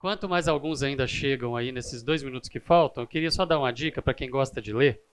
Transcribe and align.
Quanto 0.00 0.26
mais 0.26 0.48
alguns 0.48 0.82
ainda 0.82 1.06
chegam 1.06 1.54
aí 1.54 1.70
nesses 1.70 2.02
dois 2.02 2.22
minutos 2.22 2.48
que 2.48 2.58
faltam, 2.58 3.04
eu 3.04 3.06
queria 3.06 3.30
só 3.30 3.44
dar 3.44 3.58
uma 3.58 3.70
dica 3.70 4.00
para 4.00 4.14
quem 4.14 4.30
gosta 4.30 4.60
de 4.60 4.72
ler 4.72 5.04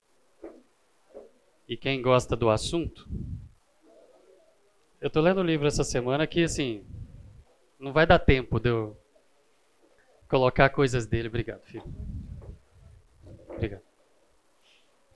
e 1.68 1.76
quem 1.76 2.02
gosta 2.02 2.38
do 2.38 2.50
assunto. 2.50 3.06
Eu 5.02 5.08
estou 5.08 5.22
lendo 5.22 5.42
um 5.42 5.44
livro 5.44 5.68
essa 5.68 5.84
semana 5.84 6.26
que, 6.26 6.42
assim, 6.42 6.86
não 7.78 7.92
vai 7.92 8.08
dar 8.08 8.18
tempo 8.18 8.62
de 8.62 8.70
eu 8.70 8.98
colocar 10.30 10.70
coisas 10.70 11.06
dele. 11.06 11.28
Obrigado, 11.28 11.64
filho. 11.64 11.84
Obrigado. 13.50 13.84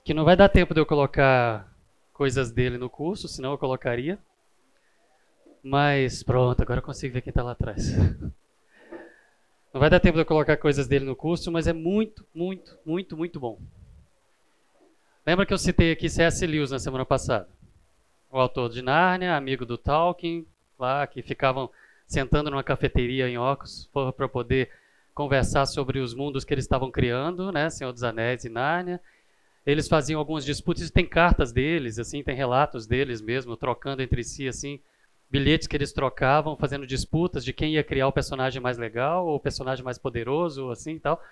Que 0.04 0.12
não 0.12 0.26
vai 0.26 0.36
dar 0.36 0.50
tempo 0.50 0.74
de 0.74 0.80
eu 0.80 0.86
colocar 0.86 1.74
coisas 2.12 2.52
dele 2.52 2.76
no 2.76 2.90
curso, 2.90 3.26
senão 3.26 3.52
eu 3.52 3.58
colocaria. 3.58 4.18
Mas 5.62 6.22
pronto, 6.22 6.60
agora 6.60 6.80
eu 6.80 6.84
consigo 6.84 7.14
ver 7.14 7.22
quem 7.22 7.30
está 7.30 7.42
lá 7.42 7.52
atrás. 7.52 7.90
Não 9.72 9.80
vai 9.80 9.88
dar 9.88 10.00
tempo 10.00 10.16
de 10.16 10.20
eu 10.20 10.26
colocar 10.26 10.58
coisas 10.58 10.86
dele 10.86 11.06
no 11.06 11.16
curso, 11.16 11.50
mas 11.50 11.66
é 11.66 11.72
muito, 11.72 12.26
muito, 12.34 12.78
muito, 12.84 13.16
muito 13.16 13.40
bom. 13.40 13.58
Lembra 15.26 15.46
que 15.46 15.54
eu 15.54 15.58
citei 15.58 15.92
aqui 15.92 16.10
C.S. 16.10 16.46
Lewis 16.46 16.70
na 16.70 16.78
semana 16.78 17.06
passada? 17.06 17.48
O 18.30 18.38
autor 18.38 18.68
de 18.68 18.82
Nárnia, 18.82 19.34
amigo 19.34 19.64
do 19.64 19.78
Tolkien, 19.78 20.46
lá 20.78 21.06
que 21.06 21.22
ficavam 21.22 21.70
sentando 22.06 22.50
numa 22.50 22.62
cafeteria 22.62 23.28
em 23.28 23.38
Oxford 23.38 24.14
para 24.14 24.28
poder 24.28 24.70
conversar 25.14 25.64
sobre 25.64 26.00
os 26.00 26.12
mundos 26.12 26.44
que 26.44 26.52
eles 26.52 26.64
estavam 26.64 26.90
criando, 26.90 27.50
né, 27.50 27.70
Senhor 27.70 27.92
dos 27.92 28.02
Anéis 28.02 28.44
e 28.44 28.50
Nárnia. 28.50 29.00
Eles 29.64 29.88
faziam 29.88 30.18
algumas 30.18 30.44
disputas, 30.44 30.90
tem 30.90 31.06
cartas 31.06 31.50
deles, 31.50 31.98
assim, 31.98 32.22
tem 32.22 32.34
relatos 32.34 32.86
deles 32.86 33.22
mesmo, 33.22 33.56
trocando 33.56 34.02
entre 34.02 34.22
si 34.22 34.46
assim 34.46 34.80
bilhetes 35.32 35.66
que 35.66 35.74
eles 35.74 35.94
trocavam, 35.94 36.58
fazendo 36.58 36.86
disputas 36.86 37.42
de 37.42 37.54
quem 37.54 37.72
ia 37.72 37.82
criar 37.82 38.06
o 38.06 38.12
personagem 38.12 38.60
mais 38.60 38.76
legal 38.76 39.26
ou 39.26 39.36
o 39.36 39.40
personagem 39.40 39.82
mais 39.82 39.96
poderoso, 39.96 40.70
assim 40.70 40.96
e 40.96 41.00
tal. 41.00 41.22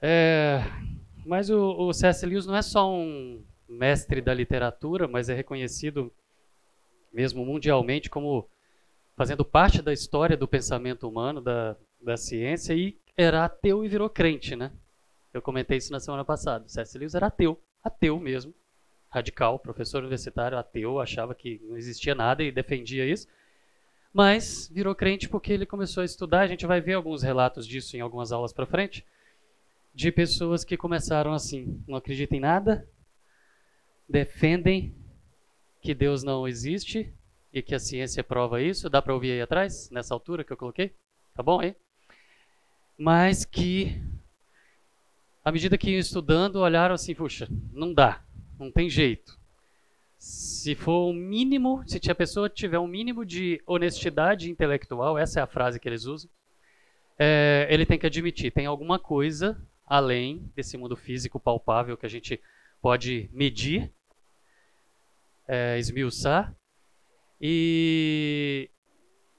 É, 0.00 0.60
mas 1.26 1.50
o, 1.50 1.58
o 1.58 1.92
C.S. 1.92 2.24
Lewis 2.24 2.46
não 2.46 2.54
é 2.54 2.62
só 2.62 2.88
um 2.88 3.42
mestre 3.68 4.20
da 4.20 4.32
literatura, 4.32 5.08
mas 5.08 5.28
é 5.28 5.34
reconhecido 5.34 6.12
mesmo 7.12 7.44
mundialmente 7.44 8.08
como 8.08 8.48
fazendo 9.16 9.44
parte 9.44 9.82
da 9.82 9.92
história 9.92 10.36
do 10.36 10.46
pensamento 10.46 11.08
humano, 11.08 11.40
da, 11.40 11.76
da 12.00 12.16
ciência, 12.16 12.74
e 12.74 12.96
era 13.16 13.44
ateu 13.44 13.84
e 13.84 13.88
virou 13.88 14.08
crente, 14.08 14.54
né? 14.54 14.70
Eu 15.34 15.42
comentei 15.42 15.78
isso 15.78 15.90
na 15.90 15.98
semana 15.98 16.24
passada. 16.24 16.68
C.S. 16.68 16.96
Lewis 16.96 17.16
era 17.16 17.26
ateu, 17.26 17.60
ateu 17.82 18.20
mesmo 18.20 18.54
radical, 19.10 19.58
professor 19.58 20.00
universitário, 20.00 20.58
ateu, 20.58 21.00
achava 21.00 21.34
que 21.34 21.60
não 21.64 21.76
existia 21.76 22.14
nada 22.14 22.42
e 22.42 22.52
defendia 22.52 23.06
isso. 23.06 23.26
Mas 24.12 24.70
virou 24.72 24.94
crente 24.94 25.28
porque 25.28 25.52
ele 25.52 25.66
começou 25.66 26.02
a 26.02 26.06
estudar. 26.06 26.40
A 26.40 26.46
gente 26.46 26.66
vai 26.66 26.80
ver 26.80 26.94
alguns 26.94 27.22
relatos 27.22 27.66
disso 27.66 27.96
em 27.96 28.00
algumas 28.00 28.32
aulas 28.32 28.52
para 28.52 28.66
frente, 28.66 29.04
de 29.94 30.10
pessoas 30.12 30.64
que 30.64 30.76
começaram 30.76 31.32
assim: 31.32 31.82
não 31.86 31.96
acreditam 31.96 32.38
em 32.38 32.40
nada, 32.40 32.88
defendem 34.08 34.94
que 35.80 35.94
Deus 35.94 36.22
não 36.22 36.46
existe 36.46 37.12
e 37.52 37.62
que 37.62 37.74
a 37.74 37.78
ciência 37.78 38.24
prova 38.24 38.62
isso. 38.62 38.90
Dá 38.90 39.00
para 39.00 39.14
ouvir 39.14 39.32
aí 39.32 39.40
atrás, 39.40 39.90
nessa 39.90 40.14
altura 40.14 40.44
que 40.44 40.52
eu 40.52 40.56
coloquei? 40.56 40.94
Tá 41.34 41.42
bom 41.42 41.60
aí? 41.60 41.74
Mas 42.96 43.44
que, 43.44 44.02
à 45.44 45.52
medida 45.52 45.78
que 45.78 45.90
iam 45.90 46.00
estudando, 46.00 46.56
olharam 46.56 46.94
assim: 46.94 47.14
puxa, 47.14 47.48
não 47.72 47.92
dá 47.92 48.24
não 48.58 48.70
tem 48.70 48.90
jeito. 48.90 49.38
Se 50.18 50.74
for 50.74 51.10
o 51.10 51.12
mínimo, 51.12 51.82
se 51.86 52.10
a 52.10 52.14
pessoa 52.14 52.48
tiver 52.48 52.78
um 52.78 52.88
mínimo 52.88 53.24
de 53.24 53.62
honestidade 53.64 54.50
intelectual, 54.50 55.16
essa 55.16 55.38
é 55.38 55.42
a 55.42 55.46
frase 55.46 55.78
que 55.78 55.88
eles 55.88 56.04
usam, 56.06 56.28
é, 57.18 57.66
ele 57.70 57.86
tem 57.86 57.98
que 57.98 58.06
admitir, 58.06 58.52
tem 58.52 58.66
alguma 58.66 58.98
coisa 58.98 59.60
além 59.86 60.50
desse 60.54 60.76
mundo 60.76 60.96
físico 60.96 61.40
palpável 61.40 61.96
que 61.96 62.04
a 62.04 62.08
gente 62.08 62.40
pode 62.82 63.30
medir, 63.32 63.92
é, 65.46 65.78
esmiuçar, 65.78 66.54
e, 67.40 68.68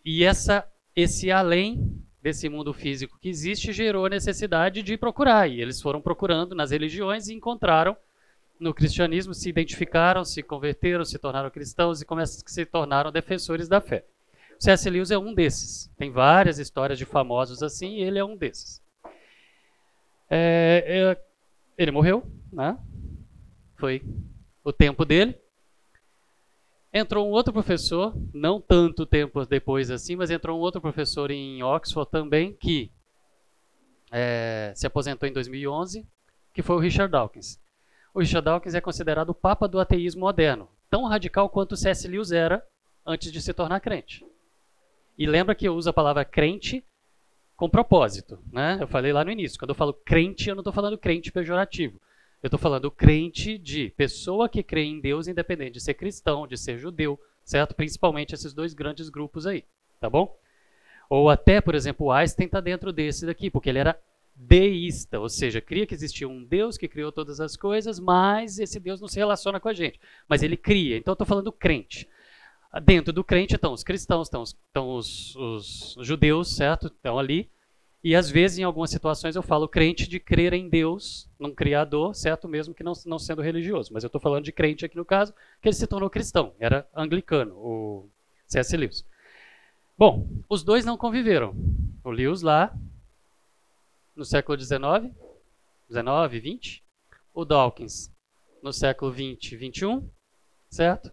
e 0.04 0.24
essa, 0.24 0.68
esse 0.96 1.30
além 1.30 2.02
desse 2.22 2.50
mundo 2.50 2.74
físico 2.74 3.20
que 3.20 3.30
existe 3.30 3.72
gerou 3.72 4.06
a 4.06 4.10
necessidade 4.10 4.82
de 4.82 4.98
procurar, 4.98 5.50
e 5.50 5.62
eles 5.62 5.82
foram 5.82 6.02
procurando 6.02 6.56
nas 6.56 6.72
religiões 6.72 7.28
e 7.28 7.34
encontraram 7.34 7.96
no 8.60 8.74
cristianismo 8.74 9.34
se 9.34 9.50
identificaram, 9.50 10.26
se 10.26 10.44
converteram, 10.44 11.06
se 11.06 11.18
tornaram 11.18 11.50
cristãos 11.50 12.02
e 12.02 12.06
se 12.46 12.66
tornaram 12.66 13.12
defensores 13.12 13.70
da 13.70 13.80
fé. 13.80 14.06
C.S. 14.60 14.90
Lewis 14.90 15.12
é 15.12 15.18
um 15.18 15.34
desses. 15.34 15.90
Tem 15.98 16.12
várias 16.12 16.60
histórias 16.60 17.00
de 17.00 17.06
famosos 17.06 17.64
assim 17.64 17.96
e 17.96 18.02
ele 18.02 18.20
é 18.20 18.26
um 18.26 18.36
desses. 18.36 18.82
É, 20.30 20.84
é, 20.86 21.24
ele 21.78 21.92
morreu, 21.92 22.30
né? 22.52 22.78
Foi 23.78 24.04
o 24.64 24.74
tempo 24.74 25.06
dele. 25.06 25.40
Entrou 26.92 27.26
um 27.26 27.32
outro 27.32 27.54
professor, 27.54 28.14
não 28.34 28.60
tanto 28.60 29.06
tempo 29.06 29.46
depois 29.46 29.90
assim, 29.90 30.18
mas 30.18 30.30
entrou 30.30 30.58
um 30.58 30.62
outro 30.62 30.82
professor 30.82 31.32
em 31.32 31.64
Oxford 31.64 32.12
também, 32.12 32.52
que 32.52 32.92
é, 34.12 34.74
se 34.76 34.86
aposentou 34.86 35.30
em 35.30 35.32
2011, 35.32 36.06
que 36.54 36.62
foi 36.62 36.76
o 36.76 36.80
Richard 36.80 37.12
Dawkins 37.12 37.60
o 38.14 38.20
Richard 38.20 38.46
Dawkins 38.46 38.74
é 38.74 38.82
considerado 38.82 39.30
o 39.30 39.36
papa 39.36 39.68
do 39.68 39.80
ateísmo 39.80 40.22
moderno, 40.22 40.68
tão 40.90 41.06
radical 41.06 41.50
quanto 41.50 41.78
C.S. 41.78 42.08
Lewis 42.08 42.32
era 42.32 42.66
antes 43.06 43.32
de 43.32 43.42
se 43.42 43.54
tornar 43.54 43.80
crente. 43.80 44.26
E 45.18 45.26
lembra 45.26 45.56
que 45.56 45.68
eu 45.68 45.76
uso 45.76 45.90
a 45.90 45.94
palavra 45.94 46.24
crente 46.24 46.84
com 47.56 47.70
propósito, 47.70 48.40
né? 48.52 48.78
Eu 48.80 48.88
falei 48.88 49.12
lá 49.12 49.24
no 49.24 49.32
início, 49.32 49.60
quando 49.60 49.72
eu 49.72 49.76
falo 49.76 49.94
crente, 49.94 50.48
eu 50.48 50.56
não 50.56 50.62
estou 50.62 50.74
falando 50.74 50.98
crente 50.98 51.32
pejorativo. 51.32 52.00
Eu 52.42 52.48
estou 52.48 52.60
falando 52.60 52.90
crente 52.90 53.58
de 53.58 53.90
pessoa 53.98 54.48
que 54.48 54.64
crê 54.64 54.84
em 54.84 55.02
Deus, 55.02 55.28
independente 55.28 55.74
de 55.74 55.82
ser 55.82 55.94
cristão, 55.94 56.48
de 56.48 56.58
ser 56.58 56.78
judeu, 56.78 57.20
certo? 57.44 57.76
Principalmente 57.76 58.34
esses 58.34 58.54
dois 58.54 58.74
grandes 58.74 59.10
grupos 59.10 59.46
aí, 59.46 59.66
tá 60.00 60.10
bom? 60.10 60.34
Ou 61.10 61.30
até, 61.30 61.60
por 61.60 61.76
exemplo, 61.76 62.08
o 62.08 62.12
Einstein 62.14 62.46
está 62.46 62.62
dentro 62.62 62.94
desse 62.94 63.26
daqui, 63.26 63.50
porque 63.50 63.68
ele 63.68 63.80
era 63.80 64.00
deísta, 64.40 65.20
ou 65.20 65.28
seja, 65.28 65.60
cria 65.60 65.86
que 65.86 65.94
existia 65.94 66.28
um 66.28 66.42
Deus 66.42 66.78
que 66.78 66.88
criou 66.88 67.12
todas 67.12 67.42
as 67.42 67.58
coisas, 67.58 68.00
mas 68.00 68.58
esse 68.58 68.80
Deus 68.80 69.02
não 69.02 69.08
se 69.08 69.20
relaciona 69.20 69.60
com 69.60 69.68
a 69.68 69.74
gente. 69.74 70.00
Mas 70.30 70.42
ele 70.42 70.56
cria. 70.56 70.96
Então 70.96 71.12
estou 71.12 71.28
falando 71.28 71.52
crente. 71.52 72.08
Dentro 72.86 73.12
do 73.12 73.24
crente 73.24 73.56
estão 73.56 73.74
os 73.74 73.84
cristãos, 73.84 74.28
estão 74.28 74.42
os, 74.42 74.56
estão 74.68 74.96
os, 74.96 75.36
os 75.36 75.98
judeus, 76.02 76.56
certo? 76.56 76.88
Estão 76.88 77.20
ali. 77.20 77.50
E 78.02 78.16
às 78.16 78.30
vezes, 78.30 78.60
em 78.60 78.64
algumas 78.64 78.92
situações, 78.92 79.36
eu 79.36 79.44
falo 79.44 79.68
crente 79.68 80.08
de 80.08 80.22
crer 80.22 80.54
em 80.54 80.70
Deus, 80.70 81.28
num 81.38 81.54
Criador, 81.54 82.16
certo? 82.16 82.48
Mesmo 82.48 82.74
que 82.74 82.84
não, 82.84 82.94
não 83.06 83.20
sendo 83.20 83.42
religioso. 83.42 83.92
Mas 83.94 84.04
eu 84.04 84.08
estou 84.08 84.22
falando 84.22 84.46
de 84.46 84.54
crente 84.54 84.86
aqui 84.86 84.96
no 84.96 85.04
caso, 85.04 85.34
que 85.62 85.68
ele 85.68 85.76
se 85.76 85.86
tornou 85.86 86.10
cristão. 86.10 86.54
Era 86.60 86.88
anglicano, 86.96 87.56
o 87.56 88.10
C.S. 88.48 88.78
Lewis. 88.78 89.04
Bom, 89.98 90.30
os 90.48 90.64
dois 90.64 90.86
não 90.86 90.96
conviveram. 90.96 91.54
O 92.06 92.10
Lewis 92.10 92.42
lá 92.42 92.74
no 94.20 94.26
século 94.26 94.60
XIX, 94.60 95.16
19, 95.88 96.40
20, 96.42 96.84
o 97.34 97.46
Dawkins 97.46 98.14
no 98.62 98.74
século 98.74 99.14
20, 99.14 99.56
21, 99.56 100.12
certo? 100.70 101.10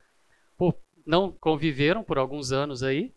Por, 0.59 0.77
não 1.06 1.31
conviveram 1.31 2.03
por 2.03 2.19
alguns 2.19 2.50
anos 2.50 2.83
aí, 2.83 3.15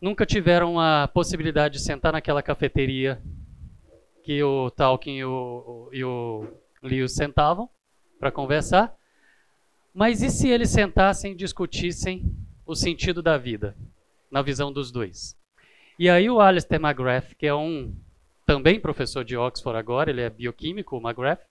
nunca 0.00 0.26
tiveram 0.26 0.80
a 0.80 1.06
possibilidade 1.06 1.74
de 1.74 1.84
sentar 1.84 2.12
naquela 2.12 2.42
cafeteria 2.42 3.22
que 4.24 4.42
o 4.42 4.68
Tolkien 4.72 5.18
e 5.18 5.24
o, 5.24 5.88
e 5.92 6.02
o 6.02 6.48
Lewis 6.82 7.14
sentavam 7.14 7.70
para 8.18 8.32
conversar. 8.32 8.92
Mas 9.94 10.22
e 10.22 10.28
se 10.28 10.48
eles 10.48 10.70
sentassem 10.70 11.32
e 11.32 11.36
discutissem 11.36 12.24
o 12.66 12.74
sentido 12.74 13.22
da 13.22 13.38
vida, 13.38 13.76
na 14.28 14.42
visão 14.42 14.72
dos 14.72 14.90
dois? 14.90 15.36
E 15.96 16.10
aí 16.10 16.28
o 16.28 16.40
Alistair 16.40 16.80
McGrath, 16.84 17.36
que 17.36 17.46
é 17.46 17.54
um 17.54 17.94
também 18.48 18.80
professor 18.80 19.22
de 19.22 19.36
Oxford 19.36 19.78
agora, 19.78 20.08
ele 20.08 20.22
é 20.22 20.30
bioquímico, 20.30 20.96
o 20.96 21.06
McGrath. 21.06 21.42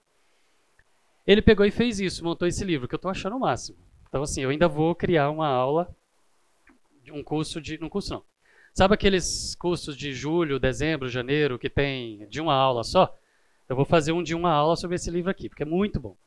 Ele 1.28 1.44
pegou 1.44 1.64
e 1.64 1.70
fez 1.70 2.00
isso, 2.00 2.24
montou 2.24 2.48
esse 2.48 2.66
livro, 2.66 2.88
que 2.88 2.96
eu 2.96 2.98
estou 2.98 3.12
achando 3.12 3.36
o 3.36 3.40
máximo. 3.40 3.78
Então, 4.10 4.24
assim, 4.24 4.42
eu 4.42 4.50
ainda 4.50 4.68
vou 4.68 4.96
criar 4.96 5.30
uma 5.30 5.48
aula, 5.48 5.96
um 7.12 7.22
curso 7.22 7.62
de. 7.62 7.78
Não 7.78 7.88
curso 7.88 8.16
não. 8.16 8.24
Sabe 8.74 8.96
aqueles 8.96 9.54
cursos 9.54 9.96
de 9.96 10.12
julho, 10.12 10.60
dezembro, 10.60 11.08
janeiro, 11.08 11.60
que 11.60 11.70
tem 11.70 12.28
de 12.30 12.42
uma 12.42 12.56
aula 12.56 12.84
só? 12.84 13.16
Eu 13.70 13.76
vou 13.76 13.86
fazer 13.86 14.12
um 14.12 14.24
de 14.24 14.34
uma 14.34 14.52
aula 14.52 14.76
sobre 14.76 14.96
esse 14.96 15.12
livro 15.12 15.30
aqui, 15.30 15.50
porque 15.50 15.62
é 15.62 15.68
muito 15.68 16.00
bom. 16.00 16.18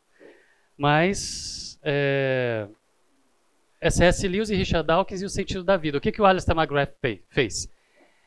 Mas. 0.78 1.80
É 1.82 2.68
C.S. 3.90 4.28
Lewis 4.28 4.50
e 4.50 4.54
Richard 4.54 4.86
Dawkins 4.86 5.20
e 5.20 5.24
o 5.24 5.28
sentido 5.28 5.64
da 5.64 5.76
vida. 5.76 5.98
O 5.98 6.00
que, 6.00 6.12
que 6.12 6.22
o 6.22 6.26
Alistair 6.26 6.56
McGrath 6.56 6.94
fez? 7.28 7.68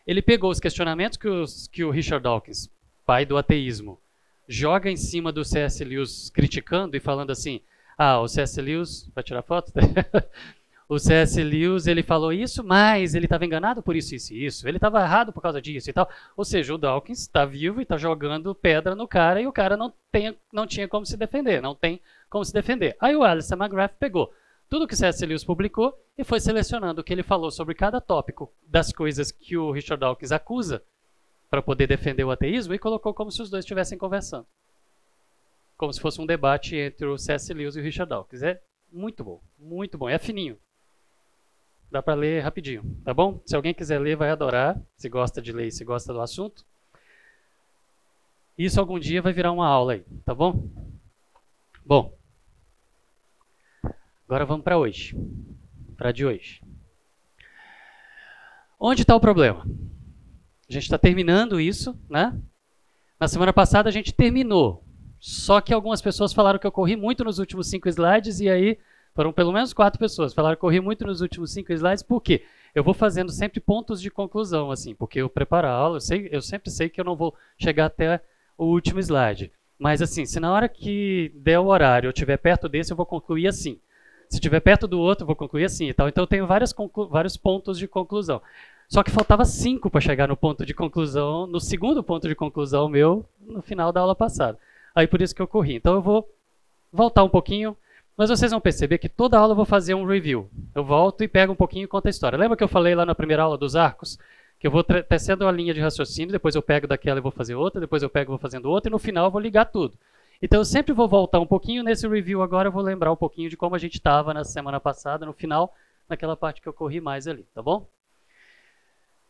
Ele 0.05 0.21
pegou 0.21 0.51
os 0.51 0.59
questionamentos 0.59 1.17
que, 1.17 1.27
os, 1.27 1.67
que 1.67 1.83
o 1.83 1.89
Richard 1.89 2.23
Dawkins, 2.23 2.69
pai 3.05 3.25
do 3.25 3.38
ateísmo, 3.38 4.00
joga 4.47 4.89
em 4.89 4.97
cima 4.97 5.31
do 5.31 5.45
C.S. 5.45 5.83
Lewis 5.83 6.29
criticando 6.29 6.97
e 6.97 7.00
falando 7.00 7.31
assim: 7.31 7.61
ah, 7.97 8.19
o 8.19 8.27
C.S. 8.27 8.61
Lewis, 8.61 9.09
vai 9.15 9.23
tirar 9.23 9.41
foto? 9.41 9.71
o 10.89 11.00
C.S. 11.00 11.41
Lewis 11.41 11.88
ele 11.88 12.03
falou 12.03 12.33
isso, 12.33 12.63
mas 12.63 13.15
ele 13.15 13.25
estava 13.25 13.45
enganado 13.45 13.81
por 13.81 13.95
isso, 13.95 14.13
isso 14.13 14.33
e 14.33 14.45
isso. 14.45 14.67
Ele 14.67 14.77
estava 14.77 15.01
errado 15.01 15.31
por 15.31 15.41
causa 15.41 15.61
disso 15.61 15.89
e 15.89 15.94
tal. 15.94 16.09
Ou 16.35 16.44
seja, 16.44 16.73
o 16.73 16.77
Dawkins 16.77 17.21
está 17.21 17.45
vivo 17.45 17.79
e 17.79 17.83
está 17.83 17.97
jogando 17.97 18.53
pedra 18.53 18.95
no 18.95 19.07
cara 19.07 19.41
e 19.41 19.47
o 19.47 19.53
cara 19.53 19.77
não, 19.77 19.94
tem, 20.11 20.35
não 20.51 20.67
tinha 20.67 20.88
como 20.88 21.06
se 21.06 21.15
defender, 21.15 21.61
não 21.61 21.73
tem 21.73 22.01
como 22.29 22.44
se 22.44 22.53
defender. 22.53 22.97
Aí 22.99 23.15
o 23.15 23.23
Alistair 23.23 23.61
McGrath 23.61 23.94
pegou 23.97 24.33
tudo 24.73 24.87
que 24.87 24.95
C.S. 24.95 25.23
Lewis 25.23 25.43
publicou 25.43 25.95
e 26.17 26.23
foi 26.23 26.39
selecionando 26.39 26.99
o 26.99 27.03
que 27.03 27.13
ele 27.13 27.21
falou 27.21 27.51
sobre 27.51 27.75
cada 27.75 28.01
tópico 28.01 28.51
das 28.65 28.91
coisas 28.91 29.31
que 29.31 29.55
o 29.55 29.69
Richard 29.69 29.99
Dawkins 29.99 30.31
acusa 30.31 30.83
para 31.47 31.61
poder 31.61 31.85
defender 31.85 32.23
o 32.23 32.31
ateísmo 32.31 32.73
e 32.73 32.79
colocou 32.79 33.13
como 33.13 33.29
se 33.29 33.39
os 33.39 33.51
dois 33.51 33.63
estivessem 33.63 33.99
conversando. 33.99 34.47
Como 35.77 35.93
se 35.93 36.01
fosse 36.01 36.19
um 36.19 36.25
debate 36.25 36.75
entre 36.75 37.05
o 37.05 37.19
C.S. 37.19 37.53
Lewis 37.53 37.75
e 37.75 37.81
o 37.81 37.83
Richard 37.83 38.09
Dawkins. 38.09 38.41
É 38.41 38.59
muito 38.91 39.23
bom, 39.23 39.43
muito 39.59 39.95
bom. 39.95 40.09
É 40.09 40.17
fininho. 40.17 40.57
Dá 41.91 42.01
para 42.01 42.15
ler 42.15 42.41
rapidinho, 42.41 42.81
tá 43.05 43.13
bom? 43.13 43.43
Se 43.45 43.55
alguém 43.55 43.75
quiser 43.75 43.99
ler, 43.99 44.15
vai 44.15 44.31
adorar. 44.31 44.81
Se 44.97 45.07
gosta 45.07 45.39
de 45.39 45.51
ler 45.51 45.67
e 45.67 45.71
se 45.71 45.85
gosta 45.85 46.11
do 46.11 46.19
assunto. 46.19 46.65
Isso 48.57 48.79
algum 48.79 48.97
dia 48.97 49.21
vai 49.21 49.33
virar 49.33 49.51
uma 49.51 49.67
aula 49.67 49.93
aí, 49.93 50.05
tá 50.25 50.33
bom? 50.33 50.67
Bom. 51.85 52.22
Agora 54.33 54.47
vamos 54.47 54.63
para 54.63 54.80
hoje. 54.80 55.15
Para 55.95 56.12
de 56.12 56.25
hoje. 56.25 56.59
Onde 58.80 59.03
está 59.03 59.15
o 59.15 59.19
problema? 59.19 59.63
A 60.68 60.74
gente 60.74 60.85
está 60.85 60.97
terminando 60.97 61.62
isso, 61.62 61.95
né? 62.09 62.35
Na 63.19 63.27
semana 63.27 63.53
passada 63.53 63.89
a 63.89 63.91
gente 63.91 64.12
terminou. 64.12 64.83
Só 65.19 65.62
que 65.62 65.71
algumas 65.71 66.01
pessoas 66.01 66.33
falaram 66.33 66.57
que 66.57 66.65
eu 66.65 66.71
corri 66.71 66.95
muito 66.95 67.24
nos 67.24 67.38
últimos 67.38 67.69
cinco 67.69 67.88
slides 67.88 68.39
e 68.39 68.50
aí 68.50 68.80
foram 69.13 69.31
pelo 69.31 69.53
menos 69.53 69.71
quatro 69.71 70.00
pessoas. 70.00 70.33
Falaram 70.33 70.56
que 70.56 70.62
corri 70.62 70.80
muito 70.80 71.06
nos 71.06 71.21
últimos 71.21 71.53
cinco 71.53 71.71
slides, 71.71 72.01
por 72.01 72.19
quê? 72.19 72.44
Eu 72.74 72.83
vou 72.83 72.95
fazendo 72.95 73.31
sempre 73.31 73.59
pontos 73.59 74.01
de 74.01 74.09
conclusão, 74.09 74.71
assim, 74.71 74.95
porque 74.95 75.21
eu 75.21 75.30
preparo 75.30 75.68
a 75.68 75.71
aula, 75.71 75.97
eu, 75.97 76.01
sei, 76.01 76.27
eu 76.31 76.41
sempre 76.41 76.71
sei 76.71 76.89
que 76.89 77.00
eu 77.00 77.06
não 77.06 77.15
vou 77.15 77.35
chegar 77.56 77.85
até 77.85 78.19
o 78.57 78.65
último 78.65 79.00
slide. 79.00 79.51
Mas 79.77 80.01
assim, 80.01 80.25
se 80.25 80.39
na 80.39 80.51
hora 80.51 80.68
que 80.68 81.31
der 81.35 81.59
o 81.59 81.68
horário 81.68 82.07
eu 82.07 82.12
estiver 82.12 82.38
perto 82.38 82.68
desse, 82.68 82.91
eu 82.91 82.97
vou 82.97 83.06
concluir 83.06 83.45
assim. 83.47 83.80
Se 84.33 84.38
estiver 84.38 84.62
perto 84.62 84.88
do 84.88 85.00
outro, 85.00 85.27
vou 85.27 85.35
concluir 85.35 85.65
assim 85.65 85.89
e 85.89 85.94
tal. 85.94 86.09
Então 86.09 86.24
eu 86.24 86.27
tenho 86.27 86.47
várias 86.47 86.74
vários 87.12 87.38
pontos 87.38 87.77
de 87.77 87.88
conclusão. 87.88 88.41
Só 88.89 89.03
que 89.03 89.12
faltava 89.12 89.45
cinco 89.45 89.91
para 89.91 90.01
chegar 90.01 90.27
no 90.27 90.35
ponto 90.35 90.65
de 90.65 90.74
conclusão, 90.74 91.45
no 91.45 91.59
segundo 91.59 92.03
ponto 92.03 92.27
de 92.27 92.33
conclusão 92.33 92.89
meu, 92.89 93.24
no 93.39 93.62
final 93.62 93.91
da 93.91 94.01
aula 94.01 94.15
passada. 94.15 94.57
Aí 94.95 95.06
por 95.06 95.21
isso 95.21 95.35
que 95.35 95.41
eu 95.41 95.47
corri. 95.47 95.75
Então 95.75 95.94
eu 95.94 96.01
vou 96.01 96.27
voltar 96.91 97.24
um 97.24 97.30
pouquinho, 97.30 97.77
mas 98.18 98.31
vocês 98.31 98.50
vão 98.50 98.59
perceber 98.59 98.97
que 98.97 99.07
toda 99.07 99.38
aula 99.38 99.51
eu 99.51 99.56
vou 99.56 99.65
fazer 99.65 99.94
um 99.94 100.03
review. 100.03 100.50
Eu 100.74 100.83
volto 100.83 101.24
e 101.24 101.27
pego 101.27 101.53
um 101.53 101.56
pouquinho 101.56 101.83
e 101.83 101.88
conto 101.88 102.07
a 102.07 102.09
história. 102.09 102.35
Lembra 102.35 102.57
que 102.57 102.63
eu 102.63 102.68
falei 102.68 102.95
lá 102.95 103.06
na 103.06 103.13
primeira 103.13 103.44
aula 103.44 103.56
dos 103.56 103.75
arcos? 103.75 104.18
Que 104.59 104.65
eu 104.65 104.71
vou 104.71 104.83
tecendo 104.83 105.45
uma 105.45 105.51
linha 105.51 105.75
de 105.75 105.80
raciocínio, 105.80 106.31
depois 106.31 106.56
eu 106.56 106.62
pego 106.63 106.88
daquela 106.88 107.19
e 107.19 107.21
vou 107.21 107.31
fazer 107.31 107.53
outra, 107.53 107.80
depois 107.80 108.01
eu 108.01 108.09
pego 108.09 108.31
e 108.31 108.33
vou 108.33 108.39
fazendo 108.39 108.68
outra, 108.68 108.89
e 108.89 108.91
no 108.91 108.97
final 108.97 109.25
eu 109.25 109.31
vou 109.31 109.39
ligar 109.39 109.65
tudo. 109.65 109.95
Então 110.44 110.60
eu 110.60 110.66
sempre 110.66 110.92
vou 110.92 111.07
voltar 111.07 111.40
um 111.40 111.45
pouquinho 111.45 111.81
nesse 111.81 112.06
review 112.06 112.44
agora, 112.44 112.68
eu 112.68 112.72
vou 112.72 112.81
lembrar 112.81 113.13
um 113.13 113.16
pouquinho 113.16 113.50
de 113.50 113.56
como 113.56 113.75
a 113.75 113.80
gente 113.80 113.94
estava 113.94 114.34
na 114.34 114.44
semana 114.44 114.78
passada, 114.78 115.25
no 115.25 115.31
final, 115.31 115.74
naquela 116.10 116.36
parte 116.36 116.62
que 116.62 116.68
eu 116.68 116.74
corri 116.74 117.00
mais 117.00 117.30
ali, 117.30 117.44
tá 117.54 117.62
bom? 117.62 117.88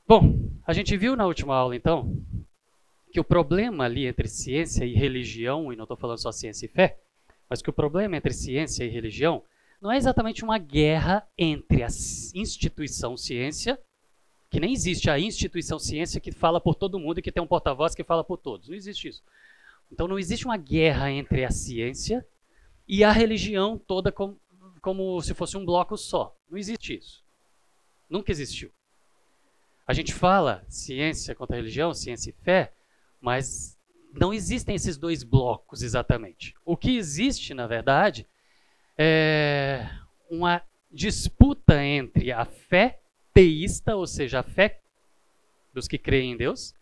Bom, 0.08 0.50
a 0.66 0.74
gente 0.74 0.98
viu 0.98 1.16
na 1.16 1.28
última 1.28 1.54
aula 1.56 1.76
então 1.76 2.20
que 3.12 3.20
o 3.20 3.24
problema 3.24 3.84
ali 3.84 4.08
entre 4.08 4.28
ciência 4.28 4.86
e 4.86 4.96
religião, 4.96 5.72
e 5.72 5.76
não 5.76 5.84
estou 5.84 5.96
falando 5.96 6.18
só 6.18 6.32
ciência 6.32 6.66
e 6.66 6.70
fé, 6.70 6.98
mas 7.48 7.62
que 7.62 7.70
o 7.70 7.74
problema 7.74 8.18
entre 8.18 8.34
ciência 8.34 8.84
e 8.84 8.90
religião 8.90 9.44
não 9.80 9.92
é 9.92 9.98
exatamente 9.98 10.44
uma 10.44 10.58
guerra 10.58 11.28
entre 11.38 11.84
a 11.84 11.90
instituição 12.34 13.16
ciência, 13.16 13.80
que 14.50 14.60
nem 14.60 14.74
existe 14.74 15.12
a 15.12 15.20
instituição 15.20 15.78
ciência 15.78 16.20
que 16.20 16.32
fala 16.32 16.60
por 16.60 16.74
todo 16.74 16.98
mundo 16.98 17.20
e 17.20 17.22
que 17.22 17.32
tem 17.32 17.44
um 17.44 17.48
porta-voz 17.48 17.94
que 17.94 18.04
fala 18.04 18.24
por 18.24 18.38
todos. 18.38 18.70
Não 18.70 18.76
existe 18.76 19.10
isso. 19.10 19.22
Então 19.94 20.08
não 20.08 20.18
existe 20.18 20.46
uma 20.46 20.58
guerra 20.58 21.12
entre 21.12 21.46
a 21.46 21.52
ciência 21.52 22.26
e 22.88 23.04
a 23.04 23.12
religião 23.12 23.78
toda 23.78 24.12
como, 24.12 24.42
como 24.82 25.22
se 25.22 25.36
fosse 25.36 25.56
um 25.56 25.64
bloco 25.64 25.96
só. 25.96 26.36
Não 26.50 26.58
existe 26.58 26.98
isso. 26.98 27.24
Nunca 28.10 28.32
existiu. 28.32 28.72
A 29.86 29.94
gente 29.94 30.12
fala 30.12 30.66
ciência 30.68 31.36
contra 31.36 31.58
religião, 31.58 31.94
ciência 31.94 32.32
e 32.32 32.44
fé, 32.44 32.74
mas 33.22 33.78
não 34.12 34.34
existem 34.34 34.74
esses 34.74 34.98
dois 34.98 35.22
blocos 35.22 35.84
exatamente. 35.84 36.56
O 36.66 36.76
que 36.76 36.98
existe, 36.98 37.54
na 37.54 37.68
verdade, 37.68 38.28
é 38.98 39.88
uma 40.28 40.64
disputa 40.92 41.84
entre 41.84 42.32
a 42.32 42.46
fé 42.46 43.00
teísta, 43.32 43.96
ou 43.96 44.08
seja, 44.08 44.40
a 44.40 44.44
fé 44.44 44.82
dos 45.72 45.88
que 45.88 46.00
creem 46.00 46.32
em 46.32 46.38
Deus, 46.38 46.74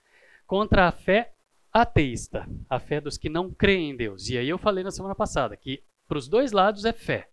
contra 0.47 0.87
a 0.87 0.91
fé 0.93 1.33
ateísta, 1.71 2.47
a 2.69 2.79
fé 2.79 2.99
dos 2.99 3.17
que 3.17 3.29
não 3.29 3.51
creem 3.51 3.91
em 3.91 3.95
Deus. 3.95 4.29
E 4.29 4.37
aí 4.37 4.49
eu 4.49 4.57
falei 4.57 4.83
na 4.83 4.91
semana 4.91 5.15
passada 5.15 5.55
que 5.55 5.83
para 6.07 6.17
os 6.17 6.27
dois 6.27 6.51
lados 6.51 6.85
é 6.85 6.91
fé. 6.91 7.29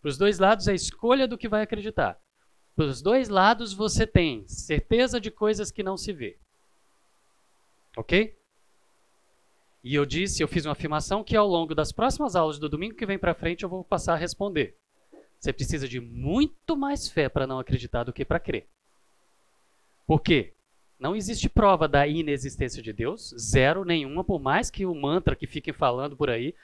Para 0.00 0.08
os 0.08 0.18
dois 0.18 0.38
lados 0.38 0.68
é 0.68 0.74
escolha 0.74 1.28
do 1.28 1.38
que 1.38 1.48
vai 1.48 1.62
acreditar. 1.62 2.18
Para 2.74 2.86
os 2.86 3.02
dois 3.02 3.28
lados 3.28 3.72
você 3.72 4.06
tem 4.06 4.46
certeza 4.48 5.20
de 5.20 5.30
coisas 5.30 5.70
que 5.70 5.82
não 5.82 5.96
se 5.96 6.12
vê. 6.12 6.38
Ok? 7.96 8.36
E 9.82 9.94
eu 9.94 10.06
disse, 10.06 10.42
eu 10.42 10.48
fiz 10.48 10.64
uma 10.64 10.72
afirmação 10.72 11.22
que 11.22 11.36
ao 11.36 11.46
longo 11.46 11.74
das 11.74 11.92
próximas 11.92 12.34
aulas 12.34 12.58
do 12.58 12.70
domingo 12.70 12.96
que 12.96 13.04
vem 13.04 13.18
para 13.18 13.34
frente 13.34 13.62
eu 13.62 13.68
vou 13.68 13.84
passar 13.84 14.14
a 14.14 14.16
responder. 14.16 14.76
Você 15.38 15.52
precisa 15.52 15.86
de 15.86 16.00
muito 16.00 16.74
mais 16.74 17.06
fé 17.06 17.28
para 17.28 17.46
não 17.46 17.58
acreditar 17.58 18.02
do 18.02 18.12
que 18.12 18.24
para 18.24 18.40
crer. 18.40 18.66
Por 20.06 20.22
quê? 20.22 20.53
Não 21.04 21.14
existe 21.14 21.50
prova 21.50 21.86
da 21.86 22.06
inexistência 22.06 22.82
de 22.82 22.90
Deus, 22.90 23.34
zero 23.38 23.84
nenhuma, 23.84 24.24
por 24.24 24.40
mais 24.40 24.70
que 24.70 24.86
o 24.86 24.94
mantra 24.94 25.36
que 25.36 25.46
fiquem 25.46 25.74
falando 25.74 26.16
por 26.16 26.30
aí, 26.30 26.54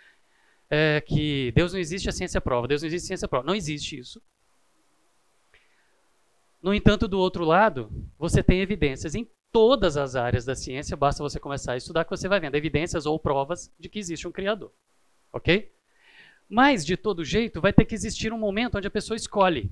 é 0.71 0.99
que 1.03 1.53
Deus 1.55 1.75
não 1.75 1.79
existe, 1.79 2.09
a 2.09 2.13
ciência 2.13 2.41
prova, 2.41 2.67
Deus 2.67 2.81
não 2.81 2.87
existe, 2.87 3.05
a 3.05 3.09
ciência 3.09 3.29
prova. 3.29 3.47
Não 3.47 3.55
existe 3.55 3.99
isso. 3.99 4.23
No 6.63 6.73
entanto, 6.73 7.07
do 7.07 7.19
outro 7.19 7.45
lado, 7.45 7.93
você 8.19 8.43
tem 8.43 8.63
evidências 8.63 9.15
em 9.15 9.29
todas 9.53 9.99
as 9.99 10.17
áreas 10.17 10.47
da 10.47 10.55
ciência, 10.55 10.97
basta 10.97 11.23
você 11.23 11.39
começar 11.39 11.73
a 11.73 11.77
estudar 11.77 12.05
que 12.05 12.11
você 12.11 12.27
vai 12.27 12.41
vendo 12.41 12.55
evidências 12.55 13.05
ou 13.05 13.19
provas 13.19 13.71
de 13.79 13.91
que 13.91 13.99
existe 13.99 14.27
um 14.27 14.33
Criador. 14.33 14.73
Ok? 15.31 15.71
Mas, 16.49 16.87
de 16.87 16.97
todo 16.97 17.27
jeito, 17.27 17.61
vai 17.61 17.75
ter 17.75 17.85
que 17.85 17.95
existir 17.95 18.33
um 18.33 18.39
momento 18.39 18.79
onde 18.79 18.87
a 18.87 18.91
pessoa 18.91 19.19
escolhe. 19.19 19.71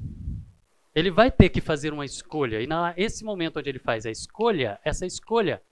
Ele 0.99 1.13
vai 1.13 1.31
ter 1.31 1.49
que 1.49 1.61
fazer 1.61 1.93
uma 1.93 2.05
escolha. 2.05 2.61
E 2.61 2.67
nesse 2.97 3.23
momento 3.23 3.61
onde 3.61 3.69
ele 3.69 3.79
faz 3.79 4.05
a 4.05 4.11
escolha, 4.11 4.81
essa 4.85 5.07
escolha 5.07 5.63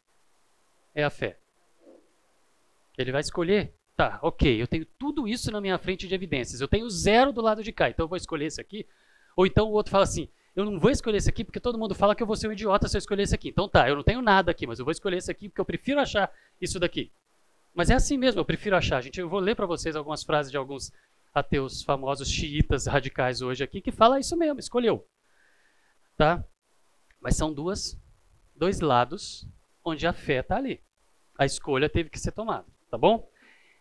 é 0.94 1.02
a 1.02 1.10
fé. 1.10 1.36
Ele 2.96 3.10
vai 3.10 3.22
escolher, 3.22 3.74
tá, 3.96 4.20
ok, 4.22 4.62
eu 4.62 4.68
tenho 4.68 4.86
tudo 4.96 5.26
isso 5.26 5.50
na 5.50 5.60
minha 5.60 5.76
frente 5.78 6.06
de 6.06 6.14
evidências. 6.14 6.60
Eu 6.60 6.68
tenho 6.68 6.88
zero 6.88 7.32
do 7.32 7.40
lado 7.40 7.60
de 7.60 7.72
cá, 7.72 7.90
então 7.90 8.04
eu 8.04 8.08
vou 8.08 8.16
escolher 8.16 8.46
esse 8.46 8.60
aqui. 8.60 8.86
Ou 9.34 9.44
então 9.44 9.66
o 9.68 9.72
outro 9.72 9.90
fala 9.90 10.04
assim, 10.04 10.28
eu 10.54 10.64
não 10.64 10.78
vou 10.78 10.92
escolher 10.92 11.16
esse 11.16 11.28
aqui 11.28 11.42
porque 11.42 11.58
todo 11.58 11.76
mundo 11.76 11.92
fala 11.92 12.14
que 12.14 12.22
eu 12.22 12.26
vou 12.26 12.36
ser 12.36 12.46
um 12.46 12.52
idiota 12.52 12.86
se 12.86 12.96
eu 12.96 13.00
escolher 13.00 13.24
esse 13.24 13.34
aqui. 13.34 13.48
Então 13.48 13.68
tá, 13.68 13.88
eu 13.88 13.96
não 13.96 14.04
tenho 14.04 14.22
nada 14.22 14.52
aqui, 14.52 14.64
mas 14.64 14.78
eu 14.78 14.84
vou 14.84 14.92
escolher 14.92 15.16
esse 15.16 15.30
aqui 15.32 15.48
porque 15.48 15.60
eu 15.60 15.64
prefiro 15.64 15.98
achar 15.98 16.30
isso 16.60 16.78
daqui. 16.78 17.10
Mas 17.74 17.90
é 17.90 17.94
assim 17.94 18.16
mesmo, 18.16 18.40
eu 18.40 18.44
prefiro 18.44 18.76
achar. 18.76 19.02
Gente, 19.02 19.18
eu 19.18 19.28
vou 19.28 19.40
ler 19.40 19.56
para 19.56 19.66
vocês 19.66 19.96
algumas 19.96 20.22
frases 20.22 20.52
de 20.52 20.56
alguns 20.56 20.92
ateus 21.34 21.82
famosos 21.82 22.30
xiitas 22.30 22.86
radicais 22.86 23.42
hoje 23.42 23.64
aqui 23.64 23.80
que 23.80 23.90
fala 23.90 24.20
isso 24.20 24.36
mesmo, 24.36 24.60
escolheu. 24.60 25.04
Tá? 26.16 26.44
Mas 27.20 27.36
são 27.36 27.52
duas 27.52 27.98
dois 28.54 28.80
lados 28.80 29.46
onde 29.84 30.06
a 30.06 30.12
fé 30.12 30.40
está 30.40 30.56
ali. 30.56 30.80
A 31.38 31.44
escolha 31.44 31.88
teve 31.88 32.08
que 32.08 32.18
ser 32.18 32.32
tomada, 32.32 32.66
tá 32.90 32.96
bom? 32.96 33.28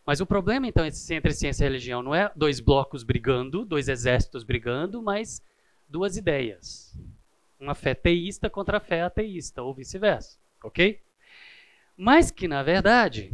Mas 0.06 0.20
o 0.20 0.26
problema 0.26 0.68
então 0.68 0.86
entre 0.86 1.34
ciência 1.34 1.64
e 1.64 1.68
religião 1.68 2.04
não 2.04 2.14
é 2.14 2.32
dois 2.36 2.60
blocos 2.60 3.04
brigando, 3.04 3.66
dois 3.66 3.88
exércitos 3.88 4.44
brigando, 4.44 5.02
mas 5.02 5.42
duas 5.88 6.18
ideias. 6.18 6.94
Uma 7.60 7.74
fé 7.74 7.96
teísta 7.96 8.50
contra 8.50 8.78
a 8.78 8.82
fé 8.82 9.02
ateísta, 9.02 9.64
ou 9.64 9.74
vice-versa, 9.74 10.38
ok? 10.64 11.02
Mas 11.98 12.30
que, 12.30 12.48
na 12.48 12.62
verdade, 12.62 13.32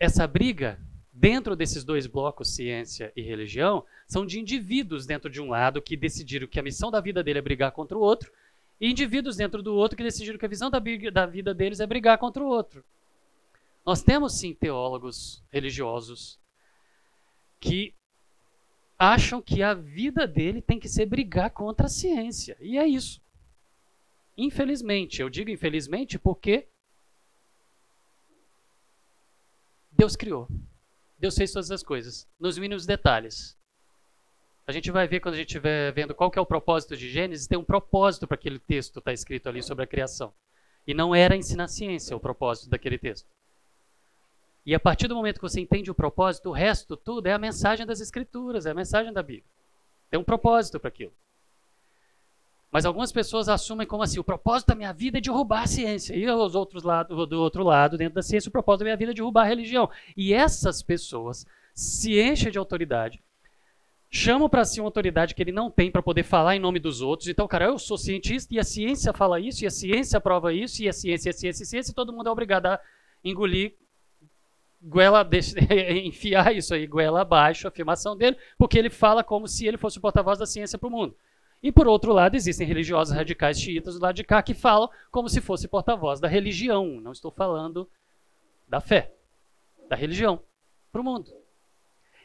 essa 0.00 0.26
briga 0.26 0.80
dentro 1.18 1.56
desses 1.56 1.82
dois 1.82 2.06
blocos, 2.06 2.54
ciência 2.54 3.12
e 3.16 3.20
religião, 3.20 3.84
são 4.06 4.24
de 4.24 4.38
indivíduos 4.38 5.04
dentro 5.04 5.28
de 5.28 5.40
um 5.40 5.48
lado 5.48 5.82
que 5.82 5.96
decidiram 5.96 6.46
que 6.46 6.60
a 6.60 6.62
missão 6.62 6.92
da 6.92 7.00
vida 7.00 7.24
dele 7.24 7.40
é 7.40 7.42
brigar 7.42 7.72
contra 7.72 7.98
o 7.98 8.00
outro, 8.00 8.30
e 8.80 8.88
indivíduos 8.88 9.36
dentro 9.36 9.60
do 9.60 9.74
outro 9.74 9.96
que 9.96 10.04
decidiram 10.04 10.38
que 10.38 10.46
a 10.46 10.48
visão 10.48 10.70
da, 10.70 10.80
da 11.12 11.26
vida 11.26 11.52
deles 11.52 11.80
é 11.80 11.86
brigar 11.86 12.18
contra 12.18 12.42
o 12.42 12.46
outro. 12.46 12.84
Nós 13.84 14.00
temos 14.00 14.38
sim 14.38 14.54
teólogos 14.54 15.42
religiosos 15.50 16.38
que 17.58 17.92
acham 18.96 19.42
que 19.42 19.60
a 19.60 19.74
vida 19.74 20.24
dele 20.24 20.62
tem 20.62 20.78
que 20.78 20.88
ser 20.88 21.06
brigar 21.06 21.50
contra 21.50 21.86
a 21.86 21.90
ciência. 21.90 22.56
E 22.60 22.78
é 22.78 22.86
isso. 22.86 23.20
Infelizmente, 24.36 25.20
eu 25.20 25.28
digo 25.28 25.50
infelizmente 25.50 26.16
porque 26.16 26.68
Deus 29.90 30.14
criou. 30.14 30.46
Deus 31.18 31.34
fez 31.34 31.52
todas 31.52 31.70
as 31.70 31.82
coisas, 31.82 32.28
nos 32.38 32.56
mínimos 32.58 32.86
detalhes. 32.86 33.58
A 34.66 34.72
gente 34.72 34.90
vai 34.90 35.08
ver 35.08 35.20
quando 35.20 35.34
a 35.34 35.38
gente 35.38 35.48
estiver 35.48 35.92
vendo 35.92 36.14
qual 36.14 36.30
que 36.30 36.38
é 36.38 36.42
o 36.42 36.46
propósito 36.46 36.96
de 36.96 37.08
Gênesis, 37.08 37.46
tem 37.46 37.58
um 37.58 37.64
propósito 37.64 38.26
para 38.26 38.36
aquele 38.36 38.58
texto 38.58 38.94
que 38.94 38.98
está 39.00 39.12
escrito 39.12 39.48
ali 39.48 39.62
sobre 39.62 39.84
a 39.84 39.86
criação. 39.86 40.32
E 40.86 40.94
não 40.94 41.14
era 41.14 41.34
ensinar 41.34 41.68
ciência 41.68 42.16
o 42.16 42.20
propósito 42.20 42.70
daquele 42.70 42.98
texto. 42.98 43.28
E 44.64 44.74
a 44.74 44.80
partir 44.80 45.08
do 45.08 45.14
momento 45.14 45.36
que 45.36 45.48
você 45.48 45.60
entende 45.60 45.90
o 45.90 45.94
propósito, 45.94 46.50
o 46.50 46.52
resto 46.52 46.96
tudo 46.96 47.26
é 47.26 47.32
a 47.32 47.38
mensagem 47.38 47.86
das 47.86 48.00
Escrituras, 48.00 48.66
é 48.66 48.70
a 48.70 48.74
mensagem 48.74 49.12
da 49.12 49.22
Bíblia. 49.22 49.50
Tem 50.10 50.20
um 50.20 50.24
propósito 50.24 50.78
para 50.78 50.88
aquilo. 50.88 51.12
Mas 52.70 52.84
algumas 52.84 53.10
pessoas 53.10 53.48
assumem 53.48 53.86
como 53.86 54.02
assim, 54.02 54.18
o 54.18 54.24
propósito 54.24 54.68
da 54.68 54.74
minha 54.74 54.92
vida 54.92 55.18
é 55.18 55.20
derrubar 55.20 55.62
a 55.62 55.66
ciência. 55.66 56.14
E 56.14 56.28
os 56.28 56.54
outros 56.54 56.82
lado, 56.82 57.26
do 57.26 57.40
outro 57.40 57.62
lado, 57.62 57.96
dentro 57.96 58.16
da 58.16 58.22
ciência, 58.22 58.48
o 58.48 58.52
propósito 58.52 58.80
da 58.80 58.84
minha 58.84 58.96
vida 58.96 59.12
é 59.12 59.14
derrubar 59.14 59.42
a 59.42 59.48
religião. 59.48 59.88
E 60.16 60.34
essas 60.34 60.82
pessoas 60.82 61.46
se 61.74 62.20
enchem 62.20 62.50
de 62.50 62.58
autoridade, 62.58 63.22
chamam 64.10 64.48
para 64.48 64.64
si 64.64 64.80
uma 64.80 64.86
autoridade 64.88 65.34
que 65.34 65.42
ele 65.42 65.52
não 65.52 65.70
tem 65.70 65.90
para 65.90 66.02
poder 66.02 66.24
falar 66.24 66.56
em 66.56 66.60
nome 66.60 66.78
dos 66.78 67.00
outros. 67.00 67.28
Então, 67.28 67.46
cara, 67.48 67.66
eu 67.66 67.78
sou 67.78 67.96
cientista 67.96 68.52
e 68.54 68.58
a 68.58 68.64
ciência 68.64 69.12
fala 69.12 69.40
isso, 69.40 69.64
e 69.64 69.66
a 69.66 69.70
ciência 69.70 70.20
prova 70.20 70.52
isso, 70.52 70.82
e 70.82 70.88
a 70.88 70.92
ciência, 70.92 71.30
a 71.30 71.34
ciência, 71.34 71.62
a 71.62 71.66
ciência, 71.66 71.92
e 71.92 71.94
todo 71.94 72.12
mundo 72.12 72.28
é 72.28 72.32
obrigado 72.32 72.66
a 72.66 72.80
engolir, 73.24 73.74
enfiar 76.04 76.54
isso 76.54 76.74
aí, 76.74 76.86
goela 76.86 77.22
abaixo, 77.22 77.66
a 77.66 77.70
afirmação 77.70 78.16
dele, 78.16 78.36
porque 78.56 78.78
ele 78.78 78.90
fala 78.90 79.24
como 79.24 79.48
se 79.48 79.66
ele 79.66 79.76
fosse 79.76 79.98
o 79.98 80.00
porta-voz 80.00 80.38
da 80.38 80.46
ciência 80.46 80.78
para 80.78 80.88
o 80.88 80.90
mundo. 80.90 81.14
E 81.62 81.72
por 81.72 81.88
outro 81.88 82.12
lado, 82.12 82.36
existem 82.36 82.66
religiosos 82.66 83.14
radicais 83.14 83.60
xiitas 83.60 83.94
do 83.94 84.02
lado 84.02 84.14
de 84.14 84.24
cá 84.24 84.42
que 84.42 84.54
falam 84.54 84.88
como 85.10 85.28
se 85.28 85.40
fosse 85.40 85.66
porta-voz 85.66 86.20
da 86.20 86.28
religião. 86.28 87.00
Não 87.00 87.12
estou 87.12 87.30
falando 87.30 87.88
da 88.68 88.80
fé, 88.80 89.12
da 89.88 89.96
religião 89.96 90.40
para 90.92 91.00
o 91.00 91.04
mundo. 91.04 91.32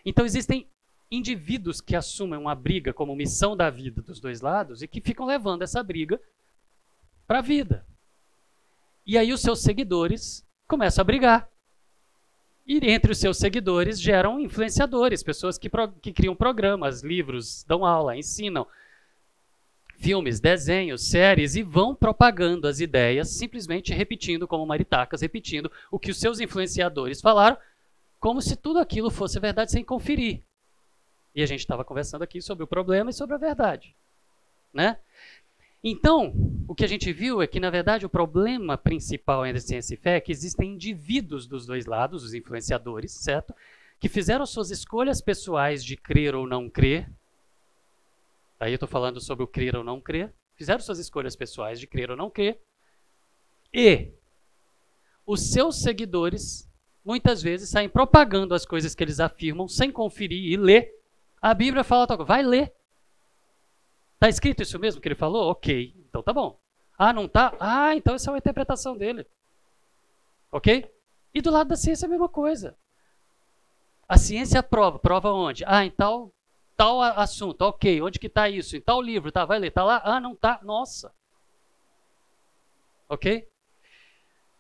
Então 0.06 0.26
existem 0.26 0.68
indivíduos 1.10 1.80
que 1.80 1.96
assumem 1.96 2.40
uma 2.40 2.56
briga 2.56 2.94
como 2.94 3.16
missão 3.16 3.56
da 3.56 3.70
vida 3.70 4.02
dos 4.02 4.20
dois 4.20 4.42
lados 4.42 4.82
e 4.82 4.88
que 4.88 5.02
ficam 5.02 5.26
levando 5.26 5.62
essa 5.62 5.82
briga 5.82 6.20
para 7.28 7.40
a 7.40 7.42
vida. 7.42 7.86
E 9.06 9.18
aí 9.18 9.34
os 9.34 9.42
seus 9.42 9.62
seguidores 9.62 10.46
começam 10.68 11.02
a 11.02 11.06
brigar. 11.06 11.50
E 12.66 12.78
entre 12.90 13.12
os 13.12 13.18
seus 13.18 13.38
seguidores 13.38 14.00
geram 14.00 14.40
influenciadores, 14.40 15.22
pessoas 15.22 15.58
que, 15.58 15.70
que 16.02 16.14
criam 16.14 16.36
programas, 16.36 17.04
livros, 17.04 17.64
dão 17.66 17.86
aula, 17.86 18.16
ensinam, 18.16 18.66
filmes, 20.04 20.42
desenhos, 20.42 21.08
séries 21.08 21.56
e 21.56 21.64
vão 21.64 21.96
propagando 21.96 22.68
as 22.68 22.82
ideias, 22.82 23.30
simplesmente 23.30 23.94
repetindo, 23.94 24.46
como 24.46 24.66
maritacas, 24.66 25.22
repetindo 25.22 25.72
o 25.90 25.98
que 25.98 26.12
os 26.12 26.20
seus 26.20 26.42
influenciadores 26.42 27.22
falaram, 27.22 27.58
como 28.20 28.42
se 28.42 28.58
tudo 28.58 28.80
aquilo 28.80 29.10
fosse 29.10 29.40
verdade 29.40 29.72
sem 29.72 29.82
conferir. 29.82 30.42
E 31.34 31.42
a 31.42 31.46
gente 31.46 31.62
estava 31.62 31.86
conversando 31.86 32.22
aqui 32.22 32.42
sobre 32.42 32.66
o 32.66 32.68
problema 32.68 33.12
e 33.12 33.14
sobre 33.14 33.36
a 33.36 33.40
verdade. 33.40 33.96
Né? 34.74 34.98
Então, 35.82 36.34
o 36.68 36.76
que 36.76 36.84
a 36.84 36.88
gente 36.88 37.14
viu 37.14 37.42
é 37.42 37.48
que, 37.48 37.60
na 37.60 37.70
verdade, 37.70 38.06
o 38.06 38.10
problema 38.10 38.78
principal 38.78 39.46
entre 39.46 39.62
ciência 39.62 39.94
e 39.94 39.98
fé 39.98 40.18
é 40.18 40.22
que 40.22 40.34
existem 40.34 40.74
indivíduos 40.74 41.48
dos 41.48 41.66
dois 41.66 41.86
lados, 41.86 42.26
os 42.26 42.34
influenciadores, 42.34 43.14
certo? 43.14 43.56
Que 44.02 44.10
fizeram 44.10 44.46
suas 44.46 44.70
escolhas 44.70 45.22
pessoais 45.22 45.84
de 45.84 45.96
crer 45.96 46.36
ou 46.36 46.46
não 46.46 46.70
crer, 46.70 47.10
Aí 48.64 48.72
eu 48.72 48.76
estou 48.76 48.88
falando 48.88 49.20
sobre 49.20 49.44
o 49.44 49.48
crer 49.48 49.76
ou 49.76 49.84
não 49.84 50.00
crer. 50.00 50.34
Fizeram 50.56 50.80
suas 50.80 50.98
escolhas 50.98 51.36
pessoais 51.36 51.82
de 51.82 51.86
crer 51.86 52.10
ou 52.10 52.16
não 52.16 52.30
crer. 52.30 52.62
E 53.74 54.14
os 55.26 55.52
seus 55.52 55.82
seguidores 55.82 56.72
muitas 57.04 57.44
vezes 57.44 57.70
saem 57.70 57.90
propagando 57.90 58.56
as 58.56 58.66
coisas 58.66 58.96
que 58.96 59.04
eles 59.04 59.20
afirmam 59.20 59.68
sem 59.68 59.92
conferir 59.92 60.50
e 60.50 60.56
ler. 60.56 60.98
A 61.42 61.54
Bíblia 61.54 61.84
fala, 61.84 62.06
vai 62.24 62.42
ler. 62.42 62.74
Está 64.14 64.30
escrito 64.30 64.64
isso 64.64 64.80
mesmo 64.80 65.02
que 65.02 65.10
ele 65.10 65.16
falou? 65.16 65.52
Ok, 65.52 65.94
então 66.08 66.24
tá 66.24 66.32
bom. 66.32 66.58
Ah, 66.98 67.12
não 67.12 67.28
tá? 67.28 67.54
Ah, 67.60 67.94
então 67.98 68.16
essa 68.16 68.30
é 68.30 68.32
uma 68.32 68.38
interpretação 68.38 68.96
dele. 68.96 69.28
Ok? 70.50 70.90
E 71.34 71.42
do 71.42 71.52
lado 71.52 71.68
da 71.68 71.76
ciência 71.76 72.06
é 72.06 72.08
a 72.08 72.12
mesma 72.12 72.30
coisa. 72.30 72.78
A 74.08 74.18
ciência 74.18 74.64
prova. 74.64 75.00
Prova 75.00 75.34
onde? 75.34 75.66
Ah, 75.68 75.84
em 75.84 75.92
tal 75.92 76.34
tal 76.84 77.02
assunto, 77.02 77.62
ok, 77.62 78.02
onde 78.02 78.20
que 78.20 78.28
está 78.28 78.50
isso? 78.50 78.76
Em 78.76 78.82
tal 78.82 79.02
livro, 79.02 79.32
tá? 79.32 79.46
Vai 79.46 79.58
ler, 79.58 79.72
tá 79.72 79.86
lá? 79.86 80.02
Ah, 80.04 80.20
não 80.20 80.36
tá, 80.36 80.60
nossa. 80.64 81.14
Ok? 83.08 83.48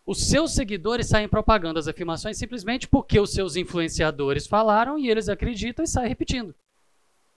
Os 0.05 0.29
seus 0.29 0.53
seguidores 0.53 1.09
saem 1.09 1.27
propagando 1.27 1.79
as 1.79 1.87
afirmações 1.87 2.37
simplesmente 2.37 2.87
porque 2.87 3.19
os 3.19 3.33
seus 3.33 3.57
influenciadores 3.57 4.47
falaram 4.47 4.97
e 4.97 5.09
eles 5.09 5.27
acreditam 5.27 5.83
e 5.83 5.87
saem 5.87 6.07
repetindo. 6.07 6.55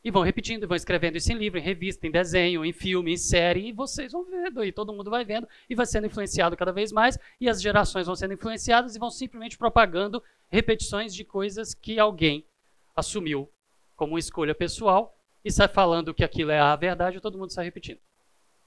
E 0.05 0.11
vão 0.11 0.23
repetindo, 0.23 0.62
e 0.62 0.66
vão 0.66 0.76
escrevendo 0.76 1.16
isso 1.16 1.33
em 1.33 1.37
livro, 1.37 1.59
em 1.59 1.62
revista, 1.62 2.07
em 2.07 2.12
desenho, 2.12 2.64
em 2.64 2.73
filme, 2.73 3.12
em 3.12 3.16
série, 3.16 3.69
e 3.69 3.73
vocês 3.73 4.12
vão 4.12 4.25
vendo, 4.25 4.64
e 4.64 4.71
todo 4.71 4.93
mundo 4.93 5.11
vai 5.11 5.25
vendo, 5.25 5.49
e 5.69 5.75
vai 5.75 5.85
sendo 5.85 6.07
influenciado 6.07 6.57
cada 6.57 6.71
vez 6.71 6.93
mais, 6.93 7.19
e 7.40 7.49
as 7.49 7.61
gerações 7.61 8.07
vão 8.07 8.14
sendo 8.14 8.35
influenciadas 8.35 8.95
e 8.95 9.00
vão 9.00 9.11
simplesmente 9.11 9.59
propagando 9.59 10.23
repetições 10.49 11.12
de 11.12 11.25
coisas 11.25 11.75
que 11.75 11.99
alguém 11.99 12.47
assumiu 12.95 13.50
como 13.97 14.12
uma 14.12 14.19
escolha 14.19 14.55
pessoal 14.55 15.19
e 15.45 15.50
sai 15.50 15.69
falando 15.69 16.15
que 16.15 16.23
aquilo 16.25 16.50
é 16.50 16.59
a 16.59 16.76
verdade 16.76 17.17
e 17.17 17.21
todo 17.21 17.38
mundo 17.38 17.53
sai 17.53 17.65
repetindo. 17.65 18.00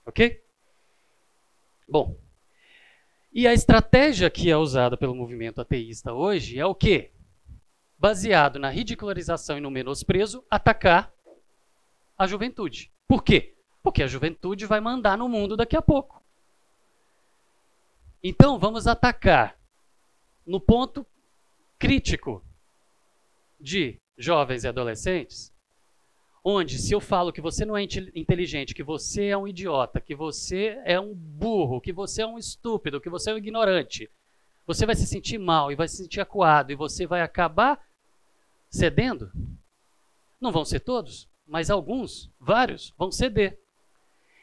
Ok? 0.06 0.44
Bom, 1.88 2.18
e 3.32 3.48
a 3.48 3.54
estratégia 3.54 4.30
que 4.30 4.50
é 4.50 4.58
usada 4.58 4.98
pelo 4.98 5.16
movimento 5.16 5.62
ateísta 5.62 6.14
hoje 6.14 6.60
é 6.60 6.66
o 6.66 6.74
quê? 6.74 7.12
Baseado 7.98 8.58
na 8.58 8.70
ridicularização 8.70 9.58
e 9.58 9.62
no 9.62 9.70
menosprezo, 9.70 10.44
atacar 10.50 11.14
a 12.18 12.26
juventude. 12.26 12.92
Por 13.08 13.24
quê? 13.24 13.56
Porque 13.84 14.04
a 14.04 14.08
juventude 14.08 14.66
vai 14.66 14.80
mandar 14.80 15.18
no 15.18 15.30
mundo 15.30 15.56
daqui 15.56 15.76
a 15.76 15.82
pouco. 15.82 16.24
Então, 18.24 18.60
vamos 18.60 18.88
atacar 18.88 19.58
no 20.46 20.60
ponto 20.60 21.06
crítico 21.78 22.44
de 23.60 23.98
jovens 24.20 24.66
e 24.66 24.68
adolescentes, 24.68 25.52
onde 26.44 26.78
se 26.78 26.94
eu 26.94 27.00
falo 27.00 27.32
que 27.32 27.42
você 27.42 27.66
não 27.66 27.78
é 27.78 27.84
inteligente, 27.84 28.76
que 28.76 28.84
você 28.84 29.28
é 29.28 29.38
um 29.38 29.48
idiota, 29.48 30.02
que 30.02 30.14
você 30.14 30.80
é 30.84 31.00
um 31.00 31.14
burro, 31.14 31.80
que 31.80 31.94
você 31.94 32.22
é 32.22 32.28
um 32.28 32.38
estúpido, 32.38 33.00
que 33.00 33.10
você 33.10 33.32
é 33.32 33.34
um 33.34 33.38
ignorante, 33.38 34.12
você 34.68 34.86
vai 34.86 34.96
se 34.96 35.08
sentir 35.08 35.38
mal 35.38 35.72
e 35.72 35.76
vai 35.76 35.88
se 35.88 35.98
sentir 35.98 36.20
acuado 36.20 36.72
e 36.72 36.76
você 36.76 37.08
vai 37.08 37.22
acabar 37.22 37.82
cedendo? 38.70 39.32
Não 40.40 40.52
vão 40.52 40.66
ser 40.66 40.82
todos, 40.82 41.28
mas 41.48 41.70
alguns, 41.70 42.30
vários, 42.40 42.94
vão 42.98 43.12
ceder. 43.12 43.58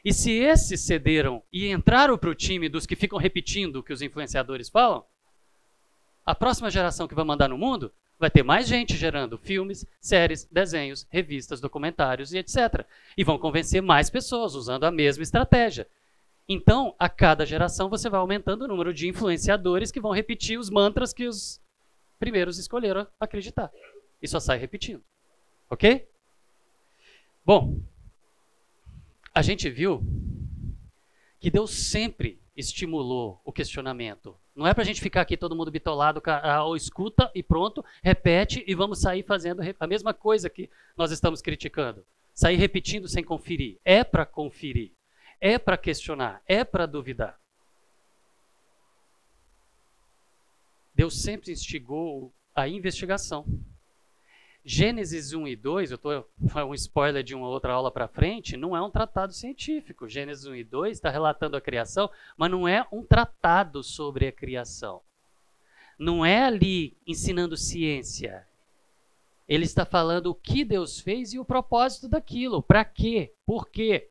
E 0.04 0.12
se 0.12 0.32
esses 0.32 0.80
cederam 0.80 1.42
e 1.52 1.68
entraram 1.68 2.16
para 2.16 2.30
o 2.30 2.34
time 2.34 2.68
dos 2.68 2.86
que 2.86 2.96
ficam 2.96 3.18
repetindo 3.18 3.76
o 3.76 3.82
que 3.82 3.92
os 3.92 4.02
influenciadores 4.02 4.68
falam, 4.68 5.04
a 6.24 6.34
próxima 6.34 6.70
geração 6.70 7.06
que 7.06 7.14
vai 7.14 7.24
mandar 7.24 7.48
no 7.48 7.58
mundo 7.58 7.92
vai 8.18 8.30
ter 8.30 8.42
mais 8.42 8.66
gente 8.66 8.96
gerando 8.96 9.38
filmes, 9.38 9.86
séries, 10.00 10.44
desenhos, 10.50 11.06
revistas, 11.10 11.60
documentários 11.60 12.32
e 12.32 12.38
etc. 12.38 12.86
E 13.16 13.24
vão 13.24 13.38
convencer 13.38 13.82
mais 13.82 14.08
pessoas 14.08 14.54
usando 14.54 14.84
a 14.84 14.90
mesma 14.90 15.22
estratégia. 15.22 15.86
Então, 16.48 16.94
a 16.98 17.08
cada 17.08 17.44
geração 17.44 17.88
você 17.90 18.08
vai 18.08 18.20
aumentando 18.20 18.62
o 18.62 18.68
número 18.68 18.94
de 18.94 19.08
influenciadores 19.08 19.90
que 19.90 20.00
vão 20.00 20.12
repetir 20.12 20.58
os 20.58 20.70
mantras 20.70 21.12
que 21.12 21.26
os 21.26 21.60
primeiros 22.18 22.58
escolheram 22.58 23.06
acreditar. 23.18 23.70
E 24.22 24.28
só 24.28 24.40
sai 24.40 24.56
repetindo. 24.56 25.02
Ok? 25.68 26.08
Bom, 27.44 27.80
a 29.34 29.42
gente 29.42 29.68
viu 29.68 30.02
que 31.38 31.50
Deus 31.50 31.70
sempre 31.70 32.40
estimulou 32.56 33.40
o 33.44 33.52
questionamento. 33.52 34.36
Não 34.56 34.66
é 34.66 34.72
para 34.72 34.82
a 34.82 34.86
gente 34.86 35.02
ficar 35.02 35.20
aqui 35.20 35.36
todo 35.36 35.54
mundo 35.54 35.70
bitolado, 35.70 36.22
ou 36.64 36.74
escuta 36.74 37.30
e 37.34 37.42
pronto, 37.42 37.84
repete 38.02 38.64
e 38.66 38.74
vamos 38.74 39.02
sair 39.02 39.22
fazendo 39.22 39.60
a 39.78 39.86
mesma 39.86 40.14
coisa 40.14 40.48
que 40.48 40.70
nós 40.96 41.10
estamos 41.12 41.42
criticando. 41.42 42.02
Sair 42.32 42.56
repetindo 42.56 43.06
sem 43.06 43.22
conferir. 43.22 43.78
É 43.84 44.02
para 44.02 44.24
conferir. 44.24 44.92
É 45.38 45.58
para 45.58 45.76
questionar. 45.76 46.42
É 46.48 46.64
para 46.64 46.86
duvidar. 46.86 47.38
Deus 50.94 51.20
sempre 51.20 51.52
instigou 51.52 52.32
a 52.54 52.66
investigação. 52.66 53.44
Gênesis 54.68 55.32
1 55.32 55.46
e 55.46 55.54
2, 55.54 55.92
eu 55.92 55.94
estou 55.94 56.28
um 56.68 56.74
spoiler 56.74 57.22
de 57.22 57.36
uma 57.36 57.46
outra 57.46 57.72
aula 57.72 57.88
para 57.88 58.08
frente, 58.08 58.56
não 58.56 58.76
é 58.76 58.82
um 58.82 58.90
tratado 58.90 59.32
científico. 59.32 60.08
Gênesis 60.08 60.44
1 60.44 60.56
e 60.56 60.64
2 60.64 60.96
está 60.98 61.08
relatando 61.08 61.56
a 61.56 61.60
criação, 61.60 62.10
mas 62.36 62.50
não 62.50 62.66
é 62.66 62.84
um 62.90 63.04
tratado 63.04 63.84
sobre 63.84 64.26
a 64.26 64.32
criação. 64.32 65.00
Não 65.96 66.26
é 66.26 66.42
ali 66.42 66.96
ensinando 67.06 67.56
ciência. 67.56 68.44
Ele 69.48 69.64
está 69.64 69.86
falando 69.86 70.26
o 70.26 70.34
que 70.34 70.64
Deus 70.64 70.98
fez 70.98 71.32
e 71.32 71.38
o 71.38 71.44
propósito 71.44 72.08
daquilo. 72.08 72.60
Para 72.60 72.84
quê? 72.84 73.32
Por 73.46 73.68
quê? 73.68 74.10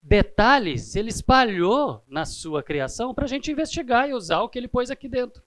Detalhes 0.00 0.94
ele 0.94 1.08
espalhou 1.08 2.00
na 2.06 2.24
sua 2.24 2.62
criação 2.62 3.12
para 3.12 3.24
a 3.24 3.28
gente 3.28 3.50
investigar 3.50 4.08
e 4.08 4.14
usar 4.14 4.40
o 4.42 4.48
que 4.48 4.56
ele 4.56 4.68
pôs 4.68 4.88
aqui 4.88 5.08
dentro. 5.08 5.42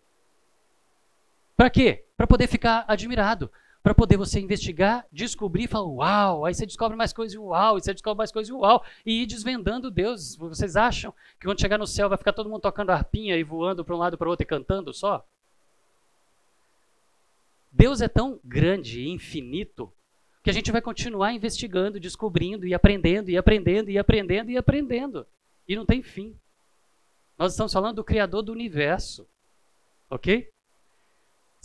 Para 1.55 1.69
quê? 1.69 2.07
Para 2.17 2.27
poder 2.27 2.47
ficar 2.47 2.83
admirado. 2.88 3.50
para 3.88 3.95
poder 3.95 4.17
você 4.17 4.41
investigar, 4.41 5.05
descobrir 5.09 5.63
e 5.63 5.67
falar, 5.67 5.88
uau, 5.88 6.45
aí 6.45 6.53
você 6.53 6.65
descobre 6.65 6.97
mais 6.97 7.13
coisas, 7.13 7.38
uau, 7.38 7.77
e 7.77 7.81
você 7.81 7.93
descobre 7.93 8.17
mais 8.17 8.33
coisas, 8.33 8.53
uau, 8.53 8.83
e 9.05 9.21
ir 9.24 9.25
desvendando 9.25 9.89
Deus. 9.89 10.36
Vocês 10.36 10.75
acham 10.75 11.13
que 11.39 11.47
quando 11.47 11.62
chegar 11.62 11.77
no 11.77 11.88
céu 11.88 12.09
vai 12.09 12.17
ficar 12.17 12.33
todo 12.33 12.50
mundo 12.50 12.63
tocando 12.63 12.89
arpinha 12.89 13.38
e 13.38 13.43
voando 13.43 13.86
para 13.86 13.95
um 13.95 13.97
lado 13.97 14.17
para 14.17 14.27
o 14.27 14.31
outro 14.31 14.43
e 14.43 14.45
cantando 14.45 14.93
só? 14.93 15.25
Deus 17.71 18.01
é 18.01 18.09
tão 18.09 18.41
grande 18.43 19.03
e 19.03 19.09
infinito 19.09 19.89
que 20.43 20.50
a 20.50 20.53
gente 20.53 20.69
vai 20.69 20.81
continuar 20.81 21.31
investigando, 21.31 21.97
descobrindo 21.97 22.67
e 22.67 22.74
aprendendo 22.74 23.29
e 23.29 23.38
aprendendo 23.38 23.89
e 23.89 23.97
aprendendo 23.97 24.51
e 24.51 24.57
aprendendo. 24.57 25.25
E 25.65 25.77
não 25.77 25.86
tem 25.86 26.01
fim. 26.01 26.36
Nós 27.38 27.53
estamos 27.53 27.71
falando 27.71 27.97
do 27.97 28.03
Criador 28.03 28.41
do 28.41 28.51
universo. 28.51 29.25
Ok? 30.09 30.50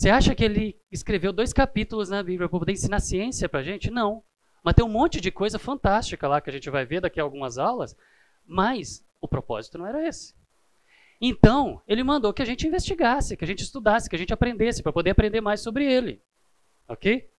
Você 0.03 0.09
acha 0.09 0.35
que 0.35 0.43
ele 0.43 0.75
escreveu 0.91 1.31
dois 1.31 1.53
capítulos 1.53 2.09
na 2.09 2.21
Bíblia 2.21 2.49
para 2.49 2.59
poder 2.59 2.73
ensinar 2.73 2.99
ciência 2.99 3.47
para 3.47 3.61
a 3.61 3.63
gente? 3.63 3.89
Não. 3.89 4.21
Mas 4.61 4.73
tem 4.73 4.83
um 4.83 4.89
monte 4.89 5.21
de 5.21 5.31
coisa 5.31 5.57
fantástica 5.57 6.27
lá 6.27 6.41
que 6.41 6.49
a 6.49 6.51
gente 6.51 6.69
vai 6.69 6.85
ver 6.85 6.99
daqui 6.99 7.21
a 7.21 7.23
algumas 7.23 7.57
aulas, 7.57 7.95
mas 8.45 9.01
o 9.21 9.29
propósito 9.29 9.77
não 9.77 9.87
era 9.87 10.05
esse. 10.05 10.35
Então, 11.21 11.81
ele 11.87 12.03
mandou 12.03 12.33
que 12.33 12.41
a 12.41 12.45
gente 12.45 12.67
investigasse, 12.67 13.37
que 13.37 13.45
a 13.45 13.47
gente 13.47 13.63
estudasse, 13.63 14.09
que 14.09 14.15
a 14.17 14.19
gente 14.19 14.33
aprendesse, 14.33 14.83
para 14.83 14.91
poder 14.91 15.11
aprender 15.11 15.39
mais 15.39 15.61
sobre 15.61 15.89
ele. 15.89 16.21
Ok? 16.85 17.29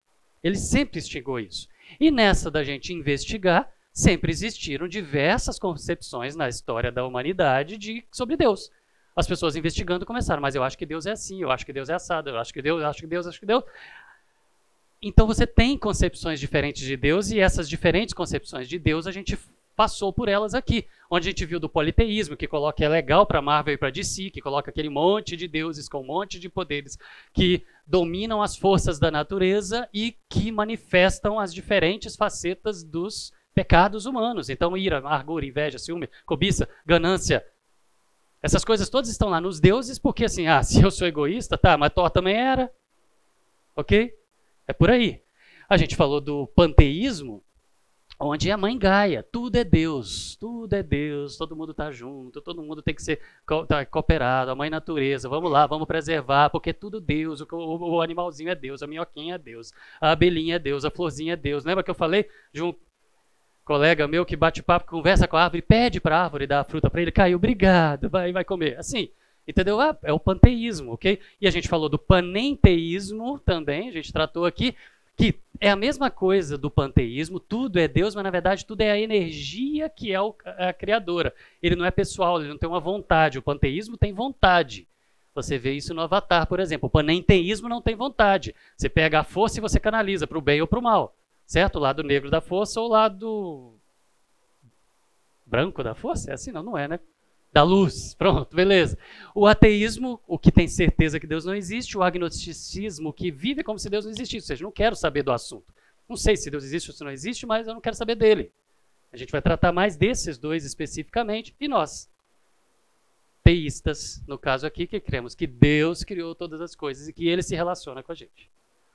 Ele 0.42 0.56
sempre 0.56 1.00
instigou 1.00 1.38
isso. 1.38 1.68
E 2.00 2.10
nessa 2.10 2.50
da 2.50 2.64
gente 2.64 2.94
investigar, 2.94 3.70
sempre 3.92 4.32
existiram 4.32 4.88
diversas 4.88 5.58
concepções 5.58 6.34
na 6.34 6.48
história 6.48 6.90
da 6.90 7.06
humanidade 7.06 7.76
de, 7.76 8.06
sobre 8.10 8.38
Deus. 8.38 8.70
As 9.14 9.26
pessoas 9.26 9.54
investigando 9.56 10.04
começaram, 10.04 10.42
mas 10.42 10.54
eu 10.54 10.62
acho 10.62 10.76
que 10.76 10.86
Deus 10.86 11.06
é 11.06 11.12
assim, 11.12 11.40
eu 11.40 11.50
acho 11.50 11.64
que 11.64 11.72
Deus 11.72 11.88
é 11.88 11.94
assado, 11.94 12.30
eu 12.30 12.38
acho 12.38 12.52
que 12.52 12.60
Deus, 12.60 12.80
eu 12.80 12.88
acho 12.88 13.00
que 13.00 13.06
Deus, 13.06 13.26
eu 13.26 13.30
acho 13.30 13.40
que 13.40 13.46
Deus. 13.46 13.64
Então 15.00 15.26
você 15.26 15.46
tem 15.46 15.78
concepções 15.78 16.40
diferentes 16.40 16.82
de 16.82 16.96
Deus 16.96 17.30
e 17.30 17.38
essas 17.38 17.68
diferentes 17.68 18.14
concepções 18.14 18.68
de 18.68 18.78
Deus 18.78 19.06
a 19.06 19.12
gente 19.12 19.38
passou 19.76 20.12
por 20.12 20.28
elas 20.28 20.54
aqui, 20.54 20.86
onde 21.10 21.28
a 21.28 21.30
gente 21.30 21.44
viu 21.44 21.60
do 21.60 21.68
politeísmo, 21.68 22.36
que 22.36 22.46
coloca 22.46 22.84
é 22.84 22.88
legal 22.88 23.26
para 23.26 23.42
Marvel 23.42 23.74
e 23.74 23.76
para 23.76 23.90
DC, 23.90 24.30
que 24.30 24.40
coloca 24.40 24.70
aquele 24.70 24.88
monte 24.88 25.36
de 25.36 25.48
deuses 25.48 25.88
com 25.88 26.00
um 26.00 26.06
monte 26.06 26.38
de 26.38 26.48
poderes 26.48 26.96
que 27.32 27.64
dominam 27.86 28.42
as 28.42 28.56
forças 28.56 28.98
da 28.98 29.10
natureza 29.10 29.88
e 29.92 30.16
que 30.28 30.50
manifestam 30.50 31.38
as 31.38 31.52
diferentes 31.52 32.16
facetas 32.16 32.82
dos 32.82 33.32
pecados 33.54 34.06
humanos. 34.06 34.48
Então, 34.48 34.76
ira, 34.76 34.98
amargura, 34.98 35.46
inveja, 35.46 35.78
ciúme, 35.78 36.08
cobiça, 36.26 36.68
ganância, 36.84 37.44
essas 38.44 38.62
coisas 38.62 38.90
todas 38.90 39.08
estão 39.08 39.30
lá 39.30 39.40
nos 39.40 39.58
deuses, 39.58 39.98
porque 39.98 40.26
assim, 40.26 40.46
ah, 40.46 40.62
se 40.62 40.82
eu 40.82 40.90
sou 40.90 41.08
egoísta, 41.08 41.56
tá, 41.56 41.78
mas 41.78 41.90
Thor 41.94 42.10
também 42.10 42.36
era. 42.36 42.70
Ok? 43.74 44.14
É 44.68 44.72
por 44.74 44.90
aí. 44.90 45.22
A 45.66 45.78
gente 45.78 45.96
falou 45.96 46.20
do 46.20 46.46
panteísmo, 46.48 47.42
onde 48.20 48.50
é 48.50 48.52
a 48.52 48.58
mãe 48.58 48.76
Gaia, 48.78 49.22
tudo 49.22 49.56
é 49.56 49.64
Deus, 49.64 50.36
tudo 50.36 50.74
é 50.74 50.82
Deus, 50.82 51.38
todo 51.38 51.56
mundo 51.56 51.70
está 51.70 51.90
junto, 51.90 52.42
todo 52.42 52.62
mundo 52.62 52.82
tem 52.82 52.94
que 52.94 53.02
ser 53.02 53.18
tá, 53.66 53.86
cooperado, 53.86 54.50
a 54.50 54.54
mãe 54.54 54.68
natureza, 54.68 55.26
vamos 55.26 55.50
lá, 55.50 55.66
vamos 55.66 55.86
preservar, 55.86 56.50
porque 56.50 56.68
é 56.68 56.74
tudo 56.74 57.00
Deus, 57.00 57.40
o, 57.40 57.46
o, 57.50 57.92
o, 57.94 58.02
animalzinho 58.02 58.50
é 58.50 58.54
Deus, 58.54 58.82
a 58.82 58.86
minhoquinha 58.86 59.36
é 59.36 59.38
Deus, 59.38 59.72
a 59.98 60.10
abelhinha 60.10 60.56
é 60.56 60.58
Deus, 60.58 60.84
a 60.84 60.90
florzinha 60.90 61.32
é 61.32 61.36
Deus. 61.36 61.64
Lembra 61.64 61.82
que 61.82 61.90
eu 61.90 61.94
falei 61.94 62.28
de 62.52 62.62
colega 63.64 64.06
meu 64.06 64.24
que 64.24 64.36
bate 64.36 64.62
papo, 64.62 64.90
conversa 64.90 65.26
com 65.26 65.36
a 65.36 65.44
árvore, 65.44 65.62
pede 65.62 66.00
para 66.00 66.18
a 66.18 66.24
árvore 66.24 66.46
dar 66.46 66.60
a 66.60 66.64
fruta 66.64 66.90
para 66.90 67.00
ele, 67.02 67.10
caiu, 67.10 67.36
obrigado, 67.36 68.08
vai, 68.08 68.32
vai 68.32 68.44
comer. 68.44 68.78
Assim, 68.78 69.08
entendeu? 69.46 69.80
Ah, 69.80 69.96
é 70.02 70.12
o 70.12 70.20
panteísmo, 70.20 70.92
ok? 70.92 71.18
E 71.40 71.48
a 71.48 71.50
gente 71.50 71.68
falou 71.68 71.88
do 71.88 71.98
panenteísmo 71.98 73.38
também, 73.38 73.88
a 73.88 73.92
gente 73.92 74.12
tratou 74.12 74.44
aqui, 74.44 74.74
que 75.16 75.34
é 75.60 75.70
a 75.70 75.76
mesma 75.76 76.10
coisa 76.10 76.58
do 76.58 76.70
panteísmo, 76.70 77.38
tudo 77.38 77.78
é 77.78 77.86
Deus, 77.86 78.14
mas 78.14 78.24
na 78.24 78.30
verdade 78.30 78.66
tudo 78.66 78.80
é 78.80 78.90
a 78.90 78.98
energia 78.98 79.88
que 79.88 80.12
é 80.12 80.16
a 80.58 80.72
criadora. 80.72 81.32
Ele 81.62 81.76
não 81.76 81.84
é 81.84 81.90
pessoal, 81.90 82.40
ele 82.40 82.48
não 82.48 82.58
tem 82.58 82.68
uma 82.68 82.80
vontade. 82.80 83.38
O 83.38 83.42
panteísmo 83.42 83.96
tem 83.96 84.12
vontade. 84.12 84.88
Você 85.34 85.56
vê 85.56 85.72
isso 85.72 85.94
no 85.94 86.02
Avatar, 86.02 86.46
por 86.46 86.60
exemplo. 86.60 86.88
O 86.88 86.90
panenteísmo 86.90 87.68
não 87.68 87.80
tem 87.80 87.94
vontade. 87.94 88.54
Você 88.76 88.88
pega 88.88 89.20
a 89.20 89.24
força 89.24 89.58
e 89.58 89.60
você 89.60 89.78
canaliza 89.78 90.26
para 90.26 90.38
o 90.38 90.42
bem 90.42 90.60
ou 90.60 90.66
para 90.66 90.78
o 90.78 90.82
mal. 90.82 91.14
Certo? 91.54 91.76
O 91.76 91.78
lado 91.78 92.02
negro 92.02 92.32
da 92.32 92.40
força 92.40 92.80
ou 92.80 92.88
o 92.88 92.90
lado 92.90 93.78
branco 95.46 95.84
da 95.84 95.94
força? 95.94 96.32
É 96.32 96.34
assim? 96.34 96.50
Não, 96.50 96.64
não 96.64 96.76
é, 96.76 96.88
né? 96.88 96.98
Da 97.52 97.62
luz. 97.62 98.12
Pronto, 98.18 98.56
beleza. 98.56 98.98
O 99.32 99.46
ateísmo, 99.46 100.20
o 100.26 100.36
que 100.36 100.50
tem 100.50 100.66
certeza 100.66 101.20
que 101.20 101.28
Deus 101.28 101.44
não 101.44 101.54
existe, 101.54 101.96
o 101.96 102.02
agnosticismo, 102.02 103.12
que 103.12 103.30
vive 103.30 103.62
como 103.62 103.78
se 103.78 103.88
Deus 103.88 104.04
não 104.04 104.10
existisse. 104.10 104.46
Ou 104.46 104.48
seja, 104.48 104.64
não 104.64 104.72
quero 104.72 104.96
saber 104.96 105.22
do 105.22 105.30
assunto. 105.30 105.72
Não 106.08 106.16
sei 106.16 106.36
se 106.36 106.50
Deus 106.50 106.64
existe 106.64 106.90
ou 106.90 106.96
se 106.96 107.04
não 107.04 107.10
existe, 107.12 107.46
mas 107.46 107.68
eu 107.68 107.74
não 107.74 107.80
quero 107.80 107.94
saber 107.94 108.16
dele. 108.16 108.50
A 109.12 109.16
gente 109.16 109.30
vai 109.30 109.40
tratar 109.40 109.70
mais 109.70 109.96
desses 109.96 110.36
dois 110.36 110.64
especificamente. 110.64 111.54
E 111.60 111.68
nós, 111.68 112.10
teístas, 113.44 114.20
no 114.26 114.36
caso 114.36 114.66
aqui, 114.66 114.88
que 114.88 114.98
cremos 114.98 115.36
que 115.36 115.46
Deus 115.46 116.02
criou 116.02 116.34
todas 116.34 116.60
as 116.60 116.74
coisas 116.74 117.06
e 117.06 117.12
que 117.12 117.28
ele 117.28 117.44
se 117.44 117.54
relaciona 117.54 118.02
com 118.02 118.10
a 118.10 118.16
gente. 118.16 118.50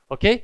Ok? 0.10 0.44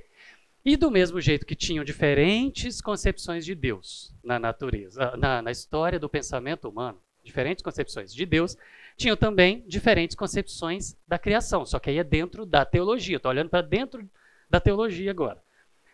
E 0.65 0.75
do 0.75 0.89
mesmo 0.89 1.21
jeito 1.21 1.45
que 1.45 1.55
tinham 1.55 1.83
diferentes 1.83 2.81
concepções 2.81 3.45
de 3.45 3.53
Deus 3.53 4.11
na 4.23 4.39
natureza, 4.39 5.15
na, 5.15 5.39
na 5.39 5.51
história 5.51 5.99
do 5.99 6.09
pensamento 6.09 6.67
humano, 6.67 6.99
diferentes 7.23 7.63
concepções 7.63 8.11
de 8.11 8.25
Deus, 8.25 8.57
tinham 8.97 9.15
também 9.15 9.63
diferentes 9.67 10.15
concepções 10.15 10.97
da 11.07 11.19
criação, 11.19 11.67
só 11.67 11.77
que 11.77 11.91
aí 11.91 11.99
é 11.99 12.03
dentro 12.03 12.47
da 12.47 12.65
teologia. 12.65 13.17
Estou 13.17 13.29
olhando 13.29 13.51
para 13.51 13.61
dentro 13.61 14.09
da 14.49 14.59
teologia 14.59 15.11
agora. 15.11 15.39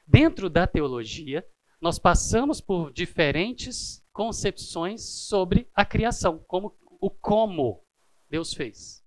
Dentro 0.08 0.50
da 0.50 0.66
teologia, 0.66 1.46
nós 1.82 2.00
passamos 2.00 2.62
por 2.62 2.94
diferentes 2.94 4.02
concepções 4.14 5.04
sobre 5.04 5.68
a 5.76 5.84
criação, 5.84 6.40
como 6.48 6.74
o 7.02 7.10
como 7.10 7.84
Deus 8.30 8.54
fez. 8.54 9.04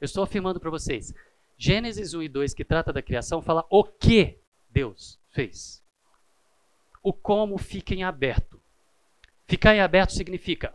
Eu 0.00 0.06
estou 0.06 0.24
afirmando 0.24 0.58
para 0.58 0.70
vocês, 0.70 1.14
Gênesis 1.56 2.14
1 2.14 2.22
e 2.24 2.28
2, 2.28 2.52
que 2.52 2.64
trata 2.64 2.92
da 2.92 3.00
criação, 3.00 3.40
fala 3.40 3.64
o 3.70 3.84
que 3.84 4.41
Deus 4.72 5.20
fez. 5.30 5.82
O 7.02 7.12
como 7.12 7.58
fica 7.58 7.94
em 7.94 8.02
aberto. 8.02 8.60
Ficar 9.46 9.74
em 9.74 9.80
aberto 9.80 10.12
significa 10.12 10.74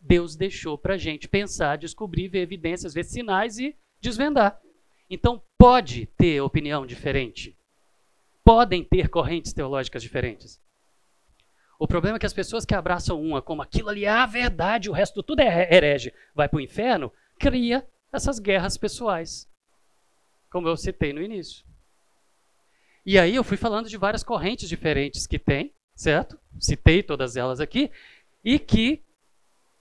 Deus 0.00 0.36
deixou 0.36 0.76
para 0.76 0.94
a 0.94 0.98
gente 0.98 1.26
pensar, 1.26 1.78
descobrir, 1.78 2.28
ver 2.28 2.40
evidências, 2.40 2.92
ver 2.92 3.04
sinais 3.04 3.58
e 3.58 3.74
desvendar. 4.00 4.60
Então 5.08 5.42
pode 5.56 6.06
ter 6.06 6.40
opinião 6.42 6.84
diferente. 6.84 7.56
Podem 8.44 8.84
ter 8.84 9.08
correntes 9.08 9.54
teológicas 9.54 10.02
diferentes. 10.02 10.60
O 11.78 11.88
problema 11.88 12.16
é 12.16 12.20
que 12.20 12.26
as 12.26 12.34
pessoas 12.34 12.66
que 12.66 12.74
abraçam 12.74 13.20
uma 13.20 13.40
como 13.40 13.62
aquilo 13.62 13.88
ali 13.88 14.04
é 14.04 14.10
a 14.10 14.26
verdade, 14.26 14.90
o 14.90 14.92
resto 14.92 15.22
tudo 15.22 15.40
é 15.40 15.74
herege, 15.74 16.12
vai 16.34 16.48
para 16.48 16.58
o 16.58 16.60
inferno, 16.60 17.10
cria 17.38 17.86
essas 18.12 18.38
guerras 18.38 18.76
pessoais, 18.76 19.48
como 20.50 20.68
eu 20.68 20.76
citei 20.76 21.12
no 21.12 21.22
início. 21.22 21.64
E 23.04 23.18
aí 23.18 23.34
eu 23.34 23.44
fui 23.44 23.56
falando 23.56 23.88
de 23.88 23.96
várias 23.96 24.22
correntes 24.22 24.68
diferentes 24.68 25.26
que 25.26 25.38
tem, 25.38 25.72
certo? 25.94 26.38
Citei 26.58 27.02
todas 27.02 27.36
elas 27.36 27.60
aqui, 27.60 27.90
e 28.42 28.58
que 28.58 29.02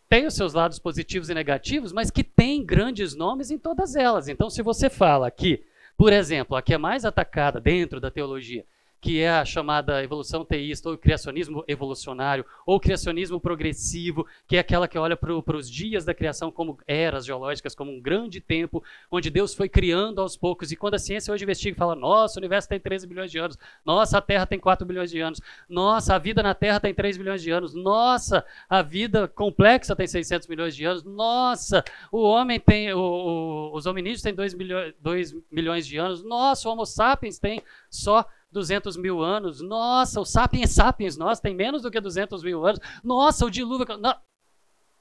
tem 0.09 0.25
os 0.25 0.35
seus 0.35 0.53
lados 0.53 0.77
positivos 0.77 1.29
e 1.29 1.33
negativos, 1.33 1.91
mas 1.91 2.11
que 2.11 2.23
tem 2.23 2.63
grandes 2.63 3.15
nomes 3.15 3.49
em 3.49 3.57
todas 3.57 3.95
elas. 3.95 4.27
Então, 4.27 4.49
se 4.49 4.61
você 4.61 4.89
fala 4.89 5.31
que, 5.31 5.63
por 5.97 6.13
exemplo, 6.13 6.55
a 6.55 6.61
que 6.61 6.73
é 6.73 6.77
mais 6.77 7.05
atacada 7.05 7.59
dentro 7.59 7.99
da 7.99 8.11
teologia 8.11 8.65
que 9.03 9.19
é 9.19 9.29
a 9.29 9.43
chamada 9.43 10.01
evolução 10.01 10.45
teísta, 10.45 10.89
ou 10.89 10.97
criacionismo 10.97 11.61
evolucionário, 11.67 12.45
ou 12.65 12.79
criacionismo 12.79 13.37
progressivo, 13.37 14.25
que 14.47 14.55
é 14.55 14.59
aquela 14.59 14.87
que 14.87 14.97
olha 14.97 15.17
para 15.17 15.57
os 15.57 15.69
dias 15.69 16.05
da 16.05 16.13
criação 16.13 16.49
como 16.49 16.79
eras 16.87 17.25
geológicas, 17.25 17.75
como 17.75 17.91
um 17.91 17.99
grande 17.99 18.39
tempo, 18.39 18.81
onde 19.11 19.29
Deus 19.29 19.53
foi 19.53 19.67
criando 19.67 20.21
aos 20.21 20.37
poucos. 20.37 20.71
E 20.71 20.77
quando 20.77 20.93
a 20.93 20.99
ciência 20.99 21.33
hoje 21.33 21.43
investiga 21.43 21.75
e 21.75 21.77
fala, 21.77 21.95
nossa, 21.95 22.39
o 22.39 22.41
universo 22.41 22.69
tem 22.69 22.79
13 22.79 23.05
bilhões 23.05 23.29
de 23.29 23.37
anos, 23.39 23.59
nossa, 23.83 24.19
a 24.19 24.21
Terra 24.21 24.45
tem 24.45 24.57
4 24.57 24.87
bilhões 24.87 25.11
de 25.11 25.19
anos, 25.19 25.41
nossa, 25.67 26.15
a 26.15 26.17
vida 26.17 26.41
na 26.41 26.53
Terra 26.53 26.79
tem 26.79 26.93
3 26.93 27.17
bilhões 27.17 27.41
de 27.41 27.51
anos, 27.51 27.73
nossa, 27.73 28.45
a 28.69 28.81
vida 28.81 29.27
complexa 29.27 29.97
tem 29.97 30.07
600 30.07 30.47
milhões 30.47 30.73
de 30.73 30.85
anos, 30.85 31.03
nossa, 31.03 31.83
o 32.09 32.21
homem 32.21 32.57
tem, 32.57 32.93
o, 32.93 32.99
o, 32.99 33.75
os 33.75 33.85
hominídeos 33.85 34.21
têm 34.21 34.33
2 34.33 34.53
milhões, 34.53 34.93
2 35.01 35.35
milhões 35.51 35.85
de 35.85 35.97
anos, 35.97 36.23
nossa, 36.23 36.69
o 36.69 36.71
Homo 36.71 36.85
sapiens 36.85 37.37
tem 37.37 37.61
só 37.89 38.25
200 38.53 38.95
mil 38.95 39.21
anos. 39.21 39.59
Nossa, 39.59 40.21
o 40.21 40.25
Sapiens 40.25 40.71
Sapiens, 40.71 41.17
nossa, 41.17 41.41
tem 41.41 41.55
menos 41.55 41.81
do 41.81 41.91
que 41.91 41.99
200 41.99 42.43
mil 42.43 42.65
anos. 42.65 42.79
Nossa, 43.03 43.45
o 43.45 43.51
dilúvio. 43.51 43.85
Não. 43.97 44.15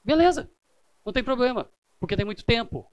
Beleza, 0.03 0.49
não 1.05 1.13
tem 1.13 1.23
problema, 1.23 1.69
porque 1.99 2.17
tem 2.17 2.25
muito 2.25 2.43
tempo. 2.43 2.85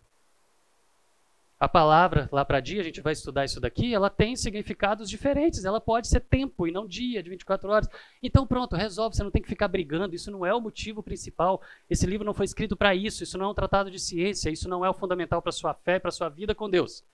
A 1.59 1.69
palavra 1.69 2.27
lá 2.33 2.43
para 2.43 2.59
dia, 2.59 2.81
a 2.81 2.85
gente 2.85 3.03
vai 3.03 3.13
estudar 3.13 3.45
isso 3.45 3.61
daqui, 3.61 3.93
ela 3.93 4.09
tem 4.09 4.35
significados 4.35 5.11
diferentes. 5.11 5.67
Ela 5.67 5.79
pode 5.79 6.09
ser 6.09 6.21
tempo 6.21 6.67
e 6.67 6.73
não 6.73 6.87
dia 6.87 7.23
de 7.23 7.29
24 7.29 7.69
horas. 7.69 7.89
Então 8.23 8.47
pronto, 8.47 8.77
resolve, 8.77 9.15
você 9.15 9.23
não 9.23 9.31
tem 9.31 9.43
que 9.43 9.49
ficar 9.49 9.69
brigando. 9.69 10.15
Isso 10.15 10.31
não 10.31 10.47
é 10.47 10.55
o 10.55 10.61
motivo 10.61 11.03
principal. 11.03 11.61
Esse 11.91 12.07
livro 12.07 12.25
não 12.25 12.33
foi 12.33 12.47
escrito 12.47 12.79
para 12.79 12.95
isso. 12.95 13.23
Isso 13.23 13.37
não 13.37 13.45
é 13.45 13.49
um 13.51 13.55
tratado 13.55 13.91
de 13.91 13.99
ciência. 13.99 14.49
Isso 14.49 14.71
não 14.71 14.83
é 14.83 14.89
o 14.89 14.95
fundamental 14.95 15.43
para 15.43 15.53
sua 15.53 15.75
fé, 15.75 15.99
para 15.99 16.11
sua 16.11 16.31
vida 16.31 16.55
com 16.55 16.71
Deus. 16.71 17.05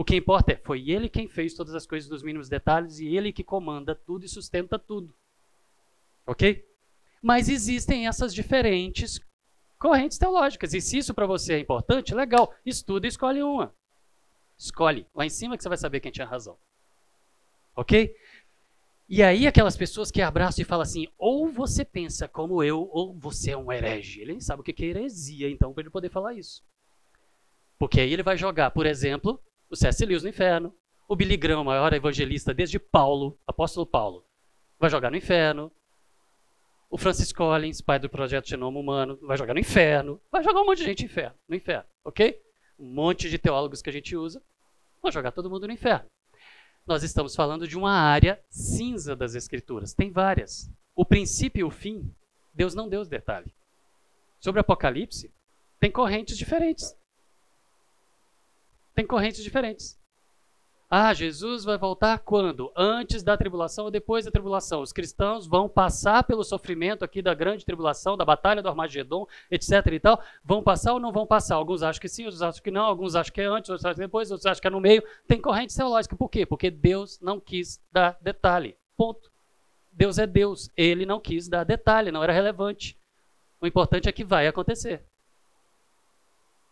O 0.00 0.04
que 0.04 0.16
importa 0.16 0.52
é, 0.52 0.56
foi 0.56 0.88
ele 0.88 1.10
quem 1.10 1.28
fez 1.28 1.52
todas 1.52 1.74
as 1.74 1.86
coisas 1.86 2.08
nos 2.08 2.22
mínimos 2.22 2.48
detalhes 2.48 3.00
e 3.00 3.14
ele 3.14 3.34
que 3.34 3.44
comanda 3.44 3.94
tudo 3.94 4.24
e 4.24 4.28
sustenta 4.30 4.78
tudo. 4.78 5.14
Ok? 6.26 6.66
Mas 7.20 7.50
existem 7.50 8.08
essas 8.08 8.32
diferentes 8.32 9.20
correntes 9.78 10.16
teológicas. 10.16 10.72
E 10.72 10.80
se 10.80 10.96
isso 10.96 11.12
para 11.12 11.26
você 11.26 11.52
é 11.52 11.58
importante, 11.58 12.14
legal. 12.14 12.50
Estuda 12.64 13.06
e 13.06 13.10
escolhe 13.10 13.42
uma. 13.42 13.74
Escolhe. 14.56 15.06
Lá 15.14 15.26
em 15.26 15.28
cima 15.28 15.54
que 15.54 15.62
você 15.62 15.68
vai 15.68 15.76
saber 15.76 16.00
quem 16.00 16.10
tinha 16.10 16.26
razão. 16.26 16.56
Ok? 17.76 18.16
E 19.06 19.22
aí 19.22 19.46
aquelas 19.46 19.76
pessoas 19.76 20.10
que 20.10 20.22
abraçam 20.22 20.62
e 20.62 20.64
falam 20.64 20.82
assim, 20.82 21.08
ou 21.18 21.52
você 21.52 21.84
pensa 21.84 22.26
como 22.26 22.62
eu, 22.64 22.88
ou 22.90 23.12
você 23.12 23.50
é 23.50 23.56
um 23.58 23.70
herege. 23.70 24.22
Ele 24.22 24.32
nem 24.32 24.40
sabe 24.40 24.62
o 24.62 24.64
que 24.64 24.82
é 24.82 24.88
heresia, 24.88 25.50
então, 25.50 25.74
para 25.74 25.82
ele 25.82 25.90
poder 25.90 26.08
falar 26.08 26.32
isso. 26.32 26.64
Porque 27.78 28.00
aí 28.00 28.10
ele 28.10 28.22
vai 28.22 28.38
jogar, 28.38 28.70
por 28.70 28.86
exemplo, 28.86 29.38
o 29.70 29.76
C.S. 29.76 30.04
Lewis 30.04 30.22
no 30.22 30.28
inferno, 30.28 30.74
o 31.08 31.16
Billy 31.16 31.36
Graham, 31.36 31.64
maior 31.64 31.92
evangelista 31.92 32.52
desde 32.52 32.78
Paulo, 32.78 33.38
apóstolo 33.46 33.86
Paulo, 33.86 34.24
vai 34.78 34.90
jogar 34.90 35.10
no 35.10 35.16
inferno, 35.16 35.72
o 36.90 36.98
Francis 36.98 37.32
Collins, 37.32 37.80
pai 37.80 37.98
do 37.98 38.08
projeto 38.08 38.48
Genoma 38.48 38.78
Humano, 38.78 39.18
vai 39.22 39.36
jogar 39.36 39.54
no 39.54 39.60
inferno, 39.60 40.20
vai 40.30 40.42
jogar 40.42 40.60
um 40.60 40.66
monte 40.66 40.78
de 40.78 40.84
gente 40.84 41.04
no 41.04 41.06
inferno, 41.06 41.36
no 41.48 41.56
inferno, 41.56 41.86
ok? 42.04 42.40
Um 42.78 42.92
monte 42.92 43.30
de 43.30 43.38
teólogos 43.38 43.80
que 43.80 43.90
a 43.90 43.92
gente 43.92 44.16
usa, 44.16 44.42
vão 45.00 45.12
jogar 45.12 45.30
todo 45.32 45.48
mundo 45.48 45.66
no 45.66 45.72
inferno 45.72 46.10
nós 46.90 47.04
estamos 47.04 47.36
falando 47.36 47.68
de 47.68 47.78
uma 47.78 47.92
área 47.92 48.42
cinza 48.48 49.14
das 49.14 49.36
Escrituras. 49.36 49.94
Tem 49.94 50.10
várias. 50.10 50.68
O 50.92 51.04
princípio 51.04 51.60
e 51.60 51.64
o 51.64 51.70
fim, 51.70 52.12
Deus 52.52 52.74
não 52.74 52.88
deu 52.88 53.00
os 53.00 53.08
detalhes. 53.08 53.52
Sobre 54.40 54.60
Apocalipse, 54.60 55.32
tem 55.78 55.90
correntes 55.90 56.36
diferentes. 56.36 56.96
Tem 58.94 59.06
correntes 59.06 59.42
diferentes. 59.42 60.00
Ah, 60.92 61.14
Jesus 61.14 61.62
vai 61.62 61.78
voltar 61.78 62.18
quando? 62.18 62.72
Antes 62.76 63.22
da 63.22 63.36
tribulação 63.36 63.84
ou 63.84 63.92
depois 63.92 64.24
da 64.24 64.30
tribulação? 64.32 64.82
Os 64.82 64.92
cristãos 64.92 65.46
vão 65.46 65.68
passar 65.68 66.24
pelo 66.24 66.42
sofrimento 66.42 67.04
aqui 67.04 67.22
da 67.22 67.32
grande 67.32 67.64
tribulação, 67.64 68.16
da 68.16 68.24
batalha 68.24 68.60
do 68.60 68.68
Armagedon, 68.68 69.24
etc 69.48 69.86
e 69.92 70.00
tal. 70.00 70.20
Vão 70.44 70.64
passar 70.64 70.92
ou 70.92 70.98
não 70.98 71.12
vão 71.12 71.24
passar? 71.24 71.54
Alguns 71.54 71.84
acham 71.84 72.00
que 72.00 72.08
sim, 72.08 72.24
outros 72.24 72.42
acham 72.42 72.60
que 72.60 72.72
não, 72.72 72.82
alguns 72.82 73.14
acham 73.14 73.32
que 73.32 73.40
é 73.40 73.44
antes, 73.44 73.70
outros 73.70 73.84
acham 73.84 73.94
que 73.94 74.02
é 74.02 74.06
depois, 74.06 74.32
outros 74.32 74.46
acham 74.46 74.60
que 74.60 74.66
é 74.66 74.70
no 74.70 74.80
meio. 74.80 75.00
Tem 75.28 75.40
corrente 75.40 75.76
teológica. 75.76 76.16
Por 76.16 76.28
quê? 76.28 76.44
Porque 76.44 76.72
Deus 76.72 77.20
não 77.20 77.38
quis 77.38 77.80
dar 77.92 78.18
detalhe. 78.20 78.76
Ponto. 78.96 79.30
Deus 79.92 80.18
é 80.18 80.26
Deus. 80.26 80.70
Ele 80.76 81.06
não 81.06 81.20
quis 81.20 81.48
dar 81.48 81.62
detalhe, 81.62 82.10
não 82.10 82.24
era 82.24 82.32
relevante. 82.32 82.98
O 83.60 83.66
importante 83.66 84.08
é 84.08 84.12
que 84.12 84.24
vai 84.24 84.48
acontecer. 84.48 85.06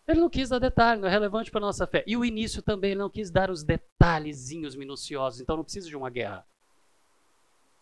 Ele 0.09 0.21
não 0.21 0.31
quis 0.31 0.49
dar 0.49 0.59
detalhe, 0.59 1.03
não 1.03 1.07
é 1.07 1.11
relevante 1.11 1.51
para 1.51 1.61
a 1.61 1.66
nossa 1.66 1.87
fé. 1.87 2.03
E 2.07 2.16
o 2.16 2.25
início 2.25 2.62
também, 2.62 2.92
ele 2.92 3.01
não 3.01 3.11
quis 3.11 3.31
dar 3.31 3.51
os 3.51 3.62
detalhezinhos 3.62 4.75
minuciosos, 4.75 5.38
então 5.38 5.55
não 5.55 5.62
precisa 5.62 5.87
de 5.87 5.94
uma 5.94 6.09
guerra. 6.09 6.47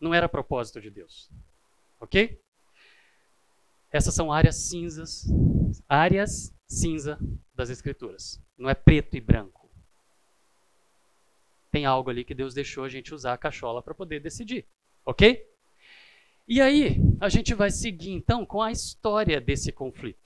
Não 0.01 0.13
era 0.13 0.29
propósito 0.29 0.81
de 0.81 0.91
Deus. 0.91 1.31
Ok? 2.01 2.43
Essas 3.93 4.13
são 4.13 4.33
áreas 4.33 4.57
cinzas, 4.57 5.25
áreas 5.89 6.53
cinza 6.67 7.17
das 7.55 7.71
Escrituras. 7.71 8.43
Não 8.59 8.69
é 8.69 8.75
preto 8.75 9.17
e 9.17 9.21
branco. 9.21 9.71
Tem 11.71 11.87
algo 11.87 12.11
ali 12.11 12.25
que 12.25 12.35
Deus 12.35 12.53
deixou 12.53 12.83
a 12.83 12.89
gente 12.89 13.15
usar 13.15 13.35
a 13.35 13.39
cachola 13.39 13.81
para 13.81 13.95
poder 13.95 14.19
decidir. 14.19 14.67
Ok? 15.05 15.49
E 16.49 16.61
aí, 16.61 16.97
a 17.21 17.29
gente 17.29 17.55
vai 17.55 17.71
seguir 17.71 18.11
então 18.11 18.45
com 18.45 18.61
a 18.61 18.73
história 18.73 19.41
desse 19.41 19.71
conflito. 19.71 20.26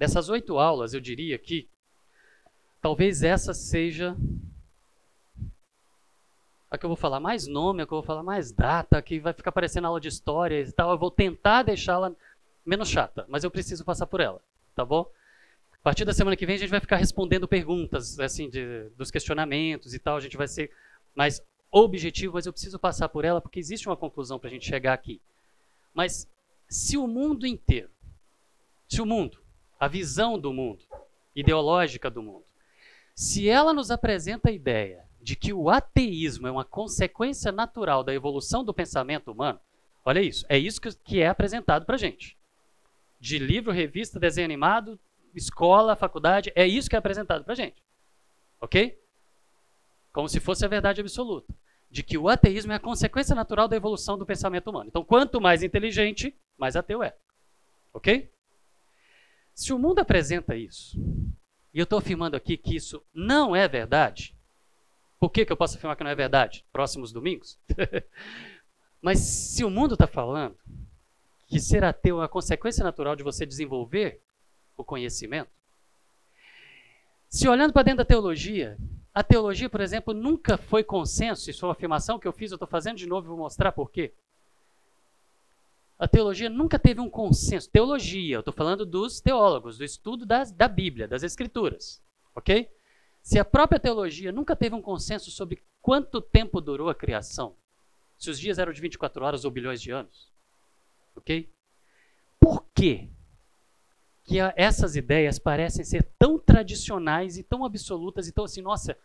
Dessas 0.00 0.30
oito 0.30 0.58
aulas, 0.58 0.94
eu 0.94 1.00
diria 1.00 1.38
que 1.38 1.68
talvez 2.80 3.22
essa 3.22 3.52
seja 3.52 4.16
a 6.70 6.78
que 6.78 6.86
eu 6.86 6.88
vou 6.88 6.96
falar 6.96 7.20
mais 7.20 7.46
nome, 7.46 7.82
a 7.82 7.86
que 7.86 7.92
eu 7.92 7.98
vou 7.98 8.02
falar 8.02 8.22
mais 8.22 8.50
data, 8.50 9.02
que 9.02 9.20
vai 9.20 9.34
ficar 9.34 9.52
parecendo 9.52 9.88
aula 9.88 10.00
de 10.00 10.08
história 10.08 10.58
e 10.58 10.72
tal. 10.72 10.90
Eu 10.90 10.96
vou 10.96 11.10
tentar 11.10 11.64
deixá-la 11.64 12.16
menos 12.64 12.88
chata, 12.88 13.26
mas 13.28 13.44
eu 13.44 13.50
preciso 13.50 13.84
passar 13.84 14.06
por 14.06 14.20
ela, 14.20 14.40
tá 14.74 14.86
bom? 14.86 15.04
A 15.74 15.82
partir 15.82 16.06
da 16.06 16.14
semana 16.14 16.34
que 16.34 16.46
vem 16.46 16.56
a 16.56 16.58
gente 16.58 16.70
vai 16.70 16.80
ficar 16.80 16.96
respondendo 16.96 17.46
perguntas, 17.46 18.18
assim, 18.18 18.48
de, 18.48 18.88
dos 18.96 19.10
questionamentos 19.10 19.92
e 19.92 19.98
tal. 19.98 20.16
A 20.16 20.20
gente 20.20 20.38
vai 20.38 20.48
ser 20.48 20.70
mais 21.14 21.42
objetivo, 21.70 22.32
mas 22.32 22.46
eu 22.46 22.54
preciso 22.54 22.78
passar 22.78 23.10
por 23.10 23.22
ela 23.22 23.38
porque 23.38 23.60
existe 23.60 23.86
uma 23.86 23.98
conclusão 23.98 24.38
para 24.38 24.48
a 24.48 24.50
gente 24.50 24.64
chegar 24.64 24.94
aqui. 24.94 25.20
Mas 25.92 26.26
se 26.70 26.96
o 26.96 27.06
mundo 27.06 27.46
inteiro, 27.46 27.90
se 28.88 29.02
o 29.02 29.04
mundo 29.04 29.38
a 29.80 29.88
visão 29.88 30.38
do 30.38 30.52
mundo, 30.52 30.84
ideológica 31.34 32.10
do 32.10 32.22
mundo. 32.22 32.44
Se 33.14 33.48
ela 33.48 33.72
nos 33.72 33.90
apresenta 33.90 34.50
a 34.50 34.52
ideia 34.52 35.08
de 35.22 35.34
que 35.34 35.54
o 35.54 35.70
ateísmo 35.70 36.46
é 36.46 36.50
uma 36.50 36.64
consequência 36.66 37.50
natural 37.50 38.04
da 38.04 38.12
evolução 38.12 38.62
do 38.62 38.74
pensamento 38.74 39.32
humano, 39.32 39.58
olha 40.04 40.20
isso, 40.20 40.44
é 40.50 40.58
isso 40.58 40.80
que 41.02 41.20
é 41.20 41.28
apresentado 41.28 41.86
para 41.86 41.96
gente. 41.96 42.36
De 43.18 43.38
livro, 43.38 43.72
revista, 43.72 44.20
desenho 44.20 44.44
animado, 44.44 45.00
escola, 45.34 45.96
faculdade, 45.96 46.52
é 46.54 46.66
isso 46.66 46.88
que 46.88 46.96
é 46.96 46.98
apresentado 46.98 47.44
para 47.44 47.54
gente. 47.54 47.82
Ok? 48.60 48.98
Como 50.12 50.28
se 50.28 50.40
fosse 50.40 50.64
a 50.64 50.68
verdade 50.68 51.00
absoluta. 51.00 51.54
De 51.90 52.02
que 52.02 52.18
o 52.18 52.28
ateísmo 52.28 52.72
é 52.72 52.76
a 52.76 52.80
consequência 52.80 53.34
natural 53.34 53.66
da 53.66 53.76
evolução 53.76 54.16
do 54.16 54.26
pensamento 54.26 54.68
humano. 54.70 54.88
Então, 54.88 55.04
quanto 55.04 55.40
mais 55.40 55.62
inteligente, 55.62 56.36
mais 56.56 56.76
ateu 56.76 57.02
é. 57.02 57.16
Ok? 57.92 58.30
Se 59.60 59.74
o 59.74 59.78
mundo 59.78 59.98
apresenta 59.98 60.56
isso, 60.56 60.98
e 61.74 61.78
eu 61.78 61.84
estou 61.84 61.98
afirmando 61.98 62.34
aqui 62.34 62.56
que 62.56 62.74
isso 62.74 63.04
não 63.12 63.54
é 63.54 63.68
verdade, 63.68 64.34
por 65.18 65.28
que, 65.28 65.44
que 65.44 65.52
eu 65.52 65.56
posso 65.56 65.76
afirmar 65.76 65.96
que 65.96 66.02
não 66.02 66.10
é 66.10 66.14
verdade? 66.14 66.64
Próximos 66.72 67.12
domingos? 67.12 67.60
Mas 69.02 69.18
se 69.18 69.62
o 69.62 69.68
mundo 69.68 69.92
está 69.92 70.06
falando 70.06 70.56
que 71.46 71.60
ser 71.60 71.84
ateu 71.84 72.16
é 72.16 72.20
uma 72.20 72.28
consequência 72.28 72.82
natural 72.82 73.14
de 73.14 73.22
você 73.22 73.44
desenvolver 73.44 74.22
o 74.78 74.82
conhecimento, 74.82 75.50
se 77.28 77.46
olhando 77.46 77.74
para 77.74 77.82
dentro 77.82 77.98
da 77.98 78.06
teologia, 78.06 78.78
a 79.12 79.22
teologia, 79.22 79.68
por 79.68 79.82
exemplo, 79.82 80.14
nunca 80.14 80.56
foi 80.56 80.82
consenso, 80.82 81.50
isso 81.50 81.66
é 81.66 81.68
uma 81.68 81.74
afirmação 81.74 82.18
que 82.18 82.26
eu 82.26 82.32
fiz, 82.32 82.50
eu 82.50 82.56
estou 82.56 82.66
fazendo 82.66 82.96
de 82.96 83.06
novo 83.06 83.26
e 83.26 83.28
vou 83.28 83.36
mostrar 83.36 83.72
por 83.72 83.90
quê. 83.90 84.14
A 86.00 86.08
teologia 86.08 86.48
nunca 86.48 86.78
teve 86.78 86.98
um 86.98 87.10
consenso. 87.10 87.70
Teologia, 87.70 88.36
eu 88.36 88.40
estou 88.40 88.54
falando 88.54 88.86
dos 88.86 89.20
teólogos, 89.20 89.76
do 89.76 89.84
estudo 89.84 90.24
das, 90.24 90.50
da 90.50 90.66
Bíblia, 90.66 91.06
das 91.06 91.22
Escrituras. 91.22 92.02
Ok? 92.34 92.70
Se 93.22 93.38
a 93.38 93.44
própria 93.44 93.78
teologia 93.78 94.32
nunca 94.32 94.56
teve 94.56 94.74
um 94.74 94.80
consenso 94.80 95.30
sobre 95.30 95.62
quanto 95.82 96.22
tempo 96.22 96.58
durou 96.58 96.88
a 96.88 96.94
criação, 96.94 97.54
se 98.18 98.30
os 98.30 98.40
dias 98.40 98.58
eram 98.58 98.72
de 98.72 98.80
24 98.80 99.22
horas 99.22 99.44
ou 99.44 99.50
bilhões 99.50 99.82
de 99.82 99.90
anos, 99.90 100.32
ok? 101.14 101.52
Por 102.38 102.64
quê 102.74 103.10
que 104.24 104.38
essas 104.56 104.96
ideias 104.96 105.38
parecem 105.38 105.84
ser 105.84 106.02
tão 106.18 106.38
tradicionais 106.38 107.36
e 107.36 107.42
tão 107.42 107.62
absolutas 107.62 108.26
e 108.26 108.32
tão 108.32 108.44
assim, 108.44 108.62
nossa, 108.62 108.96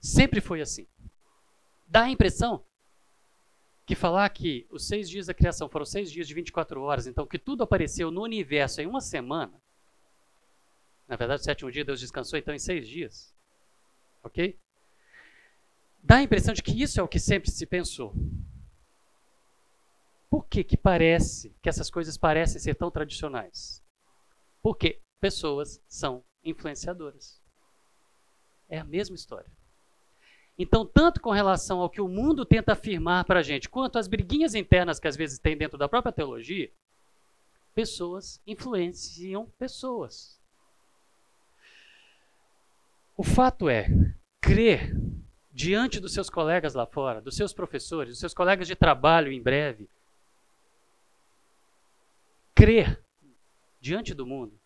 sempre 0.00 0.40
foi 0.40 0.60
assim? 0.60 0.86
Dá 1.84 2.04
a 2.04 2.10
impressão 2.10 2.62
que 3.88 3.94
falar 3.94 4.28
que 4.28 4.66
os 4.70 4.86
seis 4.86 5.08
dias 5.08 5.24
da 5.26 5.32
criação 5.32 5.66
foram 5.66 5.86
seis 5.86 6.12
dias 6.12 6.28
de 6.28 6.34
24 6.34 6.82
horas, 6.82 7.06
então 7.06 7.26
que 7.26 7.38
tudo 7.38 7.62
apareceu 7.62 8.10
no 8.10 8.22
universo 8.22 8.82
em 8.82 8.86
uma 8.86 9.00
semana, 9.00 9.58
na 11.08 11.16
verdade, 11.16 11.40
o 11.40 11.44
sétimo 11.44 11.72
dia 11.72 11.86
Deus 11.86 11.98
descansou, 11.98 12.38
então 12.38 12.54
em 12.54 12.58
seis 12.58 12.86
dias. 12.86 13.34
Ok? 14.22 14.58
Dá 16.02 16.16
a 16.16 16.22
impressão 16.22 16.52
de 16.52 16.62
que 16.62 16.82
isso 16.82 17.00
é 17.00 17.02
o 17.02 17.08
que 17.08 17.18
sempre 17.18 17.50
se 17.50 17.64
pensou. 17.64 18.12
Por 20.28 20.46
que, 20.46 20.62
que 20.62 20.76
parece, 20.76 21.56
que 21.62 21.68
essas 21.70 21.88
coisas 21.88 22.18
parecem 22.18 22.60
ser 22.60 22.74
tão 22.74 22.90
tradicionais? 22.90 23.82
Porque 24.60 25.00
pessoas 25.18 25.80
são 25.88 26.22
influenciadoras. 26.44 27.40
É 28.68 28.78
a 28.78 28.84
mesma 28.84 29.16
história. 29.16 29.50
Então, 30.58 30.84
tanto 30.84 31.20
com 31.20 31.30
relação 31.30 31.80
ao 31.80 31.88
que 31.88 32.00
o 32.00 32.08
mundo 32.08 32.44
tenta 32.44 32.72
afirmar 32.72 33.24
para 33.24 33.38
a 33.38 33.42
gente, 33.42 33.68
quanto 33.68 33.98
às 33.98 34.08
briguinhas 34.08 34.56
internas 34.56 34.98
que 34.98 35.06
às 35.06 35.16
vezes 35.16 35.38
tem 35.38 35.56
dentro 35.56 35.78
da 35.78 35.88
própria 35.88 36.12
teologia, 36.12 36.68
pessoas 37.74 38.40
influenciam 38.44 39.46
pessoas. 39.56 40.36
O 43.16 43.22
fato 43.22 43.68
é, 43.68 43.86
crer 44.40 44.96
diante 45.52 46.00
dos 46.00 46.12
seus 46.12 46.28
colegas 46.28 46.74
lá 46.74 46.86
fora, 46.86 47.20
dos 47.20 47.36
seus 47.36 47.52
professores, 47.52 48.10
dos 48.10 48.20
seus 48.20 48.34
colegas 48.34 48.66
de 48.66 48.74
trabalho 48.74 49.30
em 49.30 49.40
breve, 49.40 49.88
crer 52.52 53.00
diante 53.80 54.12
do 54.12 54.26
mundo, 54.26 54.58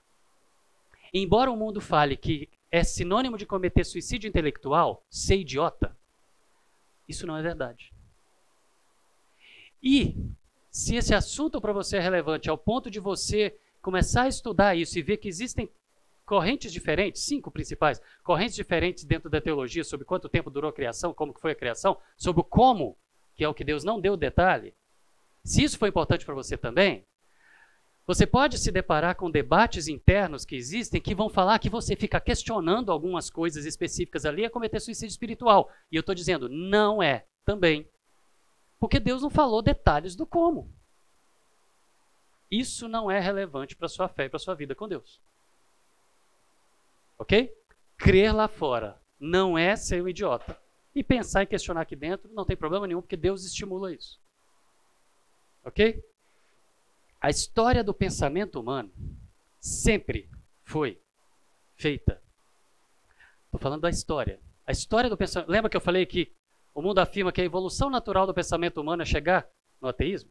embora 1.13 1.51
o 1.51 1.57
mundo 1.57 1.83
fale 1.83 2.17
que 2.17 2.49
é 2.73 2.83
sinônimo 2.83 3.37
de 3.37 3.45
cometer 3.45 3.85
suicídio 3.85 4.27
intelectual, 4.27 5.05
ser 5.11 5.37
idiota, 5.37 5.95
isso 7.07 7.27
não 7.27 7.37
é 7.37 7.43
verdade. 7.43 7.93
E 9.83 10.17
se 10.71 10.97
esse 10.97 11.15
assunto 11.15 11.61
para 11.61 11.75
você 11.75 11.99
é 11.99 12.01
relevante 12.01 12.49
ao 12.49 12.57
ponto 12.57 12.91
de 12.91 12.99
você 12.99 13.55
começar 13.83 14.23
a 14.23 14.29
estudar 14.29 14.75
isso 14.75 14.99
e 14.99 15.03
ver 15.03 15.19
que 15.19 15.29
existem 15.29 15.69
correntes 16.25 16.73
diferentes, 16.73 17.23
cinco 17.23 17.51
principais, 17.51 18.01
correntes 18.23 18.55
diferentes 18.55 19.05
dentro 19.05 19.29
da 19.29 19.41
teologia 19.41 19.85
sobre 19.85 20.07
quanto 20.07 20.29
tempo 20.29 20.51
durou 20.51 20.71
a 20.71 20.73
criação, 20.73 21.13
como 21.13 21.35
que 21.35 21.41
foi 21.41 21.53
a 21.53 21.57
criação, 21.57 21.99
sobre 22.17 22.41
o 22.41 22.45
como, 22.45 22.97
que 23.35 23.45
é 23.45 23.49
o 23.49 23.53
que 23.53 23.65
Deus 23.65 23.85
não 23.85 24.01
deu 24.01 24.17
detalhe. 24.17 24.73
Se 25.45 25.63
isso 25.63 25.77
foi 25.77 25.91
importante 25.91 26.25
para 26.25 26.35
você 26.35 26.57
também, 26.57 27.05
você 28.07 28.27
pode 28.27 28.59
se 28.59 28.73
deparar 28.73 29.15
com 29.15 29.31
debates 29.31 29.87
internos 29.87 30.45
que 30.45 30.57
existem 30.57 31.01
que 31.01 31.15
vão 31.15 31.29
falar 31.29 31.59
que 31.59 31.71
você 31.71 31.95
fica 31.95 32.21
questionando 32.21 32.91
algumas 32.91 33.31
coisas 33.31 33.65
específicas 33.65 34.25
ali 34.25 34.45
é 34.45 34.49
cometer 34.49 34.81
suicídio 34.81 35.13
espiritual. 35.13 35.71
E 35.91 35.97
eu 35.97 36.01
estou 36.01 36.15
dizendo, 36.15 36.49
não 36.49 37.03
é 37.03 37.27
também. 37.45 37.89
Porque 38.81 38.99
Deus 38.99 39.23
não 39.23 39.31
falou 39.31 39.63
detalhes 39.63 40.17
do 40.17 40.27
como. 40.27 40.69
Isso 42.51 42.89
não 42.89 43.09
é 43.09 43.21
relevante 43.21 43.77
para 43.77 43.89
sua 43.89 44.09
fé 44.09 44.25
e 44.25 44.29
para 44.29 44.39
sua 44.39 44.55
vida 44.55 44.75
com 44.75 44.89
Deus. 44.89 45.21
Ok? 47.19 47.55
Crer 47.97 48.35
lá 48.35 48.49
fora 48.49 49.01
não 49.19 49.57
é 49.57 49.77
ser 49.77 50.03
um 50.03 50.09
idiota. 50.09 50.61
E 50.93 51.05
pensar 51.05 51.45
e 51.45 51.47
questionar 51.47 51.83
aqui 51.83 51.95
dentro 51.95 52.31
não 52.35 52.45
tem 52.45 52.57
problema 52.57 52.87
nenhum, 52.87 53.01
porque 53.01 53.17
Deus 53.17 53.45
estimula 53.45 53.95
isso. 53.95 54.21
Ok? 55.65 56.05
A 57.23 57.31
história 57.31 57.85
do 57.85 57.95
pensamento 57.95 58.59
humano 58.59 58.93
sempre 59.61 60.29
foi 60.65 61.01
feita. 61.77 62.21
Estou 63.45 63.61
falando 63.61 63.83
da 63.83 63.91
história. 63.91 64.41
A 64.67 64.73
história 64.73 65.09
do 65.09 65.17
pensamento. 65.17 65.49
Lembra 65.49 65.71
que 65.71 65.77
eu 65.77 65.81
falei 65.81 66.05
que 66.05 66.33
o 66.75 66.83
mundo 66.83 66.99
afirma 66.99 67.31
que 67.31 67.41
a 67.41 67.45
evolução 67.45 67.89
natural 67.89 68.27
do 68.27 68.35
pensamento 68.35 68.81
humano 68.81 69.03
é 69.03 69.05
chegar 69.05 69.49
no 69.81 69.87
ateísmo? 69.87 70.31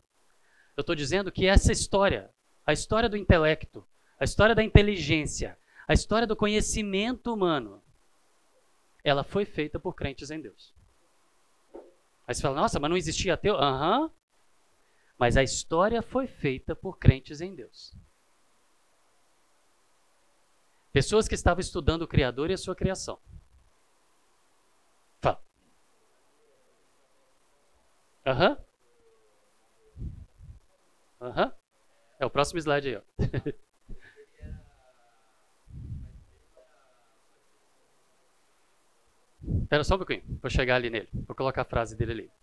Eu 0.75 0.82
estou 0.82 0.93
dizendo 0.93 1.32
que 1.32 1.45
essa 1.45 1.71
história, 1.71 2.30
a 2.65 2.73
história 2.73 3.08
do 3.08 3.15
intelecto, 3.15 3.88
a 4.19 4.25
história 4.25 4.54
da 4.54 4.63
inteligência, 4.63 5.58
a 5.88 5.93
história 5.93 6.27
do 6.27 6.36
conhecimento 6.36 7.34
humano, 7.34 7.82
ela 9.01 9.23
foi 9.23 9.45
feita 9.45 9.80
por 9.80 9.93
crentes 9.93 10.30
em 10.30 10.41
Deus. 10.41 10.73
Aí 12.27 12.36
você 12.36 12.41
fala, 12.41 12.60
nossa, 12.60 12.82
mas 12.82 12.89
não 12.89 12.97
existia 12.97 13.36
ateu? 13.36 13.56
Aham, 13.56 14.01
uhum, 14.01 14.10
mas 15.21 15.38
a 15.38 15.43
história 15.43 16.01
foi 16.01 16.25
feita 16.25 16.75
por 16.75 16.97
crentes 16.97 17.41
em 17.41 17.53
Deus. 17.53 17.95
Pessoas 20.91 21.27
que 21.27 21.36
estavam 21.36 21.62
estudando 21.62 22.01
o 22.01 22.07
Criador 22.07 22.49
e 22.49 22.55
a 22.55 22.57
sua 22.57 22.75
criação. 22.75 23.21
Fala. 25.21 25.39
Aham. 28.25 28.57
Uhum. 29.99 30.12
Aham. 31.21 31.45
Uhum. 31.45 31.51
É 32.19 32.25
o 32.25 32.31
próximo 32.31 32.57
slide 32.57 32.88
aí, 32.88 32.95
ó. 32.95 33.03
Espera 39.62 39.84
só 39.84 39.93
um 39.93 39.99
pouquinho, 39.99 40.23
vou 40.41 40.49
chegar 40.49 40.77
ali 40.77 40.89
nele. 40.89 41.10
Vou 41.13 41.36
colocar 41.36 41.62
a 41.62 41.65
frase 41.65 41.95
dele 41.95 42.12
ali. 42.12 42.40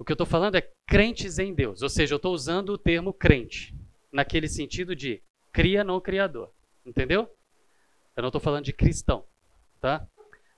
O 0.00 0.04
que 0.04 0.12
eu 0.12 0.14
estou 0.14 0.26
falando 0.26 0.54
é 0.54 0.66
crentes 0.86 1.38
em 1.38 1.52
Deus, 1.52 1.82
ou 1.82 1.88
seja, 1.90 2.14
eu 2.14 2.16
estou 2.16 2.32
usando 2.32 2.70
o 2.70 2.78
termo 2.78 3.12
crente, 3.12 3.76
naquele 4.10 4.48
sentido 4.48 4.96
de 4.96 5.22
cria, 5.52 5.84
não 5.84 6.00
criador. 6.00 6.50
Entendeu? 6.86 7.30
Eu 8.16 8.22
não 8.22 8.30
estou 8.30 8.40
falando 8.40 8.64
de 8.64 8.72
cristão, 8.72 9.26
tá? 9.78 10.08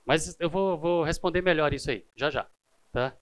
Mas 0.05 0.39
eu 0.39 0.49
vou, 0.49 0.77
vou, 0.77 1.03
responder 1.03 1.41
melhor 1.41 1.73
isso 1.73 1.91
aí, 1.91 2.05
já 2.15 2.29
já, 2.29 2.47
tá? 2.93 3.17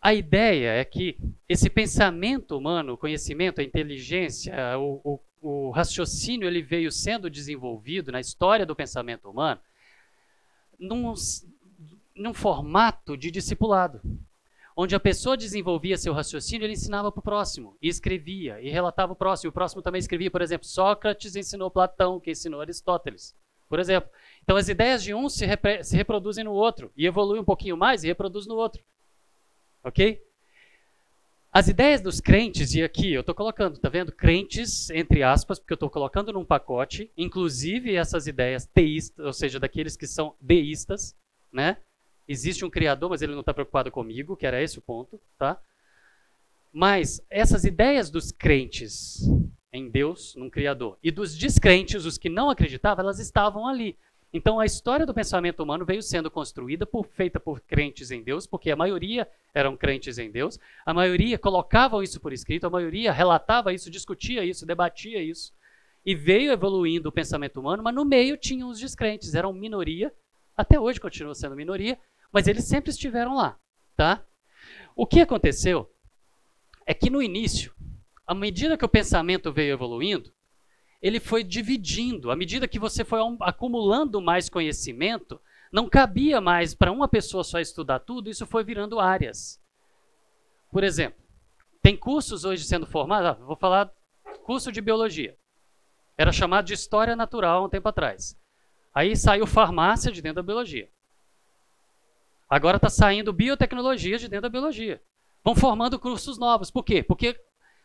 A 0.00 0.12
ideia 0.12 0.72
é 0.72 0.84
que 0.84 1.16
esse 1.48 1.70
pensamento 1.70 2.58
humano, 2.58 2.94
o 2.94 2.98
conhecimento, 2.98 3.60
a 3.60 3.64
inteligência, 3.64 4.52
o, 4.80 5.00
o, 5.04 5.20
o 5.68 5.70
raciocínio, 5.70 6.48
ele 6.48 6.60
veio 6.60 6.90
sendo 6.90 7.30
desenvolvido 7.30 8.10
na 8.10 8.18
história 8.18 8.66
do 8.66 8.74
pensamento 8.74 9.30
humano 9.30 9.60
num, 10.78 11.12
num 12.18 12.34
formato 12.34 13.16
de 13.16 13.30
discipulado, 13.30 14.00
onde 14.76 14.94
a 14.94 15.00
pessoa 15.00 15.36
desenvolvia 15.36 15.96
seu 15.96 16.12
raciocínio, 16.12 16.64
ele 16.64 16.74
ensinava 16.74 17.10
para 17.10 17.20
o 17.20 17.22
próximo, 17.22 17.76
e 17.80 17.88
escrevia, 17.88 18.60
e 18.60 18.70
relatava 18.70 19.12
o 19.12 19.16
próximo, 19.16 19.50
o 19.50 19.52
próximo 19.52 19.82
também 19.82 19.98
escrevia, 19.98 20.30
por 20.30 20.42
exemplo, 20.42 20.66
Sócrates 20.66 21.34
ensinou 21.34 21.70
Platão, 21.70 22.20
que 22.20 22.30
ensinou 22.30 22.60
Aristóteles, 22.60 23.34
por 23.68 23.80
exemplo. 23.80 24.10
Então 24.42 24.56
as 24.56 24.68
ideias 24.68 25.02
de 25.02 25.14
um 25.14 25.28
se, 25.28 25.46
se 25.82 25.96
reproduzem 25.96 26.44
no 26.44 26.52
outro, 26.52 26.92
e 26.96 27.06
evoluem 27.06 27.40
um 27.40 27.44
pouquinho 27.44 27.76
mais 27.76 28.04
e 28.04 28.08
reproduz 28.08 28.46
no 28.46 28.54
outro. 28.54 28.82
Ok? 29.82 30.22
As 31.50 31.66
ideias 31.66 32.00
dos 32.00 32.20
crentes, 32.20 32.74
e 32.74 32.82
aqui 32.82 33.12
eu 33.12 33.20
estou 33.20 33.34
colocando, 33.34 33.80
tá 33.80 33.88
vendo? 33.88 34.12
Crentes, 34.12 34.90
entre 34.90 35.22
aspas, 35.22 35.58
porque 35.58 35.72
eu 35.72 35.76
estou 35.76 35.90
colocando 35.90 36.32
num 36.32 36.44
pacote, 36.44 37.10
inclusive 37.16 37.96
essas 37.96 38.26
ideias 38.26 38.66
teístas, 38.66 39.24
ou 39.24 39.32
seja, 39.32 39.58
daqueles 39.58 39.96
que 39.96 40.06
são 40.06 40.36
deístas, 40.40 41.16
né? 41.50 41.78
Existe 42.28 42.64
um 42.64 42.70
criador, 42.70 43.08
mas 43.08 43.22
ele 43.22 43.32
não 43.32 43.40
está 43.40 43.54
preocupado 43.54 43.90
comigo, 43.90 44.36
que 44.36 44.46
era 44.46 44.62
esse 44.62 44.78
o 44.78 44.82
ponto, 44.82 45.18
tá? 45.38 45.58
Mas 46.70 47.24
essas 47.30 47.64
ideias 47.64 48.10
dos 48.10 48.30
crentes 48.30 49.26
em 49.72 49.88
Deus, 49.88 50.34
num 50.36 50.50
criador, 50.50 50.98
e 51.02 51.10
dos 51.10 51.36
descrentes, 51.36 52.04
os 52.04 52.18
que 52.18 52.28
não 52.28 52.50
acreditavam, 52.50 53.02
elas 53.02 53.18
estavam 53.18 53.66
ali. 53.66 53.96
Então 54.32 54.60
a 54.60 54.66
história 54.66 55.06
do 55.06 55.14
pensamento 55.14 55.62
humano 55.62 55.86
veio 55.86 56.02
sendo 56.02 56.30
construída 56.30 56.84
por, 56.84 57.06
feita 57.06 57.40
por 57.40 57.60
crentes 57.60 58.10
em 58.10 58.22
Deus, 58.22 58.46
porque 58.46 58.70
a 58.70 58.76
maioria 58.76 59.26
eram 59.54 59.76
crentes 59.76 60.18
em 60.18 60.30
Deus, 60.30 60.58
a 60.84 60.92
maioria 60.92 61.38
colocavam 61.38 62.02
isso 62.02 62.20
por 62.20 62.32
escrito, 62.32 62.66
a 62.66 62.70
maioria 62.70 63.10
relatava 63.10 63.72
isso, 63.72 63.90
discutia 63.90 64.44
isso, 64.44 64.66
debatia 64.66 65.22
isso. 65.22 65.52
E 66.04 66.14
veio 66.14 66.52
evoluindo 66.52 67.08
o 67.08 67.12
pensamento 67.12 67.58
humano, 67.58 67.82
mas 67.82 67.94
no 67.94 68.04
meio 68.04 68.36
tinham 68.36 68.68
os 68.68 68.78
descrentes, 68.78 69.34
eram 69.34 69.52
minoria, 69.52 70.12
até 70.56 70.78
hoje 70.78 71.00
continuam 71.00 71.34
sendo 71.34 71.56
minoria, 71.56 71.98
mas 72.32 72.46
eles 72.46 72.64
sempre 72.64 72.90
estiveram 72.90 73.34
lá, 73.34 73.58
tá? 73.96 74.24
O 74.94 75.06
que 75.06 75.20
aconteceu 75.20 75.90
é 76.86 76.94
que 76.94 77.10
no 77.10 77.22
início, 77.22 77.74
à 78.26 78.34
medida 78.34 78.76
que 78.76 78.84
o 78.84 78.88
pensamento 78.88 79.52
veio 79.52 79.72
evoluindo, 79.72 80.32
ele 81.00 81.20
foi 81.20 81.44
dividindo. 81.44 82.30
À 82.30 82.36
medida 82.36 82.68
que 82.68 82.78
você 82.78 83.04
foi 83.04 83.20
acumulando 83.40 84.20
mais 84.20 84.48
conhecimento, 84.48 85.40
não 85.72 85.88
cabia 85.88 86.40
mais 86.40 86.74
para 86.74 86.92
uma 86.92 87.08
pessoa 87.08 87.44
só 87.44 87.60
estudar 87.60 88.00
tudo, 88.00 88.30
isso 88.30 88.46
foi 88.46 88.64
virando 88.64 88.98
áreas. 88.98 89.60
Por 90.70 90.82
exemplo, 90.82 91.22
tem 91.82 91.96
cursos 91.96 92.44
hoje 92.44 92.64
sendo 92.64 92.86
formados, 92.86 93.30
ah, 93.30 93.44
vou 93.44 93.56
falar 93.56 93.92
curso 94.44 94.72
de 94.72 94.80
biologia. 94.80 95.36
Era 96.16 96.32
chamado 96.32 96.66
de 96.66 96.74
história 96.74 97.14
natural 97.14 97.62
há 97.62 97.66
um 97.66 97.68
tempo 97.68 97.88
atrás. 97.88 98.36
Aí 98.92 99.14
saiu 99.14 99.46
farmácia 99.46 100.10
de 100.10 100.20
dentro 100.20 100.36
da 100.36 100.42
biologia. 100.42 100.90
Agora 102.48 102.76
está 102.76 102.88
saindo 102.88 103.32
biotecnologia 103.32 104.18
de 104.18 104.28
dentro 104.28 104.42
da 104.42 104.48
biologia. 104.48 105.02
Vão 105.44 105.54
formando 105.54 105.98
cursos 105.98 106.38
novos. 106.38 106.70
Por 106.70 106.82
quê? 106.82 107.02
Porque 107.02 107.38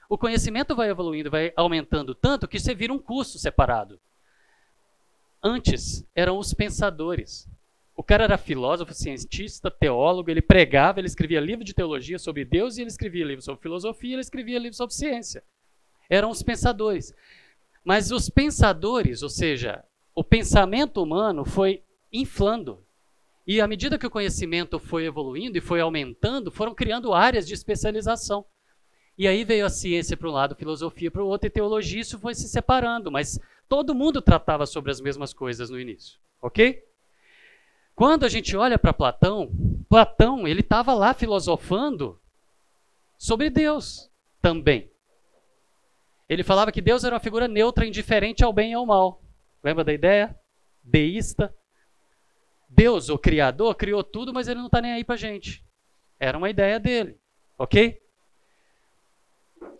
o 0.10 0.18
conhecimento 0.18 0.76
vai 0.76 0.90
evoluindo, 0.90 1.30
vai 1.30 1.52
aumentando 1.56 2.16
tanto 2.16 2.48
que 2.48 2.60
você 2.60 2.74
vira 2.74 2.94
um 2.94 3.00
curso 3.00 3.38
separado. 3.38 4.00
Antes 5.42 6.06
eram 6.16 6.38
os 6.38 6.54
pensadores. 6.54 7.50
O 7.96 8.02
cara 8.02 8.24
era 8.24 8.38
filósofo, 8.38 8.94
cientista, 8.94 9.70
teólogo, 9.70 10.32
ele 10.32 10.42
pregava, 10.42 11.00
ele 11.00 11.08
escrevia 11.08 11.40
livro 11.40 11.64
de 11.64 11.74
teologia 11.74 12.18
sobre 12.18 12.44
Deus 12.44 12.78
e 12.78 12.82
ele 12.82 12.90
escrevia 12.90 13.26
livro 13.26 13.44
sobre 13.44 13.62
filosofia, 13.62 14.14
ele 14.14 14.22
escrevia 14.22 14.58
livro 14.58 14.76
sobre 14.76 14.96
ciência. 14.96 15.44
Eram 16.10 16.30
os 16.30 16.42
pensadores. 16.42 17.14
Mas 17.84 18.12
os 18.12 18.30
pensadores, 18.30 19.22
ou 19.22 19.30
seja, 19.30 19.84
o 20.16 20.24
pensamento 20.24 21.04
humano 21.04 21.46
foi 21.46 21.84
inflando. 22.12 22.84
E 23.46 23.60
à 23.60 23.68
medida 23.68 23.98
que 23.98 24.08
o 24.08 24.12
conhecimento 24.12 24.80
foi 24.80 25.06
evoluindo 25.06 25.58
e 25.58 25.62
foi 25.62 25.82
aumentando, 25.82 26.50
foram 26.50 26.74
criando 26.74 27.14
áreas 27.14 27.46
de 27.46 27.54
especialização. 27.54 28.46
E 29.18 29.28
aí 29.28 29.44
veio 29.44 29.66
a 29.66 29.70
ciência 29.70 30.18
para 30.18 30.30
um 30.30 30.32
lado, 30.32 30.56
filosofia 30.56 31.12
para 31.12 31.24
o 31.24 31.28
outro, 31.28 31.48
e 31.48 31.50
teologia, 31.50 32.02
isso 32.02 32.18
foi 32.18 32.34
se 32.34 32.48
separando, 32.48 33.12
mas 33.12 33.40
todo 33.68 33.94
mundo 33.94 34.22
tratava 34.22 34.66
sobre 34.66 34.92
as 34.92 35.00
mesmas 35.00 35.34
coisas 35.34 35.70
no 35.70 35.80
início, 35.80 36.20
ok? 36.42 36.84
Quando 37.96 38.26
a 38.26 38.30
gente 38.30 38.56
olha 38.56 38.80
para 38.80 38.92
Platão, 38.92 39.52
Platão 39.88 40.48
ele 40.48 40.62
estava 40.62 40.94
lá 40.94 41.14
filosofando 41.14 42.20
sobre 43.18 43.50
Deus 43.50 44.10
também. 44.42 44.90
Ele 46.28 46.44
falava 46.44 46.72
que 46.72 46.82
Deus 46.82 47.04
era 47.04 47.14
uma 47.14 47.20
figura 47.20 47.48
neutra, 47.48 47.86
indiferente 47.86 48.44
ao 48.44 48.52
bem 48.52 48.72
e 48.72 48.74
ao 48.74 48.86
mal. 48.86 49.22
Lembra 49.64 49.84
da 49.84 49.94
ideia? 49.94 50.36
Deísta. 50.84 51.54
Deus, 52.76 53.10
o 53.10 53.18
Criador, 53.18 53.76
criou 53.76 54.04
tudo, 54.04 54.34
mas 54.34 54.48
ele 54.48 54.60
não 54.60 54.66
está 54.68 54.82
nem 54.82 54.94
aí 54.94 55.04
para 55.04 55.16
gente. 55.16 55.64
Era 56.20 56.38
uma 56.38 56.50
ideia 56.50 56.80
dele, 56.80 57.18
ok? 57.58 58.02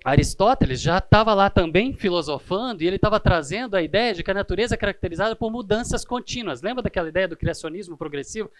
Aristóteles 0.04 0.82
já 0.82 0.98
estava 0.98 1.34
lá 1.34 1.50
também 1.50 1.94
filosofando 1.94 2.84
e 2.84 2.88
ele 2.88 2.98
estava 2.98 3.20
trazendo 3.20 3.76
a 3.76 3.82
ideia 3.82 4.14
de 4.14 4.22
que 4.22 4.32
a 4.32 4.34
natureza 4.34 4.76
é 4.76 4.78
caracterizada 4.78 5.36
por 5.36 5.52
mudanças 5.52 6.04
contínuas. 6.04 6.62
Lembra 6.62 6.84
daquela 6.84 7.10
ideia 7.10 7.28
do 7.28 7.38
criacionismo 7.38 7.98
progressivo, 7.98 8.52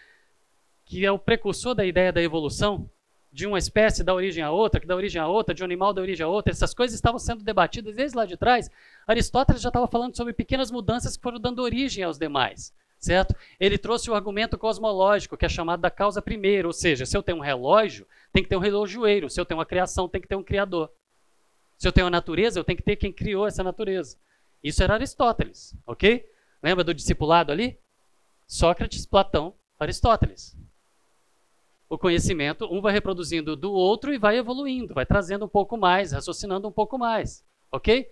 que 0.84 1.04
é 1.04 1.12
o 1.12 1.18
precursor 1.18 1.74
da 1.74 1.84
ideia 1.84 2.12
da 2.12 2.22
evolução 2.22 2.88
de 3.30 3.48
uma 3.48 3.58
espécie 3.58 4.04
dá 4.04 4.14
origem 4.14 4.44
a 4.44 4.52
outra, 4.52 4.80
que 4.80 4.86
dá 4.86 4.94
origem 4.94 5.20
a 5.20 5.26
outra, 5.26 5.52
de 5.52 5.60
um 5.60 5.64
animal 5.64 5.92
dá 5.92 6.00
origem 6.00 6.24
a 6.24 6.28
outra, 6.28 6.52
essas 6.52 6.72
coisas 6.72 6.94
estavam 6.94 7.18
sendo 7.18 7.42
debatidas 7.42 7.96
desde 7.96 8.16
lá 8.16 8.24
de 8.24 8.36
trás. 8.36 8.70
Aristóteles 9.08 9.60
já 9.60 9.70
estava 9.70 9.88
falando 9.88 10.16
sobre 10.16 10.32
pequenas 10.32 10.70
mudanças 10.70 11.16
que 11.16 11.22
foram 11.22 11.40
dando 11.40 11.60
origem 11.60 12.04
aos 12.04 12.16
demais, 12.16 12.72
certo? 13.04 13.34
Ele 13.60 13.78
trouxe 13.78 14.10
o 14.10 14.14
argumento 14.14 14.56
cosmológico, 14.56 15.36
que 15.36 15.44
é 15.44 15.48
chamado 15.48 15.80
da 15.80 15.90
causa 15.90 16.22
primeira, 16.22 16.66
ou 16.66 16.72
seja, 16.72 17.04
se 17.06 17.16
eu 17.16 17.22
tenho 17.22 17.38
um 17.38 17.42
relógio, 17.42 18.06
tem 18.32 18.42
que 18.42 18.48
ter 18.48 18.56
um 18.56 18.60
relojoeiro, 18.60 19.28
se 19.28 19.40
eu 19.40 19.44
tenho 19.44 19.58
uma 19.58 19.66
criação, 19.66 20.08
tem 20.08 20.20
que 20.20 20.28
ter 20.28 20.36
um 20.36 20.42
criador. 20.42 20.90
Se 21.78 21.86
eu 21.86 21.92
tenho 21.92 22.06
a 22.06 22.10
natureza, 22.10 22.58
eu 22.58 22.64
tenho 22.64 22.76
que 22.76 22.82
ter 22.82 22.96
quem 22.96 23.12
criou 23.12 23.46
essa 23.46 23.62
natureza. 23.62 24.16
Isso 24.62 24.82
era 24.82 24.94
Aristóteles, 24.94 25.76
ok? 25.86 26.26
Lembra 26.62 26.82
do 26.82 26.94
discipulado 26.94 27.52
ali? 27.52 27.78
Sócrates, 28.46 29.04
Platão, 29.04 29.54
Aristóteles 29.78 30.56
o 31.94 31.98
conhecimento, 31.98 32.66
um 32.70 32.80
vai 32.80 32.92
reproduzindo 32.92 33.56
do 33.56 33.72
outro 33.72 34.12
e 34.12 34.18
vai 34.18 34.36
evoluindo, 34.36 34.94
vai 34.94 35.06
trazendo 35.06 35.44
um 35.44 35.48
pouco 35.48 35.76
mais, 35.76 36.12
raciocinando 36.12 36.68
um 36.68 36.72
pouco 36.72 36.98
mais, 36.98 37.44
ok? 37.70 38.10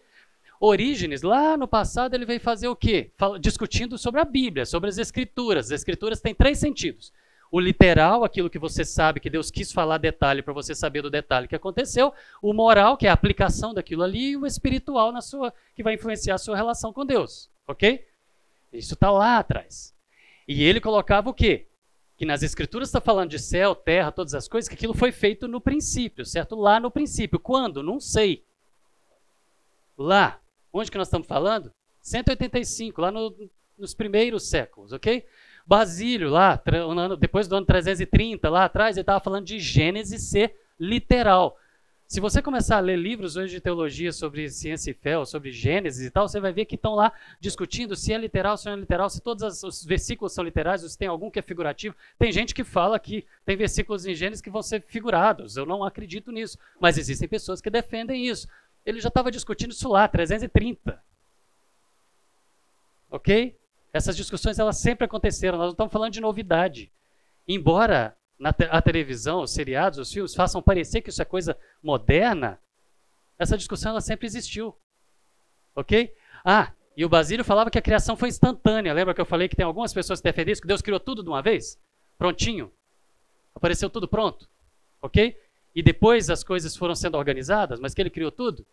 Orígenes, 0.64 1.22
lá 1.22 1.56
no 1.56 1.66
passado, 1.66 2.14
ele 2.14 2.24
veio 2.24 2.38
fazer 2.38 2.68
o 2.68 2.76
quê? 2.76 3.10
Fala, 3.16 3.36
discutindo 3.36 3.98
sobre 3.98 4.20
a 4.20 4.24
Bíblia, 4.24 4.64
sobre 4.64 4.88
as 4.88 4.96
Escrituras. 4.96 5.66
As 5.66 5.72
Escrituras 5.72 6.20
têm 6.20 6.32
três 6.32 6.58
sentidos. 6.58 7.12
O 7.50 7.58
literal, 7.58 8.22
aquilo 8.22 8.48
que 8.48 8.60
você 8.60 8.84
sabe, 8.84 9.18
que 9.18 9.28
Deus 9.28 9.50
quis 9.50 9.72
falar 9.72 9.98
detalhe 9.98 10.40
para 10.40 10.54
você 10.54 10.72
saber 10.72 11.02
do 11.02 11.10
detalhe 11.10 11.48
que 11.48 11.56
aconteceu. 11.56 12.14
O 12.40 12.52
moral, 12.52 12.96
que 12.96 13.08
é 13.08 13.10
a 13.10 13.12
aplicação 13.12 13.74
daquilo 13.74 14.04
ali. 14.04 14.30
E 14.30 14.36
o 14.36 14.46
espiritual, 14.46 15.10
na 15.10 15.20
sua, 15.20 15.52
que 15.74 15.82
vai 15.82 15.94
influenciar 15.94 16.36
a 16.36 16.38
sua 16.38 16.54
relação 16.54 16.92
com 16.92 17.04
Deus, 17.04 17.50
ok? 17.66 18.06
Isso 18.72 18.94
está 18.94 19.10
lá 19.10 19.38
atrás. 19.38 19.92
E 20.46 20.62
ele 20.62 20.80
colocava 20.80 21.28
o 21.28 21.34
quê? 21.34 21.66
que 22.14 22.26
nas 22.26 22.44
escrituras 22.44 22.88
está 22.88 23.00
falando 23.00 23.30
de 23.30 23.38
céu, 23.40 23.74
terra, 23.74 24.12
todas 24.12 24.32
as 24.32 24.46
coisas, 24.46 24.68
que 24.68 24.76
aquilo 24.76 24.94
foi 24.94 25.10
feito 25.10 25.48
no 25.48 25.60
princípio, 25.60 26.24
certo? 26.24 26.54
Lá 26.54 26.78
no 26.78 26.88
princípio. 26.88 27.40
Quando? 27.40 27.82
Não 27.82 27.98
sei. 27.98 28.44
Lá. 29.98 30.41
Onde 30.72 30.90
que 30.90 30.98
nós 30.98 31.08
estamos 31.08 31.26
falando? 31.26 31.70
185, 32.00 33.00
lá 33.00 33.10
no, 33.10 33.34
nos 33.78 33.94
primeiros 33.94 34.48
séculos, 34.48 34.92
ok? 34.92 35.24
Basílio, 35.66 36.28
lá, 36.28 36.60
depois 37.18 37.46
do 37.46 37.56
ano 37.56 37.66
330, 37.66 38.48
lá 38.48 38.64
atrás, 38.64 38.96
ele 38.96 39.02
estava 39.02 39.20
falando 39.20 39.46
de 39.46 39.60
Gênesis 39.60 40.22
ser 40.22 40.56
literal. 40.78 41.56
Se 42.12 42.20
você 42.20 42.42
começar 42.42 42.76
a 42.76 42.80
ler 42.80 42.98
livros 42.98 43.36
hoje 43.36 43.54
de 43.54 43.60
teologia 43.62 44.12
sobre 44.12 44.46
ciência 44.50 44.90
e 44.90 44.94
fé, 44.94 45.16
ou 45.16 45.24
sobre 45.24 45.50
Gênesis 45.50 46.04
e 46.04 46.10
tal, 46.10 46.28
você 46.28 46.38
vai 46.38 46.52
ver 46.52 46.66
que 46.66 46.74
estão 46.74 46.94
lá 46.94 47.10
discutindo 47.40 47.96
se 47.96 48.12
é 48.12 48.18
literal, 48.18 48.58
se 48.58 48.66
não 48.66 48.74
é 48.74 48.76
literal, 48.76 49.08
se 49.08 49.18
todos 49.18 49.62
os 49.62 49.82
versículos 49.82 50.34
são 50.34 50.44
literais, 50.44 50.82
ou 50.82 50.90
se 50.90 50.98
tem 50.98 51.08
algum 51.08 51.30
que 51.30 51.38
é 51.38 51.42
figurativo. 51.42 51.96
Tem 52.18 52.30
gente 52.30 52.54
que 52.54 52.64
fala 52.64 52.98
que 52.98 53.24
tem 53.46 53.56
versículos 53.56 54.04
em 54.04 54.14
Gênesis 54.14 54.42
que 54.42 54.50
vão 54.50 54.62
ser 54.62 54.82
figurados. 54.82 55.56
Eu 55.56 55.64
não 55.64 55.82
acredito 55.82 56.30
nisso. 56.30 56.58
Mas 56.78 56.98
existem 56.98 57.26
pessoas 57.26 57.62
que 57.62 57.70
defendem 57.70 58.26
isso. 58.26 58.46
Ele 58.84 59.00
já 59.00 59.08
estava 59.08 59.30
discutindo 59.30 59.72
isso 59.72 59.88
lá, 59.88 60.06
330. 60.08 61.02
Ok? 63.10 63.58
Essas 63.92 64.16
discussões 64.16 64.58
elas 64.58 64.78
sempre 64.78 65.04
aconteceram, 65.04 65.58
nós 65.58 65.66
não 65.66 65.72
estamos 65.72 65.92
falando 65.92 66.12
de 66.12 66.20
novidade. 66.20 66.90
Embora 67.46 68.16
te 68.56 68.64
a 68.70 68.82
televisão, 68.82 69.42
os 69.42 69.52
seriados, 69.52 69.98
os 69.98 70.12
filmes, 70.12 70.34
façam 70.34 70.62
parecer 70.62 71.02
que 71.02 71.10
isso 71.10 71.22
é 71.22 71.24
coisa 71.24 71.56
moderna, 71.82 72.58
essa 73.38 73.56
discussão 73.56 73.90
ela 73.90 74.00
sempre 74.00 74.26
existiu. 74.26 74.74
Ok? 75.74 76.12
Ah, 76.44 76.72
e 76.96 77.04
o 77.04 77.08
Basílio 77.08 77.44
falava 77.44 77.70
que 77.70 77.78
a 77.78 77.82
criação 77.82 78.16
foi 78.16 78.28
instantânea. 78.28 78.92
Lembra 78.92 79.14
que 79.14 79.20
eu 79.20 79.26
falei 79.26 79.48
que 79.48 79.56
tem 79.56 79.64
algumas 79.64 79.92
pessoas 79.92 80.20
que 80.20 80.24
defendem 80.24 80.52
isso, 80.52 80.62
que 80.62 80.68
Deus 80.68 80.82
criou 80.82 81.00
tudo 81.00 81.22
de 81.22 81.28
uma 81.28 81.42
vez? 81.42 81.78
Prontinho. 82.18 82.72
Apareceu 83.54 83.88
tudo 83.88 84.08
pronto. 84.08 84.48
Ok? 85.00 85.36
E 85.74 85.82
depois 85.82 86.28
as 86.30 86.44
coisas 86.44 86.76
foram 86.76 86.94
sendo 86.94 87.16
organizadas, 87.16 87.80
mas 87.80 87.94
que 87.94 88.02
ele 88.02 88.10
criou 88.10 88.30
tudo? 88.30 88.66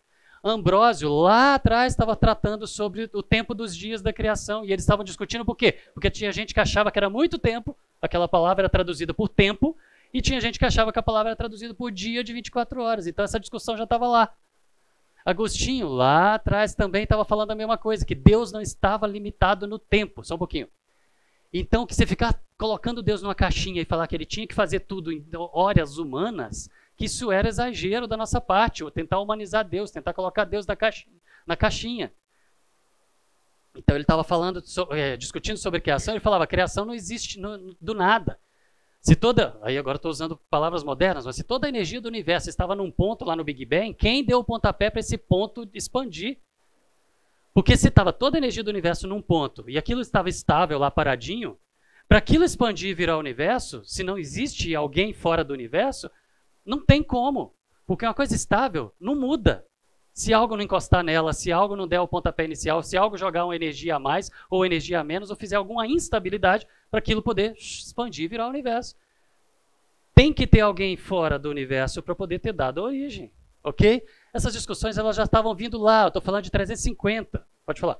Ambrósio, 0.43 1.09
lá 1.13 1.55
atrás, 1.55 1.93
estava 1.93 2.15
tratando 2.15 2.65
sobre 2.65 3.09
o 3.13 3.21
tempo 3.21 3.53
dos 3.53 3.75
dias 3.75 4.01
da 4.01 4.13
criação. 4.13 4.63
E 4.63 4.71
eles 4.71 4.83
estavam 4.83 5.03
discutindo 5.03 5.43
por 5.45 5.55
quê? 5.55 5.73
Porque 5.93 6.09
tinha 6.09 6.31
gente 6.31 6.53
que 6.53 6.59
achava 6.59 6.91
que 6.91 6.99
era 6.99 7.09
muito 7.09 7.37
tempo 7.37 7.75
aquela 8.01 8.27
palavra 8.27 8.61
era 8.61 8.69
traduzida 8.69 9.13
por 9.13 9.29
tempo, 9.29 9.75
e 10.13 10.21
tinha 10.21 10.39
gente 10.41 10.57
que 10.57 10.65
achava 10.65 10.91
que 10.91 10.99
a 10.99 11.03
palavra 11.03 11.29
era 11.29 11.35
traduzida 11.35 11.73
por 11.73 11.91
dia 11.91 12.23
de 12.23 12.33
24 12.33 12.81
horas. 12.81 13.07
Então 13.07 13.23
essa 13.23 13.39
discussão 13.39 13.77
já 13.77 13.83
estava 13.83 14.07
lá. 14.07 14.33
Agostinho, 15.23 15.87
lá 15.87 16.35
atrás, 16.35 16.73
também 16.73 17.03
estava 17.03 17.25
falando 17.25 17.51
a 17.51 17.55
mesma 17.55 17.77
coisa, 17.77 18.05
que 18.05 18.15
Deus 18.15 18.51
não 18.51 18.61
estava 18.61 19.05
limitado 19.05 19.67
no 19.67 19.77
tempo. 19.77 20.23
Só 20.23 20.35
um 20.35 20.39
pouquinho. 20.39 20.67
Então, 21.53 21.85
que 21.85 21.93
você 21.93 22.05
ficar 22.05 22.41
colocando 22.57 23.03
Deus 23.03 23.21
numa 23.21 23.35
caixinha 23.35 23.81
e 23.81 23.85
falar 23.85 24.07
que 24.07 24.15
ele 24.15 24.25
tinha 24.25 24.47
que 24.47 24.55
fazer 24.55 24.81
tudo 24.81 25.11
em 25.11 25.25
horas 25.33 25.97
humanas, 25.97 26.69
que 26.99 27.05
isso 27.05 27.31
era 27.31 27.47
exagero 27.47 28.05
da 28.05 28.17
nossa 28.17 28.41
parte, 28.41 28.83
ou 28.83 28.91
tentar 28.91 29.21
humanizar 29.21 29.63
Deus, 29.63 29.89
tentar 29.89 30.11
colocar 30.13 30.43
Deus 30.43 30.67
na 30.67 30.75
caixinha. 30.75 31.15
Na 31.47 31.55
caixinha. 31.55 32.11
Então 33.73 33.95
ele 33.95 34.03
estava 34.03 34.21
falando, 34.21 34.61
é, 34.91 35.15
discutindo 35.15 35.55
sobre 35.55 35.79
criação, 35.79 36.13
ele 36.13 36.19
falava, 36.19 36.45
criação 36.45 36.83
não 36.83 36.93
existe 36.93 37.39
no, 37.39 37.73
do 37.79 37.93
nada. 37.93 38.37
Se 38.99 39.15
toda, 39.15 39.57
aí 39.61 39.77
agora 39.77 39.95
estou 39.95 40.11
usando 40.11 40.37
palavras 40.49 40.83
modernas, 40.83 41.25
mas 41.25 41.37
se 41.37 41.43
toda 41.43 41.67
a 41.67 41.69
energia 41.69 42.01
do 42.01 42.09
universo 42.09 42.49
estava 42.49 42.75
num 42.75 42.91
ponto 42.91 43.23
lá 43.23 43.33
no 43.33 43.45
Big 43.45 43.63
Bang, 43.63 43.93
quem 43.93 44.21
deu 44.21 44.39
o 44.39 44.43
pontapé 44.43 44.89
para 44.89 44.99
esse 44.99 45.17
ponto 45.17 45.69
expandir? 45.73 46.37
Porque 47.53 47.77
se 47.77 47.87
estava 47.87 48.11
toda 48.11 48.35
a 48.35 48.39
energia 48.39 48.61
do 48.61 48.69
universo 48.69 49.07
num 49.07 49.21
ponto 49.21 49.69
e 49.69 49.77
aquilo 49.77 50.01
estava 50.01 50.27
estável 50.27 50.77
lá 50.77 50.91
paradinho, 50.91 51.57
para 52.09 52.17
aquilo 52.17 52.43
expandir 52.43 52.89
e 52.89 52.93
virar 52.93 53.15
o 53.15 53.21
universo, 53.21 53.85
se 53.85 54.03
não 54.03 54.17
existe 54.17 54.75
alguém 54.75 55.13
fora 55.13 55.45
do 55.45 55.53
universo, 55.53 56.11
não 56.69 56.79
tem 56.85 57.01
como. 57.01 57.55
Porque 57.85 58.05
uma 58.05 58.13
coisa 58.13 58.35
estável 58.35 58.93
não 58.99 59.15
muda. 59.15 59.65
Se 60.13 60.31
algo 60.33 60.55
não 60.55 60.63
encostar 60.63 61.03
nela, 61.03 61.33
se 61.33 61.51
algo 61.51 61.75
não 61.75 61.87
der 61.87 61.99
o 61.99 62.07
pontapé 62.07 62.45
inicial, 62.45 62.83
se 62.83 62.95
algo 62.95 63.17
jogar 63.17 63.45
uma 63.45 63.55
energia 63.55 63.95
a 63.95 63.99
mais 63.99 64.29
ou 64.49 64.63
energia 64.63 64.99
a 64.99 65.03
menos, 65.03 65.31
ou 65.31 65.35
fizer 65.35 65.55
alguma 65.55 65.87
instabilidade 65.87 66.67
para 66.91 66.99
aquilo 66.99 67.23
poder 67.23 67.53
expandir 67.57 68.25
e 68.25 68.27
virar 68.27 68.45
o 68.45 68.49
universo. 68.49 68.95
Tem 70.13 70.31
que 70.31 70.45
ter 70.45 70.59
alguém 70.59 70.95
fora 70.95 71.39
do 71.39 71.49
universo 71.49 72.03
para 72.03 72.13
poder 72.13 72.39
ter 72.39 72.53
dado 72.53 72.83
origem, 72.83 73.31
ok? 73.63 74.05
Essas 74.33 74.53
discussões 74.53 74.97
elas 74.97 75.15
já 75.15 75.23
estavam 75.23 75.55
vindo 75.55 75.79
lá, 75.79 76.03
eu 76.03 76.07
estou 76.09 76.21
falando 76.21 76.43
de 76.43 76.51
350. 76.51 77.47
Pode 77.65 77.79
falar. 77.79 77.97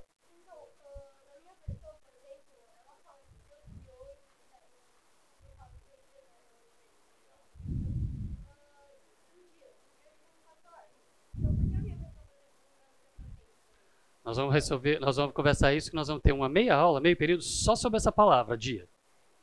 Nós 14.30 14.38
vamos 14.38 14.54
resolver, 14.54 15.00
nós 15.00 15.15
vamos 15.15 15.34
conversar 15.34 15.74
isso, 15.74 15.89
que 15.89 15.96
nós 15.96 16.08
vamos 16.08 16.22
ter 16.22 16.32
uma 16.32 16.48
meia 16.48 16.76
aula, 16.76 17.02
meio 17.02 17.18
período 17.18 17.42
só 17.42 17.76
sobre 17.76 17.98
essa 17.98 18.12
palavra, 18.12 18.56
dia. 18.56 18.88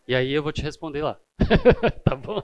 E 0.06 0.14
aí 0.14 0.32
eu 0.32 0.44
vou 0.44 0.52
te 0.52 0.62
responder 0.62 1.02
lá. 1.02 1.18
tá 2.04 2.14
bom? 2.14 2.40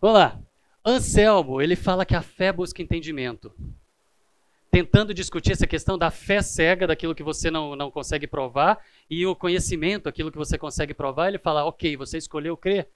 Vamos 0.00 0.18
lá. 0.20 0.40
Anselmo, 0.86 1.60
ele 1.60 1.74
fala 1.74 2.06
que 2.06 2.14
a 2.14 2.22
fé 2.22 2.52
busca 2.52 2.80
entendimento. 2.80 3.52
Tentando 4.70 5.12
discutir 5.12 5.50
essa 5.50 5.66
questão 5.66 5.98
da 5.98 6.12
fé 6.12 6.40
cega, 6.42 6.86
daquilo 6.86 7.12
que 7.12 7.24
você 7.24 7.50
não, 7.50 7.74
não 7.74 7.90
consegue 7.90 8.28
provar, 8.28 8.78
e 9.10 9.26
o 9.26 9.34
conhecimento, 9.34 10.08
aquilo 10.08 10.30
que 10.30 10.38
você 10.38 10.56
consegue 10.56 10.94
provar, 10.94 11.26
ele 11.26 11.38
fala, 11.38 11.64
ok, 11.64 11.96
você 11.96 12.18
escolheu 12.18 12.56
crer 12.56 12.88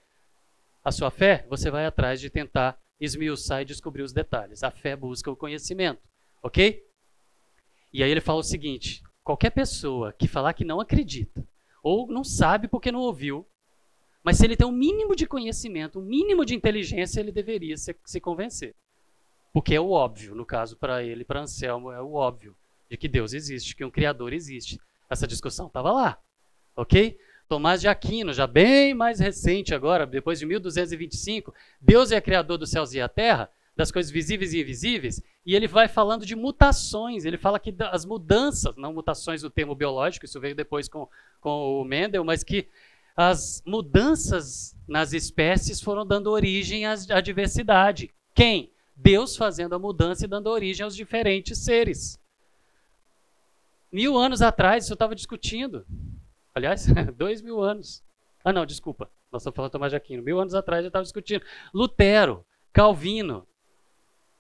a 0.85 0.93
sua 0.93 1.11
fé, 1.11 1.45
você 1.51 1.69
vai 1.69 1.85
atrás 1.85 2.21
de 2.21 2.31
tentar 2.31 2.79
esmiuçar 3.01 3.63
e 3.63 3.65
descobrir 3.65 4.05
os 4.05 4.13
detalhes. 4.13 4.63
A 4.63 4.71
fé 4.71 4.95
busca 4.95 5.29
o 5.33 5.35
conhecimento, 5.35 6.01
ok? 6.41 6.87
E 7.93 8.03
aí 8.03 8.11
ele 8.11 8.21
fala 8.21 8.41
o 8.41 8.45
seguinte: 8.45 9.03
qualquer 9.23 9.51
pessoa 9.51 10.13
que 10.13 10.29
falar 10.29 10.53
que 10.53 10.65
não 10.65 10.81
acredita, 10.81 11.47
ou 11.83 12.07
não 12.07 12.25
sabe 12.25 12.69
porque 12.69 12.93
não 12.93 13.01
ouviu, 13.01 13.47
mas 14.23 14.39
se 14.39 14.45
ele 14.45 14.57
tem 14.57 14.67
um 14.67 14.73
mínimo 14.73 15.15
de 15.15 15.27
conhecimento, 15.27 16.01
um 16.01 16.05
mínimo 16.05 16.45
de 16.45 16.55
inteligência, 16.55 17.21
ele 17.21 17.31
deveria 17.31 17.77
se, 17.77 17.95
se 18.05 18.21
convencer. 18.21 18.75
Porque 19.53 19.75
é 19.75 19.81
o 19.81 19.91
óbvio, 19.91 20.35
no 20.35 20.45
caso 20.45 20.77
para 20.77 21.03
ele, 21.03 21.25
para 21.25 21.41
Anselmo, 21.41 21.93
é 21.93 22.03
o 22.03 22.15
óbvio 22.15 22.57
de 22.91 22.97
que 22.97 23.09
Deus 23.09 23.33
existe, 23.33 23.75
que 23.75 23.85
um 23.85 23.91
Criador 23.91 24.33
existe. 24.33 24.81
Essa 25.09 25.27
discussão 25.27 25.69
estava 25.69 25.93
lá, 25.93 26.19
ok? 26.75 27.17
Tomás 27.49 27.81
de 27.81 27.87
Aquino, 27.87 28.33
já 28.33 28.47
bem 28.47 28.93
mais 28.93 29.21
recente 29.21 29.73
agora, 29.73 30.05
depois 30.05 30.41
de 30.41 30.47
1225, 30.47 31.55
Deus 31.81 32.11
é 32.11 32.21
criador 32.21 32.59
dos 32.59 32.71
céus 32.71 32.93
e 32.93 33.01
a 33.01 33.09
terra, 33.09 33.49
das 33.77 33.93
coisas 33.93 34.11
visíveis 34.11 34.55
e 34.55 34.61
invisíveis, 34.61 35.23
e 35.45 35.55
ele 35.55 35.69
vai 35.69 35.87
falando 35.87 36.25
de 36.25 36.35
mutações. 36.35 37.25
Ele 37.25 37.37
fala 37.37 37.61
que 37.61 37.75
as 37.91 38.07
mudanças, 38.07 38.75
não 38.77 38.93
mutações 38.93 39.43
do 39.43 39.51
termo 39.51 39.75
biológico, 39.75 40.25
isso 40.25 40.41
veio 40.41 40.55
depois 40.55 40.89
com, 40.89 41.09
com 41.41 41.81
o 41.81 41.85
Mendel, 41.85 42.25
mas 42.25 42.43
que 42.43 42.69
as 43.15 43.63
mudanças 43.67 44.77
nas 44.89 45.13
espécies 45.13 45.81
foram 45.81 46.07
dando 46.07 46.31
origem 46.31 46.87
à, 46.87 46.95
à 47.11 47.21
diversidade. 47.21 48.13
Quem? 48.35 48.73
Deus 48.95 49.37
fazendo 49.37 49.75
a 49.75 49.79
mudança 49.79 50.25
e 50.25 50.29
dando 50.29 50.47
origem 50.49 50.83
aos 50.83 50.97
diferentes 50.97 51.59
seres. 51.59 52.19
Mil 53.93 54.17
anos 54.17 54.41
atrás, 54.41 54.85
isso 54.85 54.93
eu 54.93 54.97
estava 54.97 55.15
discutindo. 55.15 55.87
Aliás, 56.55 56.87
dois 57.17 57.43
mil 57.43 57.63
anos. 57.63 58.03
Ah, 58.43 58.53
não, 58.53 58.65
desculpa. 58.65 59.11
Nós 59.31 59.43
estamos 59.43 59.57
falando 59.57 59.71
de 59.71 59.73
Tomás 59.73 59.91
de 59.91 59.97
Aquino. 59.97 60.23
Mil 60.23 60.41
anos 60.41 60.55
atrás 60.55 60.83
eu 60.83 60.89
estava 60.89 61.03
discutindo. 61.03 61.45
Lutero 61.75 62.45
Calvino, 62.73 63.47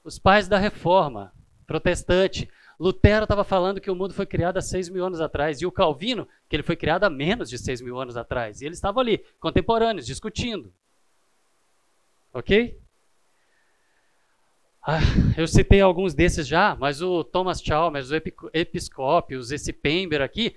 os 0.07 0.20
pais 0.20 0.46
da 0.46 0.57
reforma 0.57 1.32
protestante. 1.66 2.48
Lutero 2.78 3.24
estava 3.24 3.42
falando 3.42 3.80
que 3.80 3.90
o 3.90 3.96
mundo 3.96 4.14
foi 4.14 4.24
criado 4.24 4.59
há 4.59 4.62
seis 4.62 4.88
mil 4.88 5.04
anos 5.04 5.20
atrás, 5.20 5.61
e 5.61 5.66
o 5.66 5.72
Calvino, 5.72 6.28
que 6.48 6.54
ele 6.54 6.62
foi 6.62 6.76
criado 6.76 7.04
há 7.04 7.11
menos 7.11 7.50
de 7.50 7.59
seis 7.59 7.80
mil 7.80 7.98
anos 7.98 8.16
atrás. 8.16 8.61
E 8.61 8.66
eles 8.66 8.78
estavam 8.78 9.00
ali, 9.00 9.18
contemporâneos, 9.40 10.07
discutindo. 10.07 10.72
Ok? 12.32 12.78
Ah, 14.86 15.00
eu 15.36 15.48
citei 15.48 15.80
alguns 15.80 16.14
desses 16.14 16.46
já, 16.46 16.76
mas 16.78 17.02
o 17.02 17.24
Thomas 17.24 17.61
Chalmers, 17.61 18.11
o 18.12 18.14
Episcópios, 18.54 19.50
esse 19.50 19.72
Pember 19.72 20.22
aqui, 20.22 20.54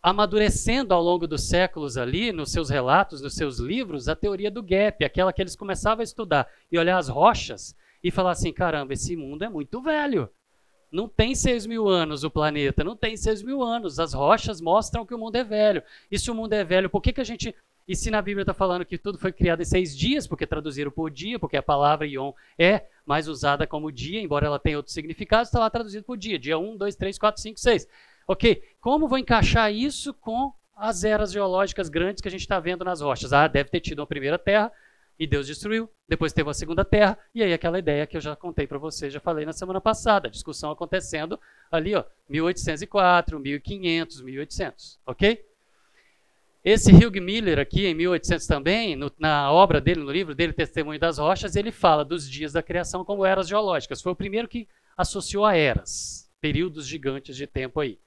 amadurecendo 0.00 0.94
ao 0.94 1.02
longo 1.02 1.26
dos 1.26 1.48
séculos 1.48 1.96
ali, 1.96 2.30
nos 2.30 2.52
seus 2.52 2.70
relatos, 2.70 3.20
nos 3.20 3.34
seus 3.34 3.58
livros, 3.58 4.06
a 4.06 4.14
teoria 4.14 4.50
do 4.52 4.62
gap, 4.62 5.04
aquela 5.04 5.32
que 5.32 5.42
eles 5.42 5.56
começavam 5.56 6.02
a 6.02 6.04
estudar 6.04 6.48
e 6.70 6.78
olhar 6.78 6.98
as 6.98 7.08
rochas 7.08 7.74
e 8.06 8.10
falar 8.12 8.30
assim: 8.30 8.52
caramba, 8.52 8.92
esse 8.92 9.16
mundo 9.16 9.42
é 9.42 9.48
muito 9.48 9.82
velho. 9.82 10.30
Não 10.92 11.08
tem 11.08 11.34
seis 11.34 11.66
mil 11.66 11.88
anos 11.88 12.22
o 12.22 12.30
planeta, 12.30 12.84
não 12.84 12.96
tem 12.96 13.16
seis 13.16 13.42
mil 13.42 13.64
anos. 13.64 13.98
As 13.98 14.12
rochas 14.14 14.60
mostram 14.60 15.04
que 15.04 15.12
o 15.12 15.18
mundo 15.18 15.34
é 15.34 15.42
velho. 15.42 15.82
E 16.08 16.16
se 16.16 16.30
o 16.30 16.34
mundo 16.34 16.52
é 16.52 16.62
velho, 16.62 16.88
por 16.88 17.02
que, 17.02 17.12
que 17.12 17.20
a 17.20 17.24
gente. 17.24 17.52
E 17.88 17.96
se 17.96 18.08
na 18.08 18.22
Bíblia 18.22 18.42
está 18.42 18.54
falando 18.54 18.84
que 18.84 18.96
tudo 18.96 19.18
foi 19.18 19.32
criado 19.32 19.60
em 19.60 19.64
seis 19.64 19.96
dias, 19.96 20.26
porque 20.26 20.46
traduziram 20.46 20.90
por 20.90 21.10
dia, 21.10 21.36
porque 21.36 21.56
a 21.56 21.62
palavra 21.62 22.06
Yom 22.06 22.32
é 22.56 22.86
mais 23.04 23.26
usada 23.26 23.66
como 23.66 23.90
dia, 23.90 24.20
embora 24.20 24.46
ela 24.46 24.58
tenha 24.58 24.76
outro 24.76 24.92
significado, 24.92 25.42
está 25.42 25.58
lá 25.58 25.68
traduzido 25.68 26.04
por 26.04 26.16
dia. 26.16 26.38
Dia 26.38 26.58
1, 26.58 26.76
2, 26.76 26.96
3, 26.96 27.18
4, 27.18 27.42
5, 27.42 27.60
6. 27.60 27.88
Ok, 28.28 28.62
como 28.80 29.08
vou 29.08 29.18
encaixar 29.18 29.72
isso 29.72 30.14
com 30.14 30.52
as 30.76 31.02
eras 31.02 31.32
geológicas 31.32 31.88
grandes 31.88 32.20
que 32.20 32.28
a 32.28 32.30
gente 32.30 32.40
está 32.40 32.60
vendo 32.60 32.84
nas 32.84 33.00
rochas? 33.00 33.32
Ah, 33.32 33.48
deve 33.48 33.68
ter 33.68 33.80
tido 33.80 34.00
uma 34.00 34.06
primeira 34.06 34.38
terra, 34.38 34.72
e 35.18 35.26
Deus 35.26 35.46
destruiu, 35.46 35.88
depois 36.08 36.32
teve 36.32 36.48
a 36.50 36.54
segunda 36.54 36.84
terra, 36.84 37.18
e 37.34 37.42
aí 37.42 37.52
aquela 37.52 37.78
ideia 37.78 38.06
que 38.06 38.16
eu 38.16 38.20
já 38.20 38.36
contei 38.36 38.66
para 38.66 38.78
você, 38.78 39.08
já 39.10 39.18
falei 39.18 39.46
na 39.46 39.52
semana 39.52 39.80
passada, 39.80 40.28
discussão 40.28 40.70
acontecendo 40.70 41.40
ali, 41.70 41.94
ó, 41.94 42.04
1804, 42.28 43.40
1500, 43.40 44.20
1800, 44.22 44.98
ok? 45.06 45.44
Esse 46.66 46.92
Hugh 46.92 47.20
Miller 47.22 47.60
aqui, 47.60 47.86
em 47.86 47.94
1800 47.94 48.46
também, 48.46 48.96
no, 48.96 49.10
na 49.18 49.52
obra 49.52 49.80
dele, 49.80 50.00
no 50.00 50.10
livro 50.10 50.34
dele, 50.34 50.52
Testemunho 50.52 50.98
das 50.98 51.16
Rochas, 51.16 51.54
ele 51.54 51.70
fala 51.70 52.04
dos 52.04 52.28
dias 52.28 52.52
da 52.52 52.62
criação 52.62 53.04
como 53.04 53.24
eras 53.24 53.46
geológicas. 53.46 54.02
Foi 54.02 54.10
o 54.10 54.16
primeiro 54.16 54.48
que 54.48 54.66
associou 54.96 55.44
a 55.44 55.56
eras, 55.56 56.28
períodos 56.40 56.84
gigantes 56.84 57.36
de 57.36 57.46
tempo 57.46 57.78
aí, 57.78 58.00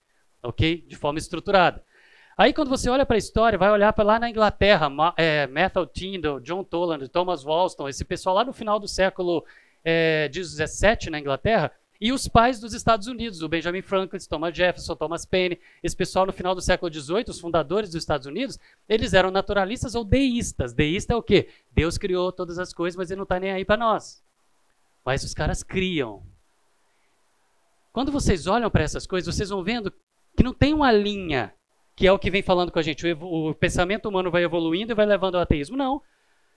ok? 0.43 0.83
De 0.85 0.97
forma 0.97 1.19
estruturada. 1.19 1.81
Aí 2.39 2.53
quando 2.53 2.69
você 2.69 2.89
olha 2.89 3.05
para 3.05 3.17
a 3.17 3.17
história, 3.17 3.59
vai 3.59 3.69
olhar 3.69 3.91
para 3.91 4.05
lá 4.05 4.17
na 4.17 4.29
Inglaterra, 4.29 4.89
é, 5.17 5.45
Matthew 5.47 5.85
Tyndall, 5.87 6.39
John 6.39 6.63
Toland, 6.63 7.05
Thomas 7.09 7.43
Wollaston, 7.43 7.89
esse 7.89 8.05
pessoal 8.05 8.33
lá 8.33 8.45
no 8.45 8.53
final 8.53 8.79
do 8.79 8.87
século 8.87 9.43
é, 9.83 10.29
17 10.29 11.09
na 11.09 11.19
Inglaterra, 11.19 11.69
e 11.99 12.13
os 12.13 12.29
pais 12.29 12.57
dos 12.57 12.73
Estados 12.73 13.07
Unidos, 13.07 13.41
o 13.41 13.49
Benjamin 13.49 13.81
Franklin, 13.81 14.19
Thomas 14.29 14.55
Jefferson, 14.55 14.95
Thomas 14.95 15.25
Paine, 15.25 15.59
esse 15.83 15.93
pessoal 15.93 16.25
no 16.25 16.31
final 16.31 16.55
do 16.55 16.61
século 16.61 16.89
XVIII, 16.89 17.25
os 17.27 17.41
fundadores 17.41 17.89
dos 17.89 18.01
Estados 18.01 18.25
Unidos, 18.25 18.57
eles 18.87 19.13
eram 19.13 19.31
naturalistas 19.31 19.93
ou 19.93 20.05
deístas. 20.05 20.71
Deísta 20.71 21.11
é 21.11 21.17
o 21.17 21.21
quê? 21.21 21.49
Deus 21.73 21.97
criou 21.97 22.31
todas 22.31 22.57
as 22.57 22.73
coisas, 22.73 22.95
mas 22.95 23.11
ele 23.11 23.17
não 23.17 23.23
está 23.23 23.37
nem 23.37 23.51
aí 23.51 23.65
para 23.65 23.75
nós. 23.75 24.23
Mas 25.03 25.25
os 25.25 25.33
caras 25.33 25.61
criam. 25.61 26.23
Quando 27.91 28.13
vocês 28.13 28.47
olham 28.47 28.71
para 28.71 28.83
essas 28.83 29.05
coisas, 29.05 29.35
vocês 29.35 29.49
vão 29.49 29.61
vendo 29.61 29.91
que 30.37 30.43
não 30.43 30.53
tem 30.53 30.73
uma 30.73 30.89
linha 30.89 31.53
que 31.99 32.07
é 32.07 32.13
o 32.13 32.17
que 32.17 32.31
vem 32.31 32.41
falando 32.41 32.71
com 32.71 32.79
a 32.79 32.81
gente. 32.81 33.05
O, 33.05 33.49
o 33.49 33.53
pensamento 33.53 34.07
humano 34.07 34.31
vai 34.31 34.41
evoluindo 34.41 34.93
e 34.93 34.95
vai 34.95 35.05
levando 35.05 35.35
ao 35.35 35.41
ateísmo. 35.41 35.75
Não. 35.75 36.01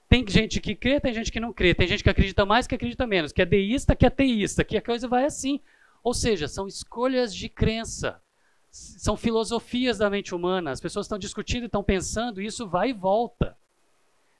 Tem 0.08 0.24
gente 0.28 0.60
que 0.60 0.72
crê, 0.72 1.00
tem 1.00 1.12
gente 1.12 1.32
que 1.32 1.40
não 1.40 1.52
crê. 1.52 1.74
Tem 1.74 1.88
gente 1.88 2.00
que 2.00 2.08
acredita 2.08 2.46
mais, 2.46 2.68
que 2.68 2.76
acredita 2.76 3.08
menos. 3.08 3.32
Que 3.32 3.42
é 3.42 3.44
deísta, 3.44 3.96
que 3.96 4.04
é 4.04 4.08
ateísta. 4.08 4.62
Que 4.62 4.76
a 4.76 4.80
coisa 4.80 5.08
vai 5.08 5.24
assim. 5.24 5.58
Ou 6.04 6.14
seja, 6.14 6.46
são 6.46 6.68
escolhas 6.68 7.34
de 7.34 7.48
crença. 7.48 8.22
São 8.70 9.16
filosofias 9.16 9.98
da 9.98 10.08
mente 10.08 10.32
humana. 10.32 10.70
As 10.70 10.80
pessoas 10.80 11.06
estão 11.06 11.18
discutindo, 11.18 11.66
estão 11.66 11.82
pensando, 11.82 12.40
e 12.40 12.46
isso 12.46 12.68
vai 12.68 12.90
e 12.90 12.92
volta. 12.92 13.56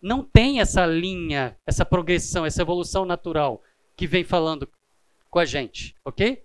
Não 0.01 0.23
tem 0.23 0.61
essa 0.61 0.87
linha, 0.87 1.59
essa 1.67 1.85
progressão, 1.85 2.47
essa 2.47 2.63
evolução 2.63 3.05
natural 3.05 3.61
que 3.97 4.07
vem 4.07 4.23
falando 4.23 4.69
com 5.29 5.41
a 5.41 5.45
gente, 5.45 5.97
ok? 6.05 6.45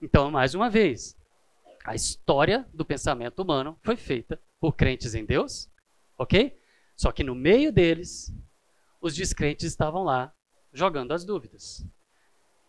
Então, 0.00 0.32
mais 0.32 0.52
uma 0.52 0.68
vez, 0.68 1.16
a 1.84 1.94
história 1.94 2.68
do 2.72 2.84
pensamento 2.84 3.42
humano 3.42 3.78
foi 3.82 3.96
feita 3.96 4.40
por 4.60 4.74
crentes 4.74 5.14
em 5.14 5.24
Deus, 5.24 5.68
ok? 6.16 6.56
Só 6.96 7.10
que 7.10 7.24
no 7.24 7.34
meio 7.34 7.72
deles, 7.72 8.32
os 9.00 9.14
descrentes 9.14 9.64
estavam 9.66 10.04
lá 10.04 10.32
jogando 10.72 11.12
as 11.12 11.24
dúvidas. 11.24 11.84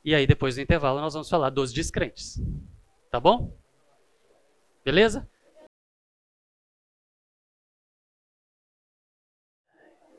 E 0.04 0.16
aí, 0.16 0.26
depois 0.26 0.56
do 0.56 0.62
intervalo, 0.62 1.00
nós 1.00 1.14
vamos 1.14 1.30
falar 1.30 1.50
dos 1.50 1.72
descrentes. 1.72 2.42
Tá 3.12 3.20
bom? 3.20 3.56
Beleza? 4.84 5.30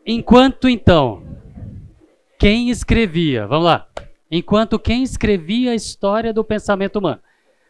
Enquanto 0.06 0.68
então, 0.68 1.22
quem 2.38 2.70
escrevia, 2.70 3.46
vamos 3.46 3.64
lá. 3.64 3.90
Enquanto 4.30 4.78
quem 4.78 5.02
escrevia 5.02 5.72
a 5.72 5.74
história 5.74 6.32
do 6.32 6.44
pensamento 6.44 6.98
humano 6.98 7.23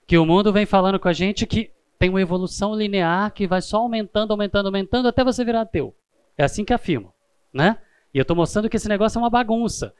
que 0.06 0.18
o 0.18 0.26
mundo 0.26 0.52
vem 0.52 0.66
falando 0.66 0.98
com 0.98 1.08
a 1.08 1.12
gente 1.12 1.46
que 1.46 1.70
tem 1.98 2.10
uma 2.10 2.20
evolução 2.20 2.74
linear 2.74 3.32
que 3.32 3.46
vai 3.46 3.62
só 3.62 3.78
aumentando, 3.78 4.32
aumentando, 4.32 4.66
aumentando 4.66 5.08
até 5.08 5.24
você 5.24 5.44
virar 5.44 5.62
ateu. 5.62 5.94
É 6.36 6.44
assim 6.44 6.64
que 6.64 6.72
afirmo, 6.72 7.12
né? 7.52 7.78
E 8.12 8.18
eu 8.18 8.22
estou 8.22 8.36
mostrando 8.36 8.68
que 8.68 8.76
esse 8.76 8.88
negócio 8.88 9.18
é 9.18 9.22
uma 9.22 9.30
bagunça. 9.30 9.94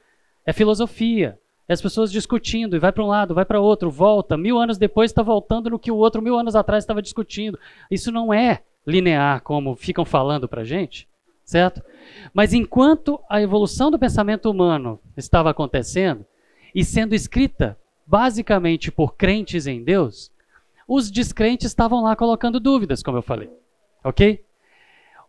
É 0.45 0.53
filosofia. 0.53 1.39
É 1.67 1.73
as 1.73 1.81
pessoas 1.81 2.11
discutindo 2.11 2.75
e 2.75 2.79
vai 2.79 2.91
para 2.91 3.03
um 3.03 3.07
lado, 3.07 3.33
vai 3.33 3.43
para 3.43 3.59
outro, 3.59 3.89
volta. 3.89 4.37
Mil 4.37 4.59
anos 4.59 4.77
depois 4.77 5.09
está 5.09 5.23
voltando 5.23 5.71
no 5.71 5.79
que 5.79 5.91
o 5.91 5.95
outro 5.95 6.21
mil 6.21 6.37
anos 6.37 6.55
atrás 6.55 6.83
estava 6.83 7.01
discutindo. 7.01 7.57
Isso 7.89 8.11
não 8.11 8.31
é 8.31 8.61
linear 8.85 9.41
como 9.41 9.75
ficam 9.75 10.05
falando 10.05 10.47
para 10.47 10.63
gente, 10.63 11.09
certo? 11.43 11.81
Mas 12.33 12.53
enquanto 12.53 13.19
a 13.27 13.41
evolução 13.41 13.89
do 13.89 13.97
pensamento 13.97 14.49
humano 14.49 14.99
estava 15.17 15.49
acontecendo 15.49 16.23
e 16.73 16.83
sendo 16.83 17.15
escrita 17.15 17.75
basicamente 18.05 18.91
por 18.91 19.15
crentes 19.15 19.67
em 19.67 19.83
Deus, 19.83 20.31
os 20.87 21.09
descrentes 21.09 21.67
estavam 21.67 22.03
lá 22.03 22.15
colocando 22.15 22.59
dúvidas, 22.59 23.01
como 23.01 23.17
eu 23.17 23.21
falei. 23.21 23.49
Ok? 24.03 24.43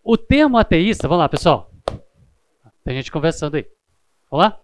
O 0.05 0.17
termo 0.17 0.59
ateísta, 0.59 1.09
vamos 1.09 1.23
lá, 1.23 1.29
pessoal. 1.29 1.71
Tem 2.85 2.95
gente 2.95 3.11
conversando 3.11 3.57
aí. 3.57 3.67
Vamos 4.31 4.47
lá? 4.47 4.61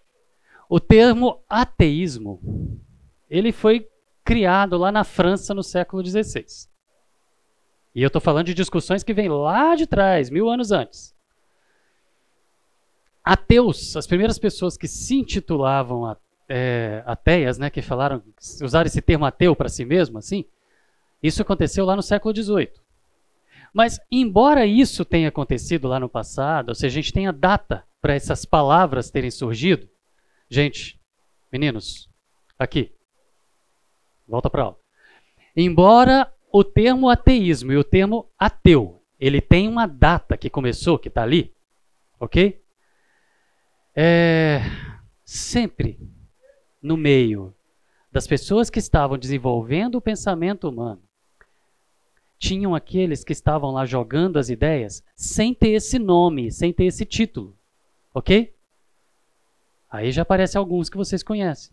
O 0.68 0.78
termo 0.78 1.42
ateísmo, 1.48 2.40
ele 3.28 3.52
foi 3.52 3.88
criado 4.24 4.76
lá 4.78 4.92
na 4.92 5.04
França 5.04 5.52
no 5.52 5.62
século 5.62 6.04
XVI. 6.04 6.44
E 7.94 8.02
eu 8.02 8.06
estou 8.06 8.20
falando 8.20 8.46
de 8.46 8.54
discussões 8.54 9.02
que 9.02 9.12
vêm 9.12 9.28
lá 9.28 9.74
de 9.74 9.86
trás, 9.86 10.30
mil 10.30 10.48
anos 10.48 10.70
antes. 10.70 11.14
Ateus, 13.24 13.96
as 13.96 14.06
primeiras 14.06 14.38
pessoas 14.38 14.76
que 14.76 14.88
se 14.88 15.14
intitulavam 15.14 16.06
é, 16.49 17.03
ateias, 17.07 17.59
né, 17.59 17.70
que 17.70 17.82
falaram, 17.82 18.22
usaram 18.62 18.86
esse 18.86 19.01
termo 19.01 19.24
ateu 19.24 19.55
para 19.55 19.68
si 19.68 19.84
mesmo, 19.84 20.18
assim, 20.18 20.45
isso 21.22 21.43
aconteceu 21.43 21.84
lá 21.84 21.95
no 21.95 22.03
século 22.03 22.34
XVIII. 22.34 22.72
Mas, 23.72 23.99
embora 24.11 24.66
isso 24.66 25.05
tenha 25.05 25.28
acontecido 25.28 25.88
lá 25.88 25.99
no 25.99 26.09
passado, 26.09 26.70
ou 26.70 26.74
seja, 26.74 26.99
a 26.99 27.03
gente 27.03 27.12
tenha 27.12 27.32
data 27.32 27.84
para 28.01 28.14
essas 28.14 28.45
palavras 28.45 29.11
terem 29.11 29.30
surgido, 29.30 29.88
gente, 30.51 31.01
meninos, 31.51 32.11
aqui, 32.59 32.93
volta 34.26 34.51
para 34.51 34.64
aula. 34.64 34.76
Embora 35.57 36.30
o 36.53 36.62
termo 36.62 37.09
ateísmo 37.09 37.72
e 37.72 37.76
o 37.76 37.84
termo 37.84 38.30
ateu, 38.38 39.03
ele 39.18 39.40
tem 39.40 39.68
uma 39.68 39.86
data 39.86 40.36
que 40.36 40.51
começou, 40.51 40.99
que 40.99 41.09
está 41.09 41.22
ali, 41.22 41.55
ok? 42.20 42.61
É, 43.95 44.61
sempre 45.24 45.99
no 46.83 46.97
meio 46.97 47.55
das 48.11 48.26
pessoas 48.26 48.68
que 48.68 48.78
estavam 48.78 49.16
desenvolvendo 49.16 49.95
o 49.95 50.01
pensamento 50.01 50.68
humano, 50.68 51.01
tinham 52.39 52.74
aqueles 52.74 53.22
que 53.22 53.33
estavam 53.33 53.70
lá 53.70 53.87
jogando 53.87 54.37
as 54.37 54.49
ideias 54.49 55.03
sem 55.14 55.55
ter 55.55 55.70
esse 55.70 55.99
nome, 55.99 56.51
sem 56.51 56.72
ter 56.72 56.87
esse 56.87 57.05
título. 57.05 57.57
Ok? 58.12 58.53
Aí 59.89 60.11
já 60.11 60.22
aparecem 60.22 60.59
alguns 60.59 60.91
que 60.91 60.97
vocês 60.97 61.22
conhecem. 61.22 61.72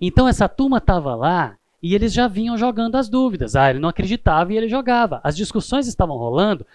Então 0.00 0.28
essa 0.28 0.48
turma 0.48 0.78
estava 0.78 1.14
lá 1.16 1.58
e 1.82 1.94
eles 1.94 2.12
já 2.12 2.28
vinham 2.28 2.56
jogando 2.56 2.96
as 2.96 3.08
dúvidas. 3.08 3.56
Ah, 3.56 3.68
ele 3.70 3.78
não 3.78 3.88
acreditava 3.88 4.52
e 4.52 4.56
ele 4.56 4.68
jogava. 4.68 5.20
As 5.24 5.36
discussões 5.36 5.88
estavam 5.88 6.16
rolando, 6.16 6.66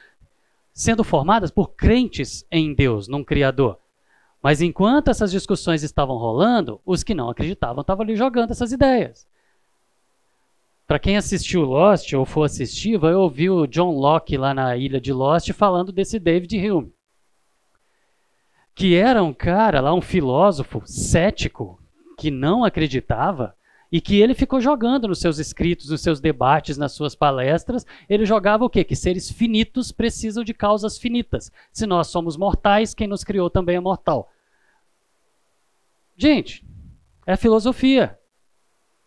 sendo 0.73 1.03
formadas 1.03 1.51
por 1.51 1.69
crentes 1.69 2.45
em 2.51 2.73
Deus, 2.73 3.07
num 3.07 3.23
Criador. 3.23 3.79
Mas 4.43 4.61
enquanto 4.61 5.07
essas 5.07 5.31
discussões 5.31 5.83
estavam 5.83 6.17
rolando, 6.17 6.81
os 6.85 7.01
que 7.01 7.13
não 7.15 7.29
acreditavam 7.29 7.79
estavam 7.79 8.03
ali 8.03 8.13
jogando 8.13 8.51
essas 8.51 8.73
ideias. 8.73 9.25
Para 10.85 10.99
quem 10.99 11.15
assistiu 11.15 11.61
Lost 11.61 12.11
ou 12.11 12.25
for 12.25 12.43
assistir, 12.43 12.97
vai 12.97 13.13
ouvir 13.13 13.49
o 13.49 13.65
John 13.65 13.91
Locke 13.91 14.35
lá 14.35 14.53
na 14.53 14.75
ilha 14.75 14.99
de 14.99 15.13
Lost 15.13 15.49
falando 15.53 15.93
desse 15.93 16.19
David 16.19 16.57
Hume. 16.69 16.93
que 18.75 18.95
era 18.95 19.23
um 19.23 19.33
cara 19.33 19.79
lá, 19.79 19.93
um 19.93 20.01
filósofo 20.01 20.81
cético, 20.85 21.79
que 22.17 22.29
não 22.29 22.65
acreditava, 22.65 23.55
e 23.91 24.01
que 24.01 24.19
ele 24.19 24.33
ficou 24.33 24.59
jogando 24.59 25.07
nos 25.07 25.19
seus 25.19 25.37
escritos, 25.37 25.89
nos 25.89 26.01
seus 26.01 26.19
debates, 26.19 26.77
nas 26.77 26.93
suas 26.93 27.15
palestras, 27.15 27.85
ele 28.09 28.25
jogava 28.25 28.65
o 28.65 28.69
quê? 28.69 28.83
Que 28.83 28.95
seres 28.95 29.31
finitos 29.31 29.91
precisam 29.91 30.43
de 30.43 30.53
causas 30.53 30.97
finitas. 30.97 31.51
Se 31.71 31.85
nós 31.85 32.07
somos 32.07 32.35
mortais, 32.35 32.95
quem 32.95 33.07
nos 33.07 33.23
criou 33.23 33.49
também 33.49 33.75
é 33.75 33.79
mortal. 33.79 34.32
Gente, 36.15 36.65
é 37.25 37.35
filosofia. 37.35 38.17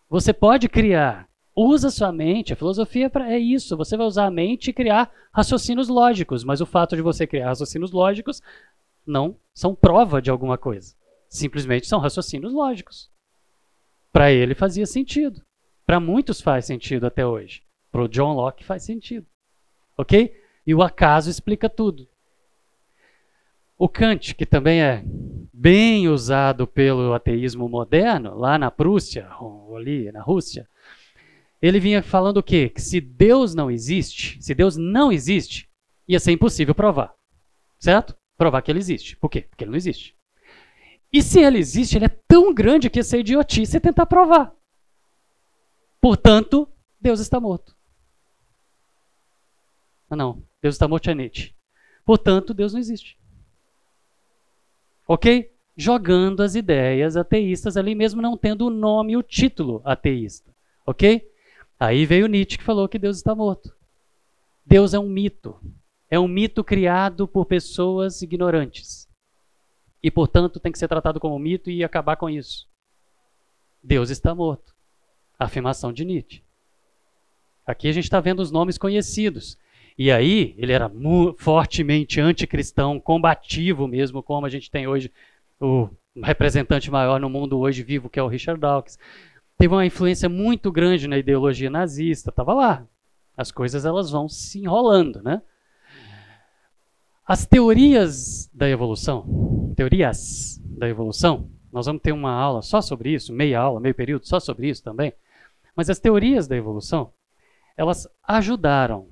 Você 0.09 0.33
pode 0.33 0.69
criar. 0.69 1.29
Usa 1.55 1.91
sua 1.91 2.13
mente. 2.13 2.53
A 2.53 2.57
filosofia 2.57 3.11
é 3.27 3.39
isso. 3.39 3.77
Você 3.77 3.97
vai 3.97 4.07
usar 4.07 4.27
a 4.27 4.31
mente 4.31 4.69
e 4.69 4.73
criar 4.73 5.11
raciocínios 5.33 5.89
lógicos. 5.89 6.45
Mas 6.45 6.61
o 6.61 6.67
fato 6.67 6.97
de 6.97 7.03
você 7.03 7.27
criar 7.27 7.47
raciocínios 7.47 7.93
lógicos 7.93 8.43
não 9.07 9.37
são 9.55 9.75
prova 9.75 10.21
de 10.21 10.31
alguma 10.31 10.59
coisa. 10.59 10.95
Simplesmente 11.29 11.87
são 11.87 11.99
raciocínios 11.99 12.53
lógicos. 12.53 13.11
Para 14.13 14.33
ele 14.33 14.55
fazia 14.55 14.87
sentido. 14.87 15.43
Para 15.85 16.01
muitos 16.01 16.41
faz 16.41 16.65
sentido 16.65 17.07
até 17.07 17.27
hoje. 17.27 17.63
Para 17.93 18.03
o 18.03 18.09
John 18.09 18.35
Locke 18.35 18.65
faz 18.65 18.83
sentido. 18.83 19.27
Ok? 19.97 20.35
E 20.67 20.75
o 20.75 20.83
acaso 20.83 21.31
explica 21.31 21.69
tudo. 21.69 22.09
O 23.79 23.89
Kant, 23.89 24.35
que 24.35 24.47
também 24.47 24.81
é 24.81 25.05
bem 25.53 26.09
usado 26.09 26.67
pelo 26.67 27.13
ateísmo 27.13 27.69
moderno, 27.69 28.35
lá 28.35 28.57
na 28.57 28.71
Prússia, 28.71 29.29
ou 29.39 29.77
ali 29.77 30.11
na 30.13 30.23
Rússia, 30.23 30.67
ele 31.61 31.81
vinha 31.81 32.03
falando 32.03 32.39
o 32.39 32.43
quê? 32.43 32.69
Que 32.69 32.81
se 32.81 33.01
Deus 33.01 33.55
não 33.55 33.71
existe, 33.71 34.43
se 34.43 34.55
Deus 34.55 34.77
não 34.77 35.13
existe, 35.13 35.69
ia 36.09 36.21
ser 36.21 36.33
impossível 36.33 36.75
provar. 36.75 37.15
Certo? 37.79 38.17
Provar 38.37 38.63
que 38.63 38.71
ele 38.71 38.79
existe. 38.79 39.17
Por 39.17 39.29
quê? 39.29 39.43
Porque 39.43 39.65
ele 39.65 39.71
não 39.71 39.77
existe. 39.77 40.17
E 41.13 41.23
se 41.23 41.41
ele 41.41 41.59
existe, 41.59 41.97
ele 41.97 42.07
é 42.07 42.17
tão 42.29 42.53
grande 42.55 42.89
que 42.89 42.99
ia 42.99 43.05
ser 43.05 43.21
idiotice 43.21 43.81
tentar 43.81 44.07
provar. 44.07 44.55
Portanto, 46.01 46.69
Deus 47.01 47.21
está 47.21 47.41
morto. 47.41 47.77
Ah, 50.09 50.17
não. 50.17 50.43
Deus 50.63 50.75
está 50.75 50.87
morto 50.87 51.11
é 51.11 51.15
Nietzsche. 51.15 51.55
Portanto, 52.05 52.55
Deus 52.55 52.73
não 52.73 52.81
existe. 52.81 53.19
Ok? 55.07 55.53
Jogando 55.77 56.43
as 56.43 56.55
ideias 56.55 57.17
ateístas 57.17 57.77
ali, 57.77 57.95
mesmo 57.95 58.23
não 58.23 58.37
tendo 58.37 58.67
o 58.67 58.71
nome 58.71 59.13
e 59.13 59.17
o 59.17 59.23
título 59.23 59.83
ateísta. 59.85 60.55
Ok? 60.87 61.29
Aí 61.79 62.07
veio 62.07 62.27
Nietzsche 62.27 62.59
que 62.59 62.65
falou 62.65 62.89
que 62.89 62.99
Deus 62.99 63.17
está 63.19 63.35
morto. 63.35 63.75
Deus 64.65 64.95
é 64.95 64.99
um 64.99 65.09
mito. 65.09 65.59
É 66.11 66.19
um 66.19 66.29
mito 66.29 66.65
criado 66.65 67.29
por 67.29 67.45
pessoas 67.47 68.23
ignorantes 68.23 69.07
e, 70.07 70.11
portanto, 70.11 70.61
tem 70.61 70.71
que 70.71 70.79
ser 70.79 70.87
tratado 70.87 71.19
como 71.19 71.37
mito 71.37 71.69
e 71.69 71.83
acabar 71.83 72.17
com 72.17 72.31
isso. 72.31 72.69
Deus 73.83 74.09
está 74.09 74.33
morto. 74.33 74.73
Afirmação 75.37 75.93
de 75.93 76.05
Nietzsche. 76.05 76.45
Aqui 77.67 77.89
a 77.89 77.93
gente 77.93 78.05
está 78.05 78.21
vendo 78.21 78.39
os 78.39 78.53
nomes 78.53 78.79
conhecidos. 78.79 79.59
E 79.99 80.11
aí, 80.11 80.55
ele 80.59 80.73
era 80.73 80.91
fortemente 81.39 82.21
anticristão, 82.21 83.01
combativo 83.01 83.89
mesmo, 83.89 84.23
como 84.23 84.47
a 84.47 84.51
gente 84.51 84.71
tem 84.71 84.87
hoje 84.87 85.11
o 85.59 85.89
representante 86.23 86.91
maior 86.91 87.19
no 87.19 87.31
mundo 87.31 87.59
hoje 87.59 87.83
vivo, 87.83 88.11
que 88.11 88.19
é 88.19 88.23
o 88.23 88.29
Richard 88.29 88.61
Dawkins. 88.61 88.99
Teve 89.59 89.75
uma 89.75 89.87
influência 89.87 90.29
muito 90.29 90.71
grande 90.71 91.09
na 91.09 91.17
ideologia 91.17 91.71
nazista, 91.71 92.31
estava 92.31 92.53
lá. 92.53 92.87
As 93.37 93.51
coisas 93.51 93.85
elas 93.85 94.11
vão 94.11 94.29
se 94.29 94.59
enrolando, 94.59 95.23
né? 95.23 95.41
As 97.27 97.47
teorias 97.47 98.49
da 98.53 98.69
evolução, 98.69 99.73
teorias 99.75 100.61
da 100.63 100.89
evolução, 100.89 101.51
nós 101.73 101.87
vamos 101.87 102.01
ter 102.01 102.13
uma 102.13 102.31
aula 102.31 102.63
só 102.63 102.81
sobre 102.81 103.13
isso, 103.13 103.33
meia 103.33 103.61
aula, 103.61 103.81
meio 103.81 103.95
período 103.95 104.27
só 104.27 104.39
sobre 104.39 104.69
isso 104.69 104.83
também. 104.83 105.13
Mas 105.75 105.91
as 105.91 105.99
teorias 105.99 106.47
da 106.47 106.57
evolução, 106.57 107.13
elas 107.77 108.09
ajudaram. 108.23 109.09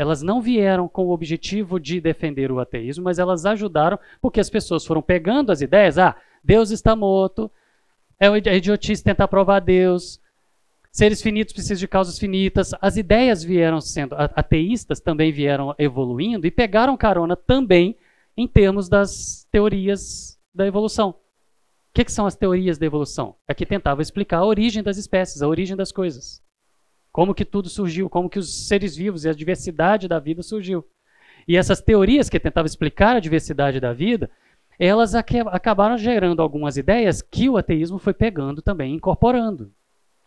Elas 0.00 0.22
não 0.22 0.40
vieram 0.40 0.88
com 0.88 1.06
o 1.06 1.10
objetivo 1.10 1.78
de 1.78 2.00
defender 2.00 2.50
o 2.50 2.58
ateísmo, 2.58 3.04
mas 3.04 3.18
elas 3.18 3.44
ajudaram 3.44 3.98
porque 4.20 4.40
as 4.40 4.48
pessoas 4.48 4.86
foram 4.86 5.02
pegando 5.02 5.52
as 5.52 5.60
ideias. 5.60 5.98
Ah, 5.98 6.16
Deus 6.42 6.70
está 6.70 6.96
morto, 6.96 7.50
é 8.18 8.56
idiotice 8.56 9.04
tentar 9.04 9.28
provar 9.28 9.60
Deus, 9.60 10.20
Seres 10.92 11.22
finitos 11.22 11.52
precisam 11.52 11.78
de 11.78 11.86
causas 11.86 12.18
finitas. 12.18 12.72
As 12.80 12.96
ideias 12.96 13.44
vieram 13.44 13.80
sendo, 13.80 14.14
ateístas 14.14 15.00
também 15.00 15.30
vieram 15.30 15.74
evoluindo 15.78 16.46
e 16.46 16.50
pegaram 16.50 16.96
carona 16.96 17.36
também 17.36 17.96
em 18.36 18.48
termos 18.48 18.88
das 18.88 19.46
teorias 19.52 20.36
da 20.52 20.66
evolução. 20.66 21.10
O 21.10 21.92
que, 21.94 22.04
que 22.04 22.12
são 22.12 22.26
as 22.26 22.34
teorias 22.34 22.76
da 22.76 22.86
evolução? 22.86 23.36
É 23.46 23.54
que 23.54 23.66
tentava 23.66 24.02
explicar 24.02 24.38
a 24.38 24.44
origem 24.44 24.82
das 24.82 24.96
espécies, 24.96 25.42
a 25.42 25.48
origem 25.48 25.76
das 25.76 25.92
coisas. 25.92 26.42
Como 27.12 27.34
que 27.34 27.44
tudo 27.44 27.68
surgiu, 27.68 28.08
como 28.08 28.30
que 28.30 28.38
os 28.38 28.68
seres 28.68 28.94
vivos 28.96 29.24
e 29.24 29.28
a 29.28 29.32
diversidade 29.32 30.06
da 30.06 30.18
vida 30.18 30.42
surgiu. 30.42 30.86
E 31.48 31.56
essas 31.56 31.80
teorias 31.80 32.28
que 32.28 32.38
tentavam 32.38 32.66
explicar 32.66 33.16
a 33.16 33.20
diversidade 33.20 33.80
da 33.80 33.92
vida, 33.92 34.30
elas 34.78 35.14
acabaram 35.14 35.98
gerando 35.98 36.40
algumas 36.40 36.76
ideias 36.76 37.20
que 37.20 37.48
o 37.48 37.56
ateísmo 37.56 37.98
foi 37.98 38.14
pegando 38.14 38.62
também, 38.62 38.94
incorporando. 38.94 39.72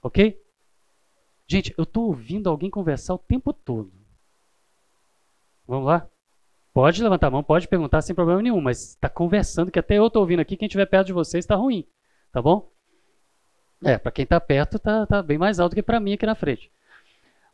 Ok? 0.01 0.39
Gente, 1.47 1.73
eu 1.77 1.83
estou 1.83 2.07
ouvindo 2.07 2.49
alguém 2.49 2.69
conversar 2.69 3.13
o 3.13 3.17
tempo 3.17 3.53
todo. 3.53 3.91
Vamos 5.67 5.85
lá? 5.85 6.09
Pode 6.73 7.01
levantar 7.01 7.27
a 7.27 7.31
mão, 7.31 7.43
pode 7.43 7.67
perguntar 7.67 8.01
sem 8.01 8.15
problema 8.15 8.41
nenhum, 8.41 8.59
mas 8.59 8.89
está 8.89 9.07
conversando, 9.07 9.71
que 9.71 9.79
até 9.79 9.97
eu 9.97 10.07
estou 10.07 10.21
ouvindo 10.21 10.39
aqui, 10.39 10.57
quem 10.57 10.65
estiver 10.65 10.87
perto 10.87 11.07
de 11.07 11.13
vocês 11.13 11.45
está 11.45 11.55
ruim. 11.55 11.87
Tá 12.31 12.41
bom? 12.41 12.72
É, 13.83 13.97
para 13.97 14.11
quem 14.11 14.23
está 14.23 14.39
perto, 14.39 14.77
está 14.77 15.05
tá 15.05 15.21
bem 15.21 15.37
mais 15.37 15.59
alto 15.59 15.75
que 15.75 15.83
para 15.83 15.99
mim 15.99 16.13
aqui 16.13 16.25
na 16.25 16.35
frente. 16.35 16.71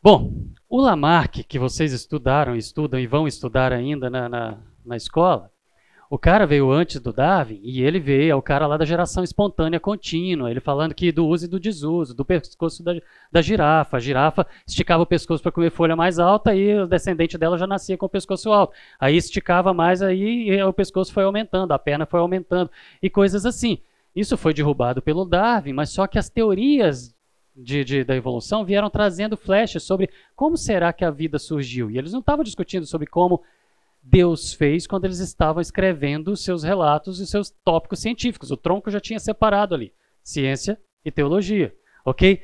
Bom, 0.02 0.32
o 0.68 0.80
Lamarck, 0.80 1.44
que 1.44 1.58
vocês 1.58 1.92
estudaram, 1.92 2.56
estudam 2.56 2.98
e 2.98 3.06
vão 3.06 3.28
estudar 3.28 3.72
ainda 3.72 4.08
na, 4.08 4.28
na, 4.28 4.58
na 4.84 4.96
escola, 4.96 5.50
o 6.12 6.18
cara 6.18 6.44
veio 6.44 6.72
antes 6.72 7.00
do 7.00 7.12
Darwin 7.12 7.60
e 7.62 7.84
ele 7.84 8.00
veio, 8.00 8.32
é 8.32 8.34
o 8.34 8.42
cara 8.42 8.66
lá 8.66 8.76
da 8.76 8.84
geração 8.84 9.22
espontânea 9.22 9.78
contínua, 9.78 10.50
ele 10.50 10.58
falando 10.58 10.92
que 10.92 11.12
do 11.12 11.24
uso 11.24 11.44
e 11.44 11.48
do 11.48 11.60
desuso, 11.60 12.12
do 12.12 12.24
pescoço 12.24 12.82
da, 12.82 12.94
da 13.30 13.40
girafa. 13.40 13.96
A 13.96 14.00
girafa 14.00 14.44
esticava 14.66 15.04
o 15.04 15.06
pescoço 15.06 15.40
para 15.40 15.52
comer 15.52 15.70
folha 15.70 15.94
mais 15.94 16.18
alta 16.18 16.52
e 16.52 16.80
o 16.80 16.86
descendente 16.88 17.38
dela 17.38 17.56
já 17.56 17.64
nascia 17.64 17.96
com 17.96 18.06
o 18.06 18.08
pescoço 18.08 18.50
alto. 18.50 18.74
Aí 18.98 19.16
esticava 19.16 19.72
mais, 19.72 20.02
aí 20.02 20.60
o 20.64 20.72
pescoço 20.72 21.12
foi 21.12 21.22
aumentando, 21.22 21.70
a 21.70 21.78
perna 21.78 22.04
foi 22.04 22.18
aumentando 22.18 22.68
e 23.00 23.08
coisas 23.08 23.46
assim. 23.46 23.78
Isso 24.14 24.36
foi 24.36 24.52
derrubado 24.52 25.00
pelo 25.00 25.24
Darwin, 25.24 25.72
mas 25.72 25.90
só 25.90 26.06
que 26.06 26.18
as 26.18 26.28
teorias 26.28 27.14
de, 27.54 27.84
de, 27.84 28.04
da 28.04 28.16
evolução 28.16 28.64
vieram 28.64 28.90
trazendo 28.90 29.36
flashes 29.36 29.82
sobre 29.82 30.10
como 30.34 30.56
será 30.56 30.92
que 30.92 31.04
a 31.04 31.10
vida 31.10 31.38
surgiu. 31.38 31.90
E 31.90 31.98
eles 31.98 32.12
não 32.12 32.20
estavam 32.20 32.44
discutindo 32.44 32.86
sobre 32.86 33.06
como 33.06 33.42
Deus 34.02 34.54
fez 34.54 34.86
quando 34.86 35.04
eles 35.04 35.18
estavam 35.18 35.60
escrevendo 35.60 36.36
seus 36.36 36.62
relatos 36.62 37.20
e 37.20 37.26
seus 37.26 37.50
tópicos 37.64 38.00
científicos. 38.00 38.50
O 38.50 38.56
tronco 38.56 38.90
já 38.90 39.00
tinha 39.00 39.20
separado 39.20 39.74
ali 39.74 39.92
ciência 40.22 40.78
e 41.04 41.10
teologia, 41.10 41.74
ok? 42.04 42.40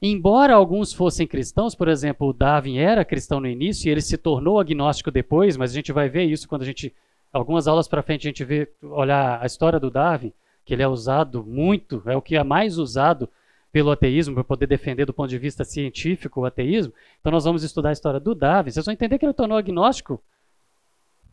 Embora 0.00 0.54
alguns 0.54 0.92
fossem 0.92 1.26
cristãos, 1.26 1.74
por 1.74 1.88
exemplo, 1.88 2.28
o 2.28 2.32
Darwin 2.32 2.76
era 2.76 3.04
cristão 3.04 3.40
no 3.40 3.46
início 3.46 3.88
e 3.88 3.90
ele 3.90 4.02
se 4.02 4.18
tornou 4.18 4.60
agnóstico 4.60 5.10
depois, 5.10 5.56
mas 5.56 5.70
a 5.70 5.74
gente 5.74 5.92
vai 5.92 6.08
ver 6.08 6.24
isso 6.24 6.48
quando 6.48 6.62
a 6.62 6.66
gente 6.66 6.94
algumas 7.32 7.66
aulas 7.66 7.88
para 7.88 8.02
frente 8.02 8.28
a 8.28 8.30
gente 8.30 8.44
vê 8.44 8.70
olhar 8.82 9.42
a 9.42 9.46
história 9.46 9.80
do 9.80 9.90
Darwin, 9.90 10.32
que 10.64 10.74
ele 10.74 10.82
é 10.82 10.88
usado 10.88 11.44
muito, 11.44 12.02
é 12.06 12.16
o 12.16 12.22
que 12.22 12.36
é 12.36 12.42
mais 12.42 12.78
usado 12.78 13.28
pelo 13.70 13.90
ateísmo 13.90 14.34
para 14.34 14.44
poder 14.44 14.66
defender 14.66 15.04
do 15.04 15.12
ponto 15.12 15.28
de 15.28 15.38
vista 15.38 15.64
científico 15.64 16.40
o 16.40 16.44
ateísmo. 16.44 16.92
Então 17.20 17.32
nós 17.32 17.44
vamos 17.44 17.62
estudar 17.62 17.88
a 17.88 17.92
história 17.92 18.20
do 18.20 18.34
Darwin. 18.34 18.70
Vocês 18.70 18.86
vão 18.86 18.92
entender 18.92 19.18
que 19.18 19.26
ele 19.26 19.32
tornou 19.32 19.58
agnóstico 19.58 20.22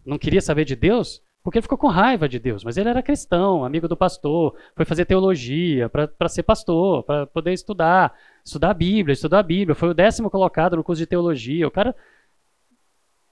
não 0.06 0.18
queria 0.18 0.42
saber 0.42 0.66
de 0.66 0.76
Deus, 0.76 1.22
porque 1.44 1.58
ele 1.58 1.64
ficou 1.64 1.78
com 1.78 1.88
raiva 1.88 2.28
de 2.28 2.40
Deus. 2.40 2.64
Mas 2.64 2.78
ele 2.78 2.90
era 2.90 3.02
cristão, 3.02 3.64
amigo 3.64 3.88
do 3.88 3.98
pastor, 3.98 4.56
foi 4.76 4.86
fazer 4.86 5.06
teologia 5.06 5.90
para 5.90 6.30
ser 6.30 6.44
pastor, 6.44 7.04
para 7.04 7.28
poder 7.28 7.54
estudar, 7.54 8.14
estudar 8.44 8.72
a 8.72 8.74
Bíblia, 8.74 9.14
estudar 9.14 9.40
a 9.40 9.44
Bíblia. 9.44 9.76
Foi 9.76 9.90
o 9.90 9.94
décimo 9.94 10.30
colocado 10.30 10.76
no 10.76 10.84
curso 10.84 11.00
de 11.00 11.08
teologia. 11.08 11.68
O 11.68 11.72
cara. 11.72 11.96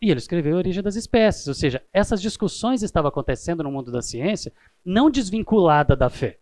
E 0.01 0.09
ele 0.09 0.19
escreveu 0.19 0.55
a 0.55 0.57
origem 0.57 0.81
das 0.81 0.95
espécies. 0.95 1.47
Ou 1.47 1.53
seja, 1.53 1.83
essas 1.91 2.21
discussões 2.21 2.83
estavam 2.83 3.09
acontecendo 3.09 3.63
no 3.63 3.71
mundo 3.71 3.91
da 3.91 4.01
ciência, 4.01 4.53
não 4.85 5.09
desvinculada 5.09 5.95
da 5.95 6.09
fé. 6.09 6.39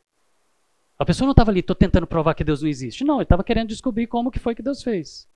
A 0.99 1.05
pessoa 1.05 1.25
não 1.25 1.31
estava 1.31 1.51
ali, 1.51 1.59
estou 1.59 1.75
tentando 1.75 2.07
provar 2.07 2.33
que 2.33 2.43
Deus 2.43 2.61
não 2.61 2.69
existe. 2.69 3.03
Não, 3.03 3.15
ele 3.15 3.23
estava 3.23 3.43
querendo 3.43 3.69
descobrir 3.69 4.07
como 4.07 4.31
que 4.31 4.39
foi 4.39 4.55
que 4.55 4.63
Deus 4.63 4.81
fez. 4.81 5.27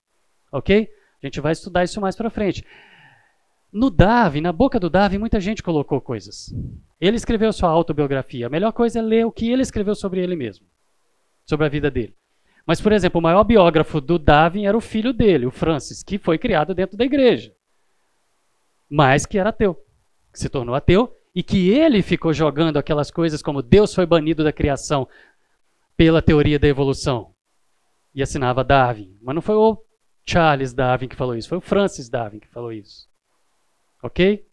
Ok? 0.52 0.90
A 1.22 1.26
gente 1.26 1.40
vai 1.40 1.52
estudar 1.52 1.84
isso 1.84 2.02
mais 2.02 2.16
para 2.16 2.30
frente. 2.30 2.66
No 3.72 3.90
Darwin, 3.90 4.42
na 4.42 4.52
boca 4.52 4.80
do 4.80 4.90
Darwin, 4.90 5.20
muita 5.20 5.40
gente 5.40 5.64
colocou 5.64 6.02
coisas. 6.02 6.54
Ele 7.00 7.16
escreveu 7.16 7.54
sua 7.54 7.70
autobiografia. 7.70 8.48
A 8.48 8.50
melhor 8.50 8.74
coisa 8.74 9.00
é 9.00 9.02
ler 9.02 9.26
o 9.26 9.32
que 9.32 9.50
ele 9.50 9.62
escreveu 9.62 9.96
sobre 9.96 10.20
ele 10.20 10.36
mesmo, 10.36 10.66
sobre 11.46 11.66
a 11.66 11.70
vida 11.70 11.90
dele. 11.90 12.16
Mas, 12.66 12.82
por 12.82 12.92
exemplo, 12.92 13.20
o 13.20 13.22
maior 13.22 13.44
biógrafo 13.44 14.02
do 14.02 14.20
Darwin 14.20 14.66
era 14.66 14.78
o 14.78 14.82
filho 14.82 15.14
dele, 15.14 15.46
o 15.46 15.52
Francis, 15.52 16.04
que 16.04 16.18
foi 16.18 16.38
criado 16.38 16.76
dentro 16.76 16.98
da 16.98 17.06
igreja, 17.06 17.54
mas 18.92 19.26
que 19.26 19.38
era 19.38 19.52
ateu, 19.52 19.82
que 20.34 20.38
se 20.38 20.50
tornou 20.50 20.76
ateu 20.76 21.16
e 21.34 21.42
que 21.42 21.70
ele 21.70 22.02
ficou 22.02 22.34
jogando 22.34 22.76
aquelas 22.76 23.10
coisas 23.10 23.42
como 23.42 23.62
Deus 23.62 23.96
foi 23.96 24.06
banido 24.06 24.44
da 24.44 24.52
criação 24.52 25.08
pela 25.96 26.22
teoria 26.22 26.60
da 26.60 26.68
evolução. 26.68 27.34
E 28.14 28.22
assinava 28.22 28.66
Darwin. 28.66 29.18
Mas 29.22 29.34
não 29.34 29.42
foi 29.42 29.56
o 29.56 29.82
Charles 30.26 30.74
Darwin 30.74 31.08
que 31.08 31.16
falou 31.16 31.38
isso, 31.38 31.48
foi 31.48 31.58
o 31.58 31.62
Francis 31.62 32.10
Darwin 32.10 32.40
que 32.40 32.50
falou 32.50 32.74
isso. 32.74 33.08
Ok? 34.04 34.46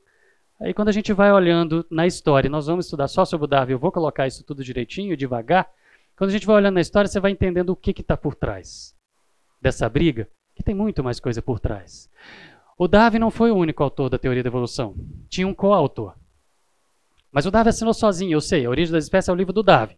Aí 0.61 0.72
quando 0.72 0.89
a 0.89 0.93
gente 0.93 1.12
vai 1.12 1.32
olhando 1.32 1.84
na 1.91 2.07
história, 2.07 2.49
nós 2.49 2.68
vamos 2.68 2.86
estudar 2.86 3.09
só 3.09 3.24
sobre 3.24 3.47
o 3.47 3.49
Darwin, 3.49 3.72
eu 3.72 3.78
vou 3.78 3.91
colocar 3.91 4.28
isso 4.28 4.45
tudo 4.45 4.62
direitinho, 4.62 5.16
devagar. 5.16 5.68
Quando 6.16 6.30
a 6.30 6.32
gente 6.32 6.47
vai 6.47 6.57
olhando 6.57 6.74
na 6.74 6.80
história, 6.80 7.09
você 7.09 7.18
vai 7.18 7.32
entendendo 7.32 7.70
o 7.70 7.76
que 7.76 7.91
está 7.91 8.16
por 8.16 8.36
trás 8.36 8.95
dessa 9.61 9.89
briga, 9.89 10.28
que 10.55 10.62
tem 10.62 10.76
muito 10.76 11.03
mais 11.03 11.18
coisa 11.18 11.43
por 11.43 11.59
trás. 11.59 12.09
O 12.79 12.87
Darwin 12.87 13.18
não 13.18 13.31
foi 13.31 13.51
o 13.51 13.57
único 13.57 13.83
autor 13.83 14.09
da 14.09 14.18
teoria 14.18 14.43
da 14.43 14.49
evolução. 14.49 14.95
Tinha 15.29 15.49
um 15.49 15.53
coautor. 15.53 16.14
Mas 17.33 17.45
o 17.45 17.51
Darwin 17.51 17.70
assinou 17.70 17.93
sozinho, 17.93 18.33
eu 18.37 18.41
sei, 18.41 18.64
A 18.64 18.70
Origem 18.70 18.93
das 18.93 19.05
Espécies 19.05 19.29
é 19.29 19.33
o 19.33 19.35
livro 19.35 19.53
do 19.53 19.64
Darwin. 19.64 19.97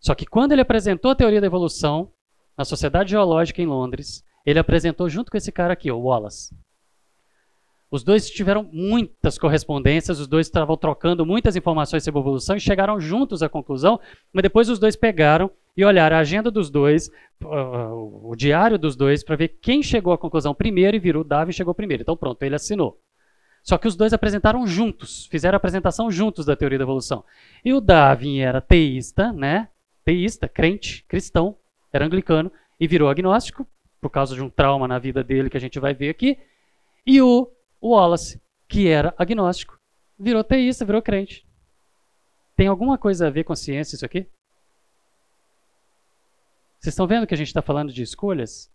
Só 0.00 0.12
que 0.12 0.26
quando 0.26 0.50
ele 0.50 0.60
apresentou 0.60 1.12
a 1.12 1.14
teoria 1.14 1.40
da 1.40 1.46
evolução 1.46 2.10
na 2.58 2.64
Sociedade 2.64 3.10
Geológica 3.10 3.62
em 3.62 3.66
Londres, 3.66 4.24
ele 4.44 4.58
apresentou 4.58 5.08
junto 5.08 5.30
com 5.30 5.36
esse 5.36 5.52
cara 5.52 5.72
aqui, 5.72 5.90
o 5.90 6.00
Wallace. 6.00 6.52
Os 7.90 8.02
dois 8.02 8.28
tiveram 8.28 8.68
muitas 8.72 9.38
correspondências, 9.38 10.18
os 10.18 10.26
dois 10.26 10.48
estavam 10.48 10.76
trocando 10.76 11.24
muitas 11.24 11.54
informações 11.54 12.02
sobre 12.02 12.20
evolução 12.20 12.56
e 12.56 12.60
chegaram 12.60 12.98
juntos 12.98 13.40
à 13.40 13.48
conclusão, 13.48 14.00
mas 14.32 14.42
depois 14.42 14.68
os 14.68 14.80
dois 14.80 14.96
pegaram 14.96 15.48
e 15.76 15.84
olharam 15.84 16.16
a 16.16 16.20
agenda 16.20 16.50
dos 16.50 16.70
dois, 16.70 17.08
uh, 17.42 18.30
o 18.30 18.34
diário 18.34 18.78
dos 18.78 18.96
dois, 18.96 19.22
para 19.22 19.36
ver 19.36 19.48
quem 19.60 19.82
chegou 19.82 20.12
à 20.12 20.18
conclusão 20.18 20.54
primeiro 20.54 20.96
e 20.96 21.00
virou 21.00 21.22
Darwin 21.22 21.52
chegou 21.52 21.74
primeiro. 21.74 22.02
Então 22.02 22.16
pronto, 22.16 22.42
ele 22.42 22.54
assinou. 22.54 22.98
Só 23.62 23.76
que 23.76 23.88
os 23.88 23.96
dois 23.96 24.12
apresentaram 24.12 24.66
juntos, 24.66 25.26
fizeram 25.26 25.56
a 25.56 25.58
apresentação 25.58 26.10
juntos 26.10 26.46
da 26.46 26.56
teoria 26.56 26.78
da 26.78 26.84
evolução. 26.84 27.24
E 27.64 27.74
o 27.74 27.80
Darwin 27.80 28.38
era 28.38 28.60
teísta, 28.60 29.32
né? 29.32 29.68
Teísta, 30.04 30.48
crente, 30.48 31.04
cristão, 31.08 31.56
era 31.92 32.06
anglicano 32.06 32.50
e 32.78 32.86
virou 32.86 33.08
agnóstico 33.08 33.66
por 34.00 34.08
causa 34.08 34.34
de 34.34 34.42
um 34.42 34.48
trauma 34.48 34.86
na 34.86 34.98
vida 34.98 35.24
dele 35.24 35.50
que 35.50 35.56
a 35.56 35.60
gente 35.60 35.80
vai 35.80 35.94
ver 35.94 36.10
aqui. 36.10 36.38
E 37.04 37.20
o 37.20 37.50
Wallace, 37.82 38.40
que 38.68 38.88
era 38.88 39.12
agnóstico, 39.18 39.76
virou 40.18 40.44
teísta, 40.44 40.84
virou 40.84 41.02
crente. 41.02 41.44
Tem 42.56 42.68
alguma 42.68 42.96
coisa 42.96 43.26
a 43.26 43.30
ver 43.30 43.44
com 43.44 43.52
a 43.52 43.56
ciência 43.56 43.96
isso 43.96 44.06
aqui? 44.06 44.26
Vocês 46.86 46.92
estão 46.92 47.08
vendo 47.08 47.26
que 47.26 47.34
a 47.34 47.36
gente 47.36 47.48
está 47.48 47.60
falando 47.60 47.92
de 47.92 48.00
escolhas? 48.00 48.70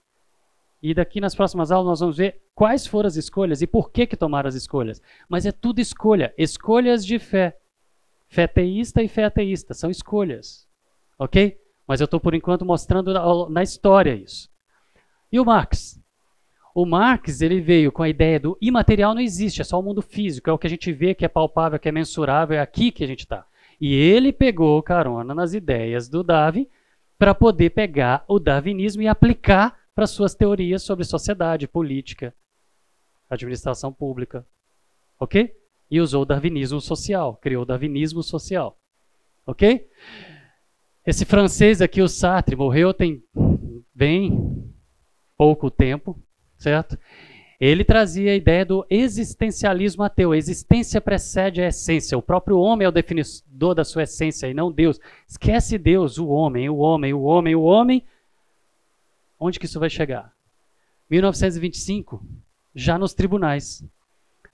E 0.84 0.94
daqui 0.94 1.22
nas 1.22 1.34
próximas 1.34 1.72
aulas 1.72 1.88
nós 1.88 2.00
vamos 2.02 2.18
ver 2.18 2.42
quais 2.54 2.86
foram 2.86 3.08
as 3.08 3.16
escolhas 3.16 3.62
e 3.62 3.68
por 3.68 3.90
que, 3.90 4.06
que 4.06 4.18
tomaram 4.18 4.50
as 4.50 4.56
escolhas. 4.56 5.02
Mas 5.30 5.46
é 5.46 5.52
tudo 5.54 5.80
escolha. 5.80 6.34
Escolhas 6.38 7.06
de 7.06 7.18
fé. 7.18 7.58
Fé 8.28 8.48
teísta 8.48 9.02
e 9.02 9.08
fé 9.08 9.24
ateísta. 9.24 9.74
São 9.74 9.90
escolhas. 9.90 10.68
Ok? 11.18 11.58
Mas 11.88 12.02
eu 12.02 12.06
estou, 12.06 12.20
por 12.20 12.36
enquanto, 12.36 12.66
mostrando 12.66 13.14
na, 13.14 13.50
na 13.50 13.64
história 13.64 14.14
isso. 14.14 14.50
E 15.32 15.40
o 15.40 15.46
Marx? 15.46 15.98
O 16.76 16.86
Marx 16.86 17.40
ele 17.40 17.62
veio 17.62 17.94
com 17.94 18.04
a 18.04 18.10
ideia 18.10 18.42
do 18.42 18.58
imaterial 18.60 19.16
não 19.16 19.22
existe, 19.22 19.62
é 19.62 19.64
só 19.64 19.80
o 19.80 19.84
mundo 19.84 20.02
físico, 20.02 20.50
é 20.50 20.54
o 20.54 20.58
que 20.58 20.68
a 20.68 20.70
gente 20.70 20.92
vê, 20.92 21.16
que 21.16 21.24
é 21.24 21.30
palpável, 21.30 21.80
que 21.80 21.88
é 21.88 21.94
mensurável, 21.94 22.58
é 22.58 22.60
aqui 22.60 22.92
que 22.92 23.06
a 23.06 23.08
gente 23.08 23.22
está. 23.22 23.46
E 23.80 23.96
ele 23.96 24.34
pegou 24.34 24.84
carona 24.84 25.34
nas 25.34 25.54
ideias 25.54 26.10
do 26.10 26.24
Darwin 26.24 26.68
para 27.22 27.36
poder 27.36 27.70
pegar 27.70 28.26
o 28.28 28.40
darwinismo 28.40 29.04
e 29.04 29.08
aplicar 29.08 29.80
para 29.94 30.08
suas 30.08 30.34
teorias 30.34 30.82
sobre 30.82 31.06
sociedade, 31.06 31.68
política, 31.68 32.34
administração 33.30 33.94
pública. 33.94 34.44
Ok? 35.20 35.56
E 35.92 36.02
usou 36.02 36.24
o 36.24 36.26
darwinismo 36.26 36.82
social, 36.82 37.36
criou 37.36 37.62
o 37.62 37.66
darwinismo 37.66 38.24
social. 38.24 38.76
Ok? 39.46 39.88
Esse 41.06 41.24
francês 41.24 41.80
aqui, 41.80 42.02
o 42.02 42.08
Sartre, 42.08 42.56
morreu 42.56 42.92
tem 42.92 43.24
bem 43.94 44.74
pouco 45.38 45.70
tempo, 45.70 46.20
certo? 46.58 46.98
Ele 47.62 47.84
trazia 47.84 48.32
a 48.32 48.36
ideia 48.36 48.66
do 48.66 48.84
existencialismo 48.90 50.02
ateu. 50.02 50.32
A 50.32 50.38
existência 50.38 51.00
precede 51.00 51.62
a 51.62 51.68
essência. 51.68 52.18
O 52.18 52.22
próprio 52.22 52.58
homem 52.58 52.86
é 52.88 52.90
o 52.90 52.92
definidor 52.92 53.76
da 53.76 53.84
sua 53.84 54.02
essência 54.02 54.48
e 54.48 54.54
não 54.54 54.72
Deus. 54.72 55.00
Esquece 55.28 55.78
Deus, 55.78 56.18
o 56.18 56.28
homem, 56.28 56.68
o 56.68 56.78
homem, 56.78 57.14
o 57.14 57.22
homem, 57.22 57.54
o 57.54 57.62
homem. 57.62 58.04
Onde 59.40 59.60
que 59.60 59.68
isso 59.68 59.80
vai 59.80 59.92
chegar? 59.92 60.34
1925, 61.08 62.26
já 62.74 62.98
nos 62.98 63.14
tribunais. 63.14 63.86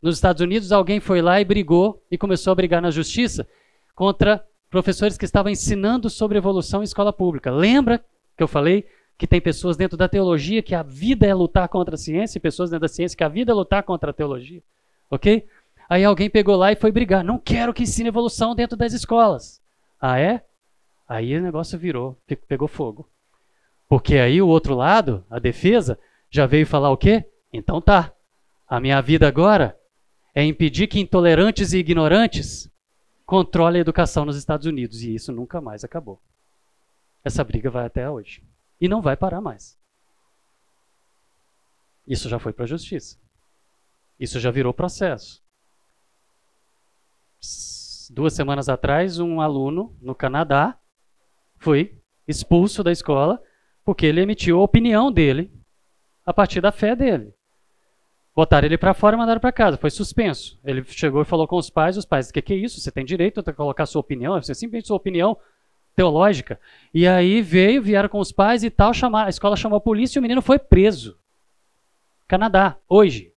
Nos 0.01 0.15
Estados 0.15 0.41
Unidos, 0.41 0.73
alguém 0.73 0.99
foi 0.99 1.21
lá 1.21 1.39
e 1.39 1.45
brigou 1.45 2.05
e 2.11 2.17
começou 2.17 2.51
a 2.51 2.55
brigar 2.55 2.81
na 2.81 2.91
justiça 2.91 3.47
contra 3.95 4.45
professores 4.69 5.17
que 5.17 5.23
estavam 5.23 5.49
ensinando 5.49 6.09
sobre 6.09 6.37
evolução 6.37 6.81
em 6.81 6.83
escola 6.83 7.13
pública. 7.13 7.51
Lembra 7.51 8.03
que 8.35 8.43
eu 8.43 8.49
falei 8.49 8.85
que 9.18 9.26
tem 9.26 9.41
pessoas 9.41 9.76
dentro 9.76 9.97
da 9.97 10.07
teologia 10.07 10.61
que 10.61 10.76
a 10.76 10.84
vida 10.84 11.26
é 11.26 11.34
lutar 11.34 11.68
contra 11.68 11.95
a 11.95 11.97
ciência, 11.97 12.38
e 12.38 12.41
pessoas 12.41 12.70
dentro 12.70 12.82
da 12.82 12.88
ciência 12.88 13.18
que 13.18 13.24
a 13.24 13.30
vida 13.30 13.51
é 13.51 13.55
lutar 13.55 13.84
contra 13.84 14.11
a 14.11 14.13
teologia. 14.13 14.61
Ok? 15.09 15.47
Aí 15.89 16.03
alguém 16.03 16.30
pegou 16.30 16.55
lá 16.55 16.72
e 16.72 16.76
foi 16.76 16.91
brigar. 16.91 17.24
Não 17.24 17.39
quero 17.39 17.74
que 17.74 17.84
ensine 17.84 18.09
evolução 18.09 18.53
dentro 18.53 18.78
das 18.78 18.93
escolas. 18.93 19.61
Ah, 19.99 20.20
é? 20.20 20.43
Aí 21.07 21.36
o 21.36 21.41
negócio 21.41 21.80
virou, 21.80 22.18
pegou 22.47 22.68
fogo. 22.68 23.09
Porque 23.88 24.18
aí 24.18 24.41
o 24.41 24.47
outro 24.47 24.76
lado, 24.76 25.26
a 25.30 25.39
defesa, 25.39 25.97
já 26.30 26.45
veio 26.45 26.68
falar 26.68 26.91
o 26.91 26.97
quê? 26.97 27.26
Então 27.51 27.82
tá. 27.82 28.13
A 28.68 28.82
minha 28.82 29.01
vida 29.01 29.28
agora 29.28 29.80
é 30.36 30.43
impedir 30.43 30.88
que 30.88 30.99
intolerantes 30.99 31.72
e 31.72 31.78
ignorantes 31.78 32.70
controlem 33.26 33.80
a 33.80 33.82
educação 33.82 34.26
nos 34.26 34.38
Estados 34.38 34.68
Unidos. 34.68 35.01
E 35.01 35.15
isso 35.15 35.32
nunca 35.32 35.61
mais 35.61 35.86
acabou. 35.86 36.22
Essa 37.24 37.43
briga 37.45 37.72
vai 37.72 37.86
até 37.86 38.09
hoje. 38.09 38.43
E 38.80 38.88
não 38.88 39.01
vai 39.01 39.17
parar 39.17 39.41
mais. 39.41 39.78
Isso 42.05 42.30
já 42.30 42.39
foi 42.39 42.53
para 42.53 42.63
a 42.63 42.67
justiça. 42.67 43.19
Isso 44.19 44.39
já 44.39 44.49
virou 44.49 44.73
processo. 44.73 45.43
Duas 48.09 48.34
semanas 48.34 48.69
atrás, 48.69 49.19
um 49.19 49.41
aluno 49.41 49.95
no 50.01 50.15
Canadá 50.15 50.80
foi 51.57 52.01
expulso 52.28 52.84
da 52.84 52.91
escola 52.91 53.41
porque 53.84 54.05
ele 54.05 54.21
emitiu 54.21 54.59
a 54.59 54.63
opinião 54.63 55.11
dele 55.11 55.51
a 56.25 56.34
partir 56.34 56.61
da 56.61 56.71
fé 56.71 56.95
dele. 56.95 57.34
Botaram 58.36 58.67
ele 58.67 58.78
para 58.78 58.93
fora 58.93 59.15
e 59.15 59.19
mandaram 59.19 59.41
para 59.41 59.51
casa. 59.51 59.78
Foi 59.78 59.89
suspenso. 59.89 60.59
Ele 60.63 60.84
chegou 60.84 61.21
e 61.21 61.25
falou 61.25 61.47
com 61.47 61.57
os 61.57 61.69
pais. 61.69 61.97
Os 61.97 62.05
pais, 62.05 62.30
o 62.30 62.34
que, 62.34 62.41
que 62.41 62.53
é 62.53 62.57
isso? 62.57 62.80
Você 62.80 62.91
tem 62.91 63.03
direito 63.03 63.39
a 63.39 63.53
colocar 63.53 63.86
sua 63.88 63.99
opinião. 63.99 64.39
Você 64.39 64.53
simplesmente 64.53 64.88
sua 64.88 64.97
opinião 64.97 65.36
teológica. 65.97 66.59
E 66.93 67.07
aí 67.07 67.41
veio, 67.41 67.81
vieram 67.81 68.07
com 68.07 68.19
os 68.19 68.31
pais 68.31 68.63
e 68.63 68.69
tal, 68.69 68.93
chamar, 68.93 69.25
a 69.25 69.29
escola 69.29 69.57
chamou 69.57 69.77
a 69.77 69.81
polícia 69.81 70.17
e 70.17 70.19
o 70.19 70.21
menino 70.21 70.43
foi 70.43 70.59
preso. 70.59 71.19
Canadá, 72.27 72.77
hoje, 72.87 73.33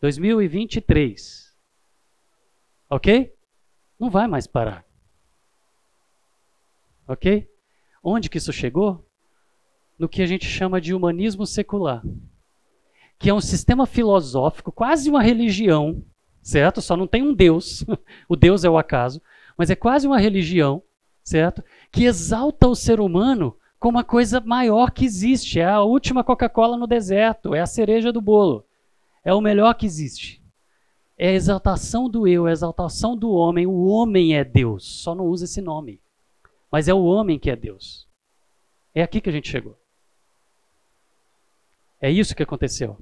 2023. 0.00 1.52
Ok? 2.88 3.34
Não 3.98 4.10
vai 4.10 4.28
mais 4.28 4.46
parar. 4.46 4.84
Ok? 7.08 7.50
Onde 8.00 8.30
que 8.30 8.38
isso 8.38 8.52
chegou? 8.52 9.04
No 9.98 10.08
que 10.08 10.22
a 10.22 10.26
gente 10.26 10.46
chama 10.46 10.80
de 10.80 10.94
humanismo 10.94 11.44
secular, 11.44 12.02
que 13.18 13.28
é 13.28 13.34
um 13.34 13.40
sistema 13.40 13.86
filosófico, 13.86 14.70
quase 14.70 15.10
uma 15.10 15.22
religião, 15.22 16.04
certo? 16.42 16.80
Só 16.80 16.96
não 16.96 17.08
tem 17.08 17.22
um 17.22 17.34
Deus, 17.34 17.84
o 18.28 18.36
Deus 18.36 18.62
é 18.62 18.70
o 18.70 18.78
acaso, 18.78 19.20
mas 19.56 19.68
é 19.68 19.74
quase 19.74 20.06
uma 20.06 20.18
religião 20.18 20.82
certo? 21.24 21.64
Que 21.90 22.04
exalta 22.04 22.68
o 22.68 22.74
ser 22.74 23.00
humano 23.00 23.56
como 23.80 23.98
a 23.98 24.04
coisa 24.04 24.40
maior 24.40 24.90
que 24.90 25.04
existe. 25.04 25.58
É 25.58 25.64
a 25.64 25.82
última 25.82 26.22
Coca-Cola 26.22 26.76
no 26.76 26.86
deserto, 26.86 27.54
é 27.54 27.60
a 27.60 27.66
cereja 27.66 28.12
do 28.12 28.20
bolo. 28.20 28.64
É 29.24 29.32
o 29.32 29.40
melhor 29.40 29.74
que 29.74 29.86
existe. 29.86 30.44
É 31.16 31.28
a 31.28 31.32
exaltação 31.32 32.08
do 32.08 32.28
eu, 32.28 32.46
é 32.46 32.50
a 32.50 32.52
exaltação 32.52 33.16
do 33.16 33.30
homem. 33.30 33.66
O 33.66 33.86
homem 33.86 34.36
é 34.36 34.44
Deus, 34.44 34.84
só 35.02 35.14
não 35.14 35.24
usa 35.24 35.44
esse 35.44 35.60
nome. 35.60 36.00
Mas 36.70 36.88
é 36.88 36.94
o 36.94 37.04
homem 37.04 37.38
que 37.38 37.50
é 37.50 37.56
Deus. 37.56 38.06
É 38.94 39.02
aqui 39.02 39.20
que 39.20 39.30
a 39.30 39.32
gente 39.32 39.48
chegou. 39.48 39.78
É 42.00 42.10
isso 42.10 42.34
que 42.34 42.42
aconteceu. 42.42 42.98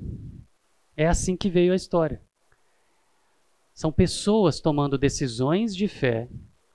É 0.96 1.08
assim 1.08 1.36
que 1.36 1.50
veio 1.50 1.72
a 1.72 1.76
história. 1.76 2.22
São 3.74 3.90
pessoas 3.90 4.60
tomando 4.60 4.98
decisões 4.98 5.74
de 5.74 5.88
fé 5.88 6.28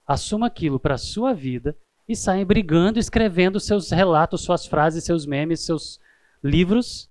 assuma 0.07 0.47
aquilo 0.47 0.79
para 0.79 0.95
a 0.95 0.97
sua 0.97 1.33
vida 1.33 1.77
e 2.07 2.15
saem 2.15 2.45
brigando, 2.45 2.97
escrevendo 2.97 3.59
seus 3.59 3.91
relatos, 3.91 4.41
suas 4.41 4.65
frases, 4.65 5.03
seus 5.03 5.25
memes, 5.25 5.65
seus 5.65 5.99
livros 6.41 7.09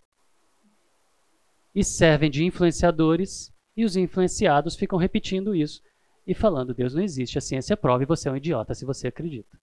e 1.74 1.84
servem 1.84 2.30
de 2.30 2.42
influenciadores 2.42 3.52
e 3.76 3.84
os 3.84 3.96
influenciados 3.96 4.74
ficam 4.74 4.98
repetindo 4.98 5.54
isso 5.54 5.82
e 6.26 6.34
falando: 6.34 6.72
Deus 6.72 6.94
não 6.94 7.02
existe, 7.02 7.36
a 7.36 7.42
ciência 7.42 7.76
prova 7.76 8.02
e 8.02 8.06
você 8.06 8.28
é 8.28 8.32
um 8.32 8.36
idiota 8.36 8.74
se 8.74 8.86
você 8.86 9.08
acredita. 9.08 9.60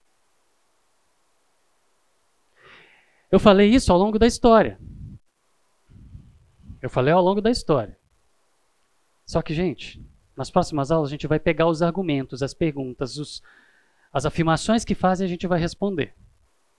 Eu 3.32 3.40
falei 3.40 3.68
isso 3.68 3.92
ao 3.92 3.98
longo 3.98 4.16
da 4.16 4.28
história. 4.28 4.78
Eu 6.80 6.88
falei 6.88 7.12
ao 7.12 7.22
longo 7.22 7.40
da 7.40 7.50
história. 7.50 7.98
Só 9.26 9.42
que, 9.42 9.52
gente, 9.52 10.00
nas 10.36 10.50
próximas 10.50 10.90
aulas, 10.90 11.08
a 11.08 11.10
gente 11.10 11.26
vai 11.26 11.38
pegar 11.38 11.66
os 11.66 11.82
argumentos, 11.82 12.42
as 12.42 12.54
perguntas, 12.54 13.16
os, 13.16 13.42
as 14.12 14.26
afirmações 14.26 14.84
que 14.84 14.94
fazem, 14.94 15.24
a 15.24 15.28
gente 15.28 15.46
vai 15.46 15.60
responder. 15.60 16.14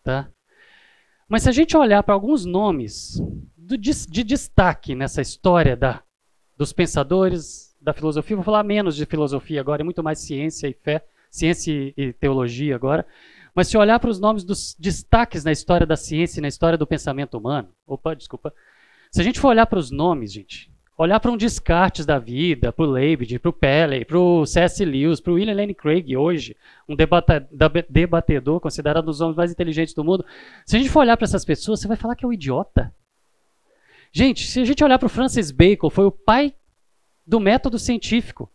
Tá? 0.03 0.29
Mas 1.27 1.43
se 1.43 1.49
a 1.49 1.51
gente 1.51 1.75
olhar 1.75 2.03
para 2.03 2.13
alguns 2.13 2.45
nomes 2.45 3.19
do, 3.57 3.77
de, 3.77 3.91
de, 4.07 4.23
destaque 4.23 4.93
nessa 4.93 5.21
história 5.21 5.75
da, 5.75 6.03
dos 6.57 6.71
pensadores 6.71 7.75
da 7.81 7.93
filosofia, 7.93 8.35
vou 8.35 8.45
falar 8.45 8.63
menos 8.63 8.95
de 8.95 9.05
filosofia 9.05 9.59
agora, 9.59 9.81
é 9.81 9.83
muito 9.83 10.03
mais 10.03 10.19
ciência 10.19 10.67
e 10.67 10.73
fé, 10.73 11.03
ciência 11.31 11.71
e, 11.71 11.93
e 11.97 12.13
teologia 12.13 12.75
agora. 12.75 13.05
Mas 13.55 13.69
se 13.69 13.77
olhar 13.77 13.99
para 13.99 14.09
os 14.09 14.19
nomes 14.19 14.43
dos 14.43 14.75
destaques 14.77 15.43
na 15.43 15.51
história 15.51 15.87
da 15.87 15.95
ciência 15.95 16.39
e 16.39 16.41
na 16.41 16.47
história 16.47 16.77
do 16.77 16.85
pensamento 16.85 17.37
humano, 17.37 17.69
opa, 17.87 18.13
desculpa. 18.13 18.53
Se 19.09 19.21
a 19.21 19.23
gente 19.23 19.39
for 19.39 19.47
olhar 19.47 19.65
para 19.65 19.79
os 19.79 19.89
nomes, 19.89 20.33
gente, 20.33 20.69
olhar 20.97 21.19
para 21.19 21.31
um 21.31 21.37
Descartes 21.37 22.05
da 22.05 22.17
vida, 22.17 22.71
para 22.71 22.85
o 22.85 22.89
Leibniz, 22.89 23.37
para 23.37 23.49
o 23.49 23.53
Pelley, 23.53 24.05
para 24.05 24.17
o 24.17 24.45
C.S. 24.45 24.83
Lewis, 24.83 25.19
para 25.19 25.31
o 25.31 25.35
William 25.35 25.55
Lane 25.55 25.73
Craig 25.73 26.15
hoje, 26.15 26.55
um 26.87 26.95
debatedor 27.89 28.59
considerado 28.59 29.03
um 29.03 29.07
dos 29.07 29.21
homens 29.21 29.35
mais 29.35 29.51
inteligentes 29.51 29.93
do 29.93 30.03
mundo. 30.03 30.25
Se 30.65 30.75
a 30.75 30.79
gente 30.79 30.89
for 30.89 31.01
olhar 31.01 31.17
para 31.17 31.25
essas 31.25 31.43
pessoas, 31.43 31.79
você 31.79 31.87
vai 31.87 31.97
falar 31.97 32.15
que 32.15 32.23
é 32.23 32.27
um 32.27 32.33
idiota. 32.33 32.93
Gente, 34.11 34.47
se 34.47 34.61
a 34.61 34.65
gente 34.65 34.83
olhar 34.83 34.97
para 34.97 35.07
o 35.07 35.09
Francis 35.09 35.51
Bacon, 35.51 35.89
foi 35.89 36.05
o 36.05 36.11
pai 36.11 36.53
do 37.27 37.39
método 37.39 37.77
científico. 37.77 38.49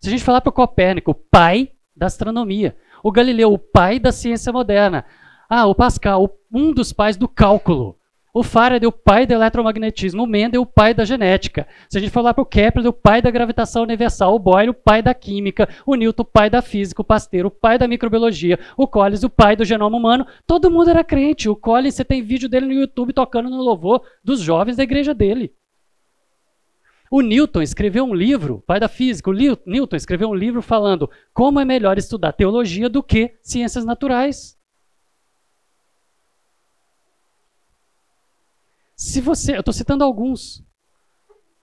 Se 0.00 0.08
a 0.08 0.10
gente 0.10 0.24
falar 0.24 0.40
para 0.40 0.50
o 0.50 0.52
Copérnico, 0.52 1.12
o 1.12 1.14
pai 1.14 1.70
da 1.96 2.06
astronomia. 2.06 2.76
O 3.02 3.10
Galileu, 3.10 3.52
o 3.52 3.58
pai 3.58 3.98
da 3.98 4.12
ciência 4.12 4.52
moderna. 4.52 5.04
Ah, 5.48 5.66
o 5.66 5.74
Pascal, 5.74 6.36
um 6.52 6.72
dos 6.72 6.92
pais 6.92 7.16
do 7.16 7.26
cálculo. 7.26 7.98
O 8.34 8.42
Faraday, 8.42 8.88
o 8.88 8.92
pai 8.92 9.26
do 9.26 9.34
eletromagnetismo. 9.34 10.22
O 10.22 10.26
Mendel, 10.26 10.62
o 10.62 10.66
pai 10.66 10.94
da 10.94 11.04
genética. 11.04 11.68
Se 11.90 11.98
a 11.98 12.00
gente 12.00 12.10
falar 12.10 12.32
para 12.32 12.40
o 12.40 12.46
Kepler, 12.46 12.86
o 12.86 12.92
pai 12.92 13.20
da 13.20 13.30
gravitação 13.30 13.82
universal. 13.82 14.34
O 14.34 14.38
Boyle, 14.38 14.70
o 14.70 14.74
pai 14.74 15.02
da 15.02 15.12
química. 15.12 15.68
O 15.84 15.94
Newton, 15.94 16.22
o 16.22 16.24
pai 16.24 16.48
da 16.48 16.62
física. 16.62 17.02
O 17.02 17.04
Pasteur, 17.04 17.44
o 17.44 17.50
pai 17.50 17.76
da 17.76 17.86
microbiologia. 17.86 18.58
O 18.74 18.86
Collins, 18.86 19.22
o 19.22 19.28
pai 19.28 19.54
do 19.54 19.66
genoma 19.66 19.98
humano. 19.98 20.26
Todo 20.46 20.70
mundo 20.70 20.88
era 20.88 21.04
crente. 21.04 21.46
O 21.46 21.54
Collins, 21.54 21.94
você 21.94 22.06
tem 22.06 22.22
vídeo 22.22 22.48
dele 22.48 22.66
no 22.66 22.72
YouTube 22.72 23.12
tocando 23.12 23.50
no 23.50 23.62
louvor 23.62 24.02
dos 24.24 24.40
jovens 24.40 24.76
da 24.76 24.82
igreja 24.82 25.12
dele. 25.12 25.52
O 27.10 27.20
Newton 27.20 27.60
escreveu 27.60 28.06
um 28.06 28.14
livro, 28.14 28.64
pai 28.66 28.80
da 28.80 28.88
física, 28.88 29.28
o 29.28 29.34
Newton 29.34 29.96
escreveu 29.96 30.30
um 30.30 30.34
livro 30.34 30.62
falando 30.62 31.10
como 31.34 31.60
é 31.60 31.64
melhor 31.66 31.98
estudar 31.98 32.32
teologia 32.32 32.88
do 32.88 33.02
que 33.02 33.34
ciências 33.42 33.84
naturais. 33.84 34.56
Se 39.02 39.20
você, 39.20 39.56
eu 39.56 39.60
estou 39.60 39.74
citando 39.74 40.04
alguns. 40.04 40.62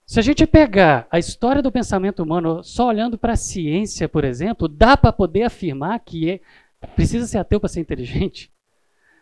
Se 0.06 0.20
a 0.20 0.22
gente 0.22 0.46
pegar 0.46 1.08
a 1.10 1.18
história 1.18 1.62
do 1.62 1.72
pensamento 1.72 2.22
humano 2.22 2.62
só 2.66 2.88
olhando 2.88 3.18
para 3.18 3.32
a 3.32 3.38
ciência, 3.38 4.10
por 4.10 4.26
exemplo, 4.26 4.68
dá 4.68 4.98
para 4.98 5.14
poder 5.14 5.44
afirmar 5.44 5.98
que 6.02 6.32
é, 6.32 6.42
precisa 6.88 7.26
ser 7.26 7.38
ateu 7.38 7.58
para 7.58 7.70
ser 7.70 7.80
inteligente? 7.80 8.52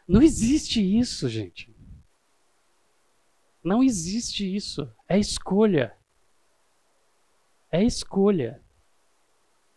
Não 0.07 0.19
existe 0.19 0.81
isso, 0.81 1.29
gente. 1.29 1.71
Não 3.63 3.83
existe 3.83 4.43
isso. 4.43 4.91
É 5.07 5.19
escolha. 5.19 5.93
É 7.71 7.83
escolha. 7.83 8.59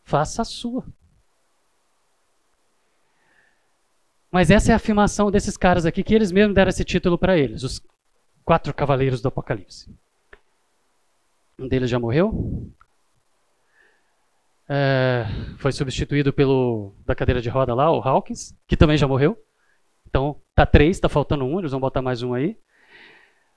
Faça 0.03 0.41
a 0.41 0.47
sua. 0.47 0.86
Mas 4.30 4.51
essa 4.51 4.70
é 4.70 4.72
a 4.72 4.76
afirmação 4.76 5.30
desses 5.30 5.59
caras 5.59 5.84
aqui, 5.84 6.03
que 6.03 6.14
eles 6.14 6.32
mesmos 6.32 6.55
deram 6.55 6.70
esse 6.70 6.84
título 6.84 7.18
para 7.18 7.36
eles, 7.36 7.62
os 7.64 7.82
quatro 8.51 8.74
cavaleiros 8.74 9.22
do 9.22 9.28
Apocalipse. 9.28 9.96
Um 11.57 11.68
deles 11.68 11.88
já 11.88 12.01
morreu. 12.01 12.68
É, 14.68 15.24
foi 15.59 15.70
substituído 15.70 16.32
pelo 16.32 16.92
da 17.07 17.14
cadeira 17.14 17.40
de 17.40 17.48
roda 17.48 17.72
lá, 17.76 17.92
o 17.92 18.01
Hawkins, 18.01 18.53
que 18.66 18.76
também 18.76 18.96
já 18.96 19.07
morreu. 19.07 19.40
Então, 20.05 20.42
tá 20.53 20.66
três, 20.66 20.98
tá 20.98 21.09
faltando 21.09 21.44
um, 21.44 21.61
eles 21.61 21.70
vão 21.70 21.78
botar 21.78 22.03
mais 22.03 22.24
um 22.24 22.34
aí. 22.34 22.59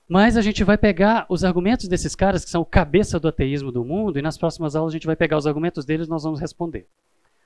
Mas 0.08 0.36
a 0.36 0.42
gente 0.42 0.62
vai 0.62 0.78
pegar 0.78 1.26
os 1.28 1.42
argumentos 1.42 1.88
desses 1.88 2.14
caras, 2.14 2.44
que 2.44 2.50
são 2.52 2.62
o 2.62 2.64
cabeça 2.64 3.18
do 3.18 3.26
ateísmo 3.26 3.72
do 3.72 3.84
mundo, 3.84 4.16
e 4.16 4.22
nas 4.22 4.38
próximas 4.38 4.76
aulas 4.76 4.92
a 4.92 4.96
gente 4.96 5.08
vai 5.08 5.16
pegar 5.16 5.36
os 5.36 5.46
argumentos 5.48 5.84
deles 5.84 6.06
e 6.06 6.10
nós 6.10 6.22
vamos 6.22 6.38
responder. 6.38 6.86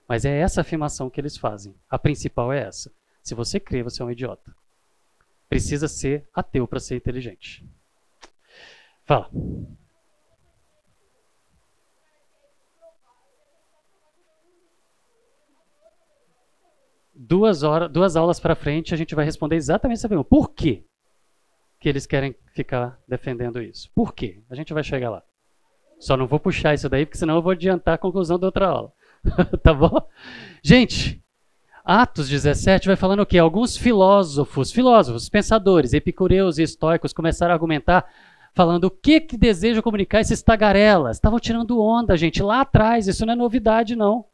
Mas 0.07 0.27
é 0.27 0.39
essa 0.39 0.61
afirmação 0.61 1.09
que 1.09 1.19
eles 1.19 1.39
fazem. 1.39 1.75
A 1.89 1.99
principal 1.99 2.53
é 2.53 2.61
essa. 2.61 2.93
Se 3.23 3.35
você 3.35 3.59
crê, 3.59 3.83
você 3.83 4.03
é 4.03 4.05
um 4.05 4.11
idiota 4.11 4.55
precisa 5.49 5.89
ser 5.89 6.29
ateu 6.35 6.67
para 6.67 6.81
ser 6.81 6.97
inteligente. 6.97 7.67
Fala. 9.05 9.31
Duas, 17.15 17.63
horas, 17.63 17.91
duas 17.91 18.15
aulas 18.15 18.39
para 18.39 18.55
frente 18.55 18.95
a 18.95 18.97
gente 18.97 19.15
vai 19.15 19.25
responder 19.25 19.57
exatamente 19.57 19.99
essa 19.99 20.09
pergunta. 20.09 20.29
Por 20.29 20.55
quê 20.55 20.85
que 21.81 21.89
eles 21.89 22.07
querem 22.07 22.37
ficar 22.55 23.01
defendendo 23.09 23.61
isso? 23.61 23.91
Por 23.95 24.15
quê? 24.15 24.43
A 24.49 24.55
gente 24.55 24.73
vai 24.73 24.85
chegar 24.85 25.11
lá. 25.11 25.23
Só 25.99 26.17
não 26.17 26.29
vou 26.29 26.39
puxar 26.39 26.75
isso 26.75 26.89
daí, 26.89 27.05
porque 27.05 27.19
senão 27.19 27.37
eu 27.37 27.43
vou 27.43 27.53
adiantar 27.53 27.95
a 27.95 27.99
conclusão 27.99 28.39
da 28.39 28.47
outra 28.47 28.69
aula. 28.69 28.93
tá 29.63 29.75
bom? 29.75 30.09
Gente, 30.63 31.21
Atos 31.91 32.29
17 32.29 32.87
vai 32.87 32.97
falando 32.97 33.21
o 33.21 33.27
quê? 33.27 33.39
Alguns 33.39 33.75
filósofos, 33.75 34.71
filósofos, 34.71 35.31
pensadores, 35.31 35.95
epicureus 35.95 36.59
e 36.59 36.63
estoicos 36.63 37.15
começaram 37.15 37.51
a 37.51 37.55
argumentar 37.55 38.05
falando 38.53 38.85
o 38.85 38.91
que 38.91 39.19
que 39.23 39.39
deseja 39.39 39.81
comunicar 39.81 40.21
esses 40.21 40.43
tagarelas. 40.43 41.17
Estavam 41.17 41.41
tirando 41.41 41.81
onda, 41.81 42.15
gente, 42.15 42.43
lá 42.43 42.61
atrás, 42.61 43.09
isso 43.09 43.25
não 43.25 43.33
é 43.33 43.37
novidade 43.37 43.97
não. 43.97 44.27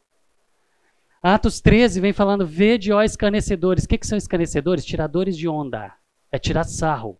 Atos 1.22 1.60
13 1.60 2.00
vem 2.00 2.12
falando, 2.12 2.44
vede 2.44 2.92
ó 2.92 3.04
escanecedores. 3.04 3.84
O 3.84 3.88
que, 3.88 3.98
que 3.98 4.06
são 4.08 4.18
escanecedores? 4.18 4.84
Tiradores 4.84 5.36
de 5.36 5.46
onda. 5.46 5.92
É 6.32 6.40
tirar 6.40 6.64
sarro. 6.64 7.16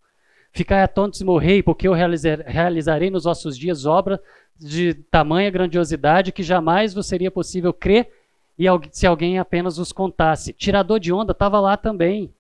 Ficai 0.51 0.83
atônitos 0.83 1.21
e 1.21 1.25
morrei, 1.25 1.63
porque 1.63 1.87
eu 1.87 1.93
realizar, 1.93 2.41
realizarei 2.45 3.09
nos 3.09 3.23
vossos 3.23 3.57
dias 3.57 3.87
obra 3.87 4.21
de 4.59 4.95
tamanha 4.95 5.49
grandiosidade 5.49 6.33
que 6.33 6.43
jamais 6.43 6.93
vos 6.93 7.07
seria 7.07 7.31
possível 7.31 7.73
crer 7.73 8.11
e 8.59 8.67
se 8.93 9.07
alguém 9.07 9.39
apenas 9.39 9.79
os 9.79 9.93
contasse. 9.93 10.53
Tirador 10.53 11.01
de 11.01 11.13
onda 11.13 11.33
estava 11.33 11.61
lá 11.61 11.77
também. 11.77 12.33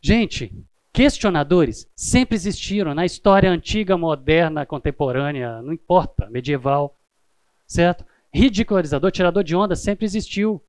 Gente, 0.00 0.52
questionadores 0.92 1.88
sempre 1.94 2.34
existiram 2.34 2.94
na 2.94 3.04
história 3.04 3.50
antiga, 3.50 3.96
moderna, 3.96 4.66
contemporânea, 4.66 5.62
não 5.62 5.72
importa, 5.72 6.28
medieval, 6.30 6.96
certo? 7.66 8.04
Ridicularizador, 8.32 9.10
tirador 9.10 9.44
de 9.44 9.56
onda 9.56 9.74
sempre 9.74 10.04
existiu. 10.04 10.62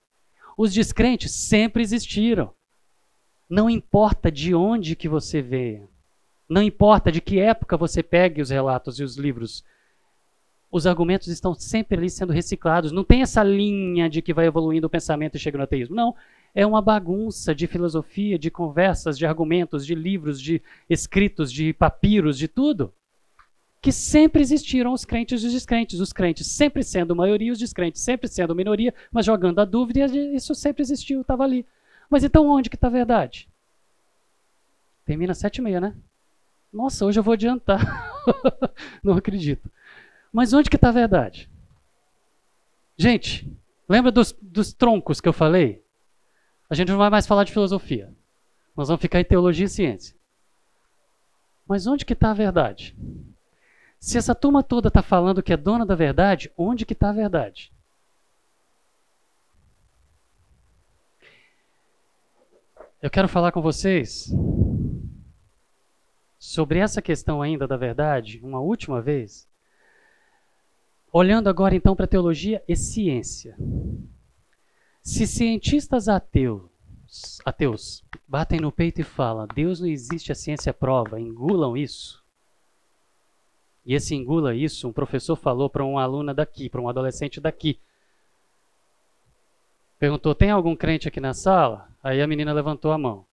Os 0.58 0.74
descrentes 0.74 1.32
sempre 1.32 1.82
existiram. 1.82 2.54
Não 3.50 3.70
importa 3.70 4.32
de 4.32 4.56
onde 4.56 4.96
que 4.96 5.10
você 5.10 5.42
veio, 5.42 5.90
não 6.52 6.62
importa 6.62 7.10
de 7.10 7.22
que 7.22 7.40
época 7.40 7.78
você 7.78 8.04
pegue 8.04 8.42
os 8.42 8.50
relatos 8.50 9.00
e 9.00 9.04
os 9.04 9.16
livros 9.16 9.64
os 10.72 10.88
argumentos 10.88 11.28
estão 11.28 11.54
sempre 11.54 11.98
ali 11.98 12.10
sendo 12.10 12.32
reciclados. 12.32 12.94
Não 12.94 13.04
tem 13.04 13.22
essa 13.22 13.44
linha 13.44 14.10
de 14.10 14.22
que 14.22 14.34
vai 14.34 14.46
evoluindo 14.46 14.88
o 14.88 14.90
pensamento 14.90 15.36
e 15.36 15.40
chega 15.40 15.58
no 15.58 15.66
ateísmo. 15.66 15.96
Não. 15.96 16.16
É 16.56 16.66
uma 16.66 16.82
bagunça 16.82 17.54
de 17.54 17.68
filosofia, 17.68 18.40
de 18.40 18.50
conversas, 18.50 19.18
de 19.18 19.26
argumentos, 19.26 19.86
de 19.86 19.94
livros, 19.94 20.42
de 20.42 20.62
escritos, 20.90 21.52
de 21.52 21.74
papiros, 21.74 22.38
de 22.38 22.48
tudo. 22.48 22.94
Que 23.82 23.92
sempre 23.92 24.42
existiram 24.42 24.94
os 24.94 25.04
crentes 25.04 25.44
e 25.44 25.48
os 25.48 25.54
descrentes. 25.54 26.00
Os 26.00 26.14
crentes 26.14 26.48
sempre 26.48 26.84
sendo 26.84 27.16
maioria, 27.16 27.52
os 27.52 27.60
descrentes 27.60 28.02
sempre 28.02 28.30
sendo 28.30 28.56
minoria, 28.56 28.94
mas 29.12 29.26
jogando 29.26 29.60
a 29.60 29.66
dúvida, 29.66 30.06
isso 30.06 30.56
sempre 30.56 30.82
existiu, 30.82 31.22
estava 31.22 31.44
ali. 31.44 31.66
Mas 32.10 32.24
então 32.24 32.48
onde 32.48 32.70
que 32.70 32.76
está 32.76 32.88
a 32.88 32.92
verdade? 32.92 33.50
Termina 35.06 35.34
sete 35.34 35.58
e 35.58 35.62
meia, 35.62 35.82
né? 35.82 35.96
Nossa, 36.72 37.06
hoje 37.06 37.20
eu 37.20 37.24
vou 37.24 37.34
adiantar. 37.34 38.14
Não 39.04 39.14
acredito. 39.16 39.70
Mas 40.32 40.54
onde 40.54 40.70
que 40.70 40.76
está 40.76 40.90
a 40.90 40.94
verdade? 40.94 41.50
Gente, 42.98 43.52
lembra 43.88 44.12
dos, 44.12 44.32
dos 44.42 44.74
troncos 44.74 45.20
que 45.20 45.28
eu 45.28 45.34
falei? 45.34 45.84
A 46.70 46.76
gente 46.76 46.90
não 46.90 46.98
vai 46.98 47.10
mais 47.10 47.28
falar 47.28 47.44
de 47.44 47.52
filosofia. 47.52 48.14
Nós 48.76 48.88
vamos 48.88 49.02
ficar 49.02 49.20
em 49.20 49.26
teologia 49.26 49.66
e 49.66 49.70
ciência. 49.70 50.16
Mas 51.68 51.86
onde 51.86 52.06
que 52.06 52.14
está 52.14 52.32
a 52.32 52.34
verdade? 52.34 52.96
Se 54.00 54.18
essa 54.18 54.34
turma 54.34 54.64
toda 54.64 54.88
está 54.88 55.02
falando 55.02 55.44
que 55.44 55.54
é 55.54 55.58
dona 55.58 55.86
da 55.86 55.96
verdade, 55.96 56.52
onde 56.58 56.86
que 56.86 56.94
está 56.94 57.10
a 57.10 57.14
verdade? 57.14 57.72
Eu 63.02 63.10
quero 63.10 63.28
falar 63.28 63.52
com 63.52 63.62
vocês 63.62 64.32
sobre 66.38 66.80
essa 66.80 67.02
questão 67.02 67.42
ainda 67.42 67.68
da 67.68 67.76
verdade, 67.76 68.40
uma 68.44 68.60
última 68.60 69.02
vez, 69.02 69.48
Olhando 71.14 71.50
agora 71.50 71.76
então 71.76 71.94
para 71.94 72.08
teologia 72.08 72.64
e 72.66 72.76
ciência. 72.76 73.58
Se 75.04 75.28
cientistas 75.28 76.08
ateus, 76.08 76.70
ateus 77.44 78.02
batem 78.26 78.62
no 78.62 78.72
peito 78.72 79.02
e 79.02 79.04
falam: 79.04 79.46
Deus 79.54 79.82
não 79.82 79.88
existe, 79.88 80.32
a 80.32 80.36
ciência 80.36 80.74
prova, 80.74 81.20
engulam 81.20 81.76
isso. 81.76 82.24
E 83.86 83.94
esse 83.94 84.16
engula 84.16 84.56
isso, 84.56 84.88
um 84.88 84.94
professor 84.94 85.36
falou 85.36 85.70
para 85.70 85.84
uma 85.84 86.02
aluna 86.02 86.34
daqui, 86.34 86.70
para 86.70 86.80
um 86.80 86.88
adolescente 86.88 87.42
daqui. 87.42 87.78
Perguntou: 90.00 90.34
tem 90.34 90.50
algum 90.50 90.78
crente 90.78 91.10
aqui 91.10 91.20
na 91.20 91.34
sala? 91.34 91.90
Aí 92.02 92.22
a 92.22 92.28
menina 92.28 92.54
levantou 92.54 92.92
a 92.94 92.98
mão. 92.98 93.26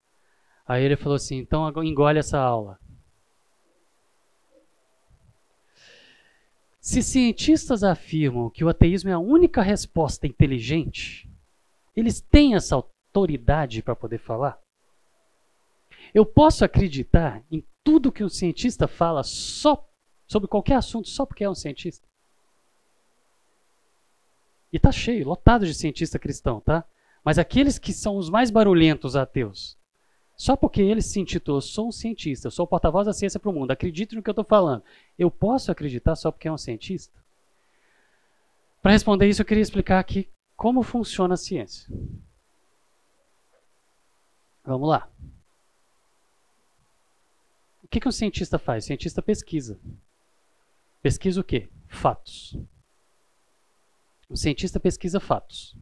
Aí 0.67 0.83
ele 0.83 0.97
falou 0.97 1.15
assim: 1.15 1.37
então 1.37 1.71
engole 1.85 2.19
essa 2.19 2.41
aula. 2.41 2.77
Se 6.89 7.03
cientistas 7.03 7.85
afirmam 7.85 8.49
que 8.49 8.65
o 8.65 8.69
ateísmo 8.71 9.11
é 9.11 9.13
a 9.13 9.19
única 9.19 9.61
resposta 9.61 10.27
inteligente, 10.27 11.31
eles 11.95 12.19
têm 12.19 12.55
essa 12.55 12.77
autoridade 12.77 13.83
para 13.83 13.95
poder 13.95 14.17
falar? 14.17 14.59
Eu 16.15 16.25
posso 16.25 16.65
acreditar 16.65 17.45
em 17.53 17.63
tudo 17.85 18.11
que 18.11 18.25
um 18.25 18.29
cientista 18.31 18.89
fala 18.89 19.23
só 19.23 19.87
sobre 20.27 20.49
qualquer 20.49 20.77
assunto 20.77 21.11
só 21.11 21.27
porque 21.27 21.45
é 21.45 21.51
um 21.51 21.55
cientista? 21.55 22.09
E 24.73 24.79
tá 24.79 24.91
cheio, 24.91 25.29
lotado 25.29 25.67
de 25.67 25.75
cientista 25.75 26.19
cristão, 26.19 26.59
tá? 26.59 26.87
Mas 27.23 27.39
aqueles 27.39 27.79
que 27.79 27.93
são 27.93 28.17
os 28.17 28.31
mais 28.31 28.51
barulhentos 28.51 29.15
ateus, 29.15 29.77
só 30.39 30.55
porque 30.55 30.81
ele 30.81 31.03
se 31.03 31.19
intitulou 31.19 31.61
sou 31.61 31.89
um 31.89 31.93
cientista, 31.93 32.49
sou 32.49 32.65
o 32.65 32.69
porta-voz 32.69 33.07
da 33.07 33.13
ciência 33.13 33.41
para 33.41 33.51
o 33.51 33.53
mundo, 33.53 33.73
acredito 33.73 34.15
no 34.15 34.23
que 34.23 34.31
eu 34.31 34.33
estou 34.33 34.45
falando, 34.45 34.85
eu 35.19 35.33
posso 35.33 35.73
acreditar 35.73 36.15
só 36.15 36.31
porque 36.31 36.47
é 36.47 36.53
um 36.53 36.57
cientista? 36.57 37.13
Para 38.81 38.93
responder 38.93 39.29
isso, 39.29 39.43
eu 39.43 39.47
queria 39.47 39.61
explicar 39.61 39.99
aqui 39.99 40.29
como 40.57 40.85
funciona 40.85 41.35
a 41.35 41.37
ciência. 41.37 41.93
Vamos 44.65 44.89
lá. 44.89 45.11
O 47.83 47.89
que, 47.89 47.99
que 47.99 48.09
um 48.09 48.13
cientista 48.13 48.59
faz? 48.59 48.85
O 48.85 48.87
cientista 48.87 49.21
pesquisa. 49.21 49.81
Pesquisa 51.03 51.41
o 51.41 51.45
quê? 51.45 51.69
Fatos. 51.89 52.57
O 54.29 54.37
cientista 54.37 54.79
pesquisa 54.79 55.19
fatos. 55.19 55.77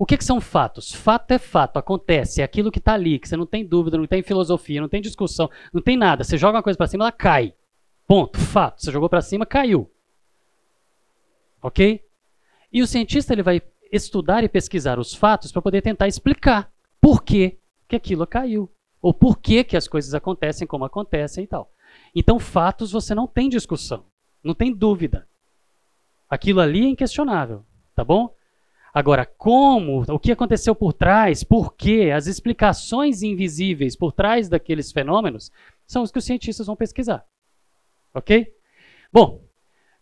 O 0.00 0.06
que, 0.06 0.16
que, 0.16 0.24
são 0.24 0.40
fatos? 0.40 0.94
Fato 0.94 1.30
é 1.32 1.38
fato, 1.38 1.76
acontece, 1.76 2.40
é 2.40 2.44
aquilo 2.44 2.72
que 2.72 2.78
está 2.78 2.94
ali, 2.94 3.18
que 3.18 3.28
você 3.28 3.36
não 3.36 3.44
tem 3.44 3.66
dúvida, 3.66 3.98
não 3.98 4.06
tem 4.06 4.22
filosofia, 4.22 4.80
não 4.80 4.88
tem 4.88 5.02
discussão, 5.02 5.50
não 5.74 5.82
tem 5.82 5.94
nada. 5.94 6.24
Você 6.24 6.38
joga 6.38 6.56
uma 6.56 6.62
coisa 6.62 6.78
para 6.78 6.86
cima, 6.86 7.04
ela 7.04 7.12
cai. 7.12 7.52
Ponto, 8.08 8.38
fato. 8.38 8.80
Você 8.80 8.90
jogou 8.90 9.10
para 9.10 9.20
cima, 9.20 9.44
caiu. 9.44 9.92
Ok? 11.60 12.02
E 12.72 12.80
o 12.80 12.86
cientista 12.86 13.34
ele 13.34 13.42
vai 13.42 13.60
estudar 13.92 14.42
e 14.42 14.48
pesquisar 14.48 14.98
os 14.98 15.14
fatos 15.14 15.52
para 15.52 15.60
poder 15.60 15.82
tentar 15.82 16.08
explicar 16.08 16.72
por 16.98 17.22
que, 17.22 17.58
que 17.86 17.94
aquilo 17.94 18.26
caiu. 18.26 18.72
Ou 19.02 19.12
por 19.12 19.36
que, 19.38 19.62
que 19.62 19.76
as 19.76 19.86
coisas 19.86 20.14
acontecem 20.14 20.66
como 20.66 20.86
acontecem 20.86 21.44
e 21.44 21.46
tal. 21.46 21.70
Então, 22.14 22.38
fatos 22.38 22.90
você 22.90 23.14
não 23.14 23.26
tem 23.26 23.50
discussão, 23.50 24.06
não 24.42 24.54
tem 24.54 24.72
dúvida. 24.72 25.28
Aquilo 26.26 26.60
ali 26.60 26.86
é 26.86 26.88
inquestionável, 26.88 27.66
tá 27.94 28.02
bom? 28.02 28.34
Agora, 28.92 29.24
como, 29.24 30.02
o 30.08 30.18
que 30.18 30.32
aconteceu 30.32 30.74
por 30.74 30.92
trás, 30.92 31.44
por 31.44 31.74
quê, 31.74 32.10
as 32.14 32.26
explicações 32.26 33.22
invisíveis 33.22 33.96
por 33.96 34.12
trás 34.12 34.48
daqueles 34.48 34.90
fenômenos 34.90 35.50
são 35.86 36.02
os 36.02 36.10
que 36.10 36.18
os 36.18 36.24
cientistas 36.24 36.66
vão 36.66 36.76
pesquisar. 36.76 37.24
Ok? 38.12 38.52
Bom, 39.12 39.44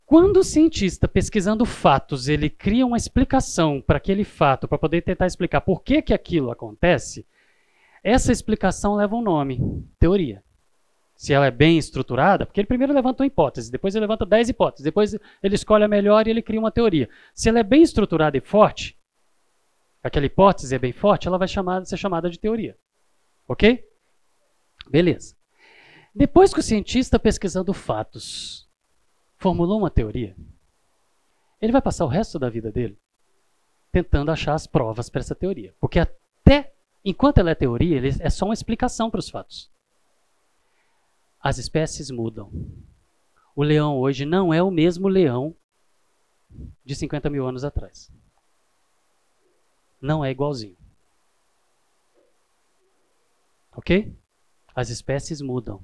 quando 0.07 0.39
o 0.39 0.45
cientista 0.45 1.07
pesquisando 1.07 1.66
fatos, 1.66 2.28
ele 2.28 2.49
cria 2.49 2.86
uma 2.86 2.97
explicação 2.97 3.82
para 3.82 3.99
aquele 3.99 4.24
fato, 4.24 4.66
para 4.66 4.78
poder 4.78 5.03
tentar 5.03 5.26
explicar 5.26 5.61
por 5.61 5.82
que, 5.82 6.01
que 6.01 6.14
aquilo 6.14 6.51
acontece, 6.51 7.26
essa 8.03 8.32
explicação 8.32 8.95
leva 8.95 9.14
um 9.14 9.20
nome, 9.22 9.61
teoria. 9.99 10.43
Se 11.19 11.35
ela 11.35 11.47
é 11.47 11.51
bem 11.51 11.77
estruturada, 11.77 12.47
porque 12.47 12.61
ele 12.61 12.66
primeiro 12.69 12.93
levanta 12.93 13.23
uma 13.23 13.27
hipótese, 13.27 13.73
depois 13.73 13.95
ele 13.95 14.05
levanta 14.05 14.25
dez 14.25 14.49
hipóteses, 14.49 14.85
depois 14.85 15.14
ele 15.43 15.55
escolhe 15.55 15.83
a 15.83 15.89
melhor 15.89 16.27
e 16.27 16.31
ele 16.31 16.41
cria 16.41 16.61
uma 16.61 16.71
teoria. 16.71 17.11
Se 17.35 17.49
ela 17.49 17.59
é 17.59 17.62
bem 17.62 17.83
estruturada 17.83 18.37
e 18.37 18.41
forte, 18.41 18.97
aquela 20.03 20.25
hipótese 20.25 20.75
é 20.75 20.79
bem 20.79 20.93
forte, 20.93 21.27
ela 21.29 21.37
vai 21.37 21.49
chamar, 21.49 21.85
ser 21.85 21.97
chamada 21.97 22.31
de 22.31 22.39
teoria. 22.39 22.79
Ok? 23.47 23.85
Beleza. 24.89 25.37
Depois 26.14 26.55
que 26.55 26.61
o 26.61 26.62
cientista 26.62 27.19
pesquisando 27.19 27.75
fatos 27.75 28.66
formulou 29.37 29.81
uma 29.81 29.91
teoria, 29.91 30.35
ele 31.61 31.73
vai 31.73 31.83
passar 31.83 32.05
o 32.05 32.09
resto 32.09 32.39
da 32.39 32.49
vida 32.49 32.71
dele 32.71 32.97
tentando 33.91 34.31
achar 34.31 34.55
as 34.55 34.66
provas 34.66 35.11
para 35.11 35.21
essa 35.21 35.35
teoria. 35.35 35.75
Porque 35.81 35.99
até 35.99 36.73
Enquanto 37.05 37.39
ela 37.39 37.51
é 37.51 37.55
teoria, 37.55 37.97
ele 37.97 38.11
é 38.21 38.29
só 38.29 38.45
uma 38.45 38.55
explicação 38.55 39.11
para 39.11 39.21
os 39.21 39.31
fatos. 39.31 39.71
As 41.41 41.59
espécies 41.59 42.11
mudam. 42.11 42.51
O 43.55 43.62
leão 43.62 43.99
hoje 43.99 44.24
não 44.24 44.53
é 44.53 44.62
o 44.62 44.70
mesmo 44.70 45.09
leão 45.09 45.55
de 46.84 46.95
50 46.95 47.28
mil 47.30 47.47
anos 47.47 47.64
atrás. 47.64 48.11
Não 50.01 50.24
é 50.24 50.30
igualzinho. 50.30 50.76
Ok? 53.72 54.12
As 54.74 54.91
espécies 54.91 55.41
mudam. 55.41 55.82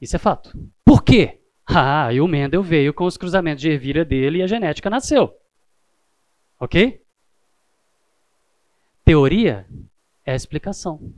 Isso 0.00 0.16
é 0.16 0.18
fato. 0.18 0.52
Por 0.84 1.02
quê? 1.02 1.40
Ah, 1.66 2.12
e 2.12 2.20
o 2.20 2.26
Mendel 2.26 2.62
veio 2.62 2.92
com 2.92 3.04
os 3.04 3.16
cruzamentos 3.16 3.60
de 3.60 3.70
ervilha 3.70 4.04
dele 4.04 4.38
e 4.38 4.42
a 4.42 4.46
genética 4.46 4.88
nasceu. 4.90 5.38
Ok? 6.58 7.04
Teoria 9.04 9.66
é 10.24 10.32
a 10.32 10.36
explicação. 10.36 11.12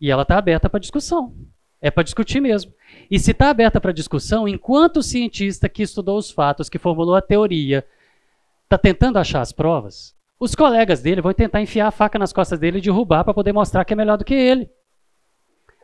E 0.00 0.10
ela 0.10 0.22
está 0.22 0.38
aberta 0.38 0.68
para 0.68 0.80
discussão. 0.80 1.34
É 1.80 1.90
para 1.90 2.02
discutir 2.02 2.40
mesmo. 2.40 2.72
E 3.10 3.18
se 3.18 3.30
está 3.30 3.50
aberta 3.50 3.80
para 3.80 3.92
discussão, 3.92 4.48
enquanto 4.48 4.98
o 4.98 5.02
cientista 5.02 5.68
que 5.68 5.82
estudou 5.82 6.18
os 6.18 6.30
fatos, 6.30 6.68
que 6.68 6.78
formulou 6.78 7.14
a 7.14 7.22
teoria, 7.22 7.86
está 8.64 8.76
tentando 8.76 9.18
achar 9.18 9.40
as 9.40 9.52
provas, 9.52 10.14
os 10.40 10.54
colegas 10.54 11.02
dele 11.02 11.20
vão 11.20 11.32
tentar 11.32 11.60
enfiar 11.60 11.88
a 11.88 11.92
faca 11.92 12.18
nas 12.18 12.32
costas 12.32 12.58
dele 12.58 12.78
e 12.78 12.82
derrubar 12.82 13.24
para 13.24 13.34
poder 13.34 13.52
mostrar 13.52 13.84
que 13.84 13.92
é 13.92 13.96
melhor 13.96 14.16
do 14.18 14.24
que 14.24 14.34
ele. 14.34 14.70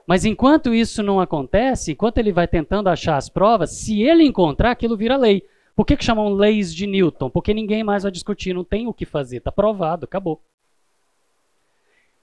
Mas 0.07 0.25
enquanto 0.25 0.75
isso 0.75 1.03
não 1.03 1.19
acontece, 1.19 1.93
enquanto 1.93 2.19
ele 2.19 2.33
vai 2.33 2.47
tentando 2.47 2.89
achar 2.89 3.17
as 3.17 3.29
provas, 3.29 3.71
se 3.71 4.03
ele 4.03 4.23
encontrar, 4.23 4.71
aquilo 4.71 4.97
vira 4.97 5.17
lei. 5.17 5.43
Por 5.75 5.85
que, 5.85 5.97
que 5.97 6.05
chamam 6.05 6.35
leis 6.35 6.73
de 6.73 6.87
Newton? 6.87 7.31
Porque 7.31 7.55
ninguém 7.55 7.83
mais 7.83 8.03
vai 8.03 8.13
discutir, 8.13 8.55
não 8.55 8.63
tem 8.63 8.87
o 8.87 8.95
que 8.95 9.07
fazer, 9.07 9.39
está 9.39 9.51
provado, 9.51 10.05
acabou. 10.05 10.41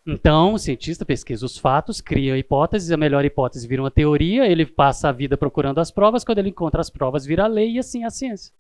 Então, 0.06 0.54
o 0.54 0.60
cientista 0.60 1.06
pesquisa 1.06 1.46
os 1.46 1.58
fatos, 1.58 2.02
cria 2.02 2.38
hipóteses, 2.38 2.92
a 2.92 2.98
melhor 2.98 3.24
hipótese 3.24 3.68
vira 3.68 3.84
uma 3.84 3.92
teoria, 3.92 4.48
ele 4.48 4.66
passa 4.66 5.10
a 5.10 5.12
vida 5.12 5.38
procurando 5.38 5.80
as 5.80 5.92
provas, 5.92 6.24
quando 6.24 6.40
ele 6.40 6.50
encontra 6.50 6.82
as 6.82 6.90
provas 6.90 7.26
vira 7.26 7.46
lei 7.46 7.74
e 7.74 7.80
assim 7.80 8.04
é 8.04 8.08
a 8.08 8.10
ciência. 8.10 8.54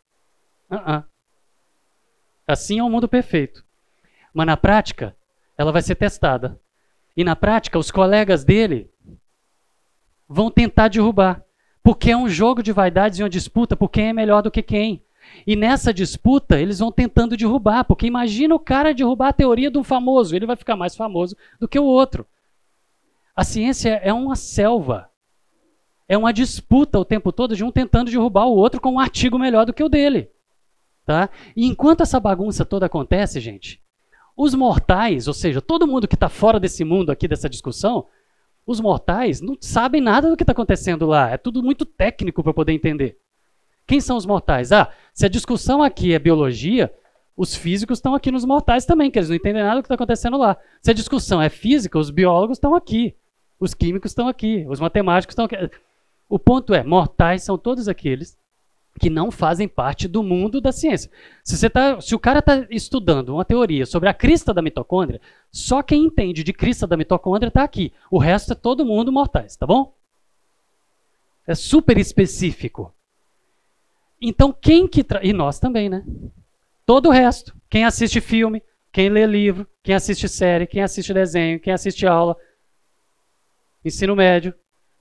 Uh 0.70 0.76
-uh. 0.76 1.04
Assim 2.48 2.80
é 2.80 2.84
o 2.84 2.86
um 2.86 2.90
mundo 2.90 3.08
perfeito. 3.08 3.66
Mas 4.34 4.46
na 4.46 4.56
prática, 4.56 5.16
ela 5.58 5.72
vai 5.72 5.82
ser 5.82 5.96
testada. 5.96 6.60
E 7.16 7.24
na 7.24 7.36
prática, 7.36 7.80
os 7.80 7.92
colegas 7.92 8.44
dele 8.44 8.90
vão 10.28 10.52
tentar 10.52 10.88
derrubar. 10.90 11.44
Porque 11.84 12.12
é 12.12 12.18
um 12.18 12.30
jogo 12.30 12.62
de 12.62 12.72
vaidades 12.72 13.20
e 13.20 13.24
uma 13.24 13.30
disputa 13.30 13.76
por 13.76 13.90
quem 13.90 14.10
é 14.10 14.14
melhor 14.14 14.42
do 14.42 14.52
que 14.52 14.62
quem. 14.62 15.04
E 15.46 15.56
nessa 15.56 15.94
disputa, 15.94 16.60
eles 16.60 16.80
vão 16.80 16.92
tentando 16.92 17.38
derrubar, 17.38 17.84
porque 17.84 18.06
imagina 18.06 18.54
o 18.54 18.60
cara 18.60 18.94
derrubar 18.94 19.30
a 19.30 19.34
teoria 19.34 19.72
do 19.72 19.84
famoso, 19.84 20.36
ele 20.36 20.46
vai 20.46 20.56
ficar 20.56 20.76
mais 20.76 20.96
famoso 20.96 21.36
do 21.60 21.68
que 21.68 21.80
o 21.80 21.86
outro. 21.86 22.26
A 23.36 23.44
ciência 23.44 24.00
é 24.04 24.14
uma 24.14 24.36
selva. 24.36 25.10
É 26.08 26.18
uma 26.18 26.34
disputa 26.34 27.00
o 27.00 27.06
tempo 27.06 27.32
todo 27.32 27.56
de 27.56 27.64
um 27.64 27.72
tentando 27.72 28.12
derrubar 28.12 28.46
o 28.46 28.56
outro 28.56 28.82
com 28.82 28.94
um 28.94 29.00
artigo 29.00 29.40
melhor 29.40 29.66
do 29.66 29.74
que 29.74 29.84
o 29.84 29.90
dele. 29.90 30.30
Tá? 31.06 31.30
E 31.56 31.66
enquanto 31.66 32.02
essa 32.02 32.20
bagunça 32.20 32.66
toda 32.66 32.86
acontece, 32.86 33.40
gente, 33.40 33.82
os 34.36 34.54
mortais, 34.54 35.28
ou 35.28 35.34
seja, 35.34 35.62
todo 35.62 35.88
mundo 35.88 36.08
que 36.08 36.16
está 36.16 36.30
fora 36.30 36.60
desse 36.60 36.84
mundo 36.84 37.12
aqui, 37.12 37.28
dessa 37.28 37.50
discussão, 37.50 38.06
os 38.66 38.80
mortais 38.80 39.42
não 39.42 39.58
sabem 39.60 40.02
nada 40.02 40.30
do 40.30 40.38
que 40.38 40.44
está 40.44 40.52
acontecendo 40.52 41.06
lá. 41.06 41.30
É 41.30 41.38
tudo 41.38 41.64
muito 41.64 41.86
técnico 41.86 42.44
para 42.44 42.54
poder 42.54 42.74
entender. 42.74 43.18
Quem 43.88 44.00
são 44.00 44.18
os 44.18 44.26
mortais? 44.26 44.72
Ah, 44.72 44.92
se 45.14 45.26
a 45.26 45.30
discussão 45.30 45.82
aqui 45.84 46.14
é 46.14 46.20
biologia, 46.20 46.94
os 47.36 47.56
físicos 47.56 47.98
estão 47.98 48.14
aqui 48.14 48.32
nos 48.32 48.46
mortais 48.46 48.86
também, 48.86 49.10
que 49.10 49.18
eles 49.18 49.30
não 49.30 49.36
entendem 49.36 49.64
nada 49.64 49.78
do 49.78 49.84
que 49.84 49.88
está 49.88 49.96
acontecendo 49.96 50.38
lá. 50.38 50.58
Se 50.82 50.92
a 50.92 50.94
discussão 50.94 51.42
é 51.42 51.50
física, 51.50 51.98
os 51.98 52.10
biólogos 52.10 52.58
estão 52.58 52.76
aqui. 52.76 53.16
Os 53.60 53.74
químicos 53.74 54.12
estão 54.12 54.28
aqui. 54.28 54.66
Os 54.68 54.80
matemáticos 54.80 55.34
estão 55.34 55.46
aqui. 55.46 55.56
O 56.30 56.40
ponto 56.40 56.74
é, 56.74 56.84
mortais 56.84 57.44
são 57.44 57.58
todos 57.58 57.88
aqueles 57.88 58.38
que 59.00 59.10
não 59.10 59.32
fazem 59.32 59.68
parte 59.68 60.08
do 60.08 60.22
mundo 60.22 60.60
da 60.60 60.72
ciência. 60.72 61.10
Se, 61.44 61.58
você 61.58 61.70
tá, 61.70 62.00
se 62.02 62.14
o 62.14 62.20
cara 62.20 62.40
está 62.40 62.68
estudando 62.70 63.30
uma 63.30 63.46
teoria 63.46 63.86
sobre 63.86 64.10
a 64.10 64.14
crista 64.14 64.54
da 64.54 64.62
mitocôndria, 64.62 65.22
só 65.52 65.82
quem 65.82 66.04
entende 66.04 66.44
de 66.44 66.54
crista 66.54 66.86
da 66.86 66.98
mitocôndria 66.98 67.48
está 67.48 67.64
aqui. 67.64 67.94
O 68.10 68.18
resto 68.18 68.54
é 68.54 68.56
todo 68.56 68.86
mundo 68.86 69.12
mortais, 69.12 69.56
tá 69.56 69.66
bom? 69.66 69.94
É 71.48 71.56
super 71.56 71.98
específico. 71.98 72.94
Então 74.22 74.54
quem 74.54 74.88
que 74.88 75.04
tra... 75.04 75.26
e 75.26 75.34
nós 75.34 75.60
também, 75.60 75.90
né? 75.90 76.04
Todo 76.86 77.10
o 77.10 77.12
resto, 77.12 77.56
quem 77.70 77.86
assiste 77.86 78.22
filme, 78.22 78.62
quem 78.92 79.10
lê 79.10 79.26
livro, 79.26 79.68
quem 79.84 79.96
assiste 79.96 80.28
série, 80.28 80.68
quem 80.68 80.84
assiste 80.84 81.14
desenho, 81.14 81.60
quem 81.60 81.74
assiste 81.74 82.06
aula, 82.06 82.36
ensino 83.84 84.16
médio, 84.16 84.54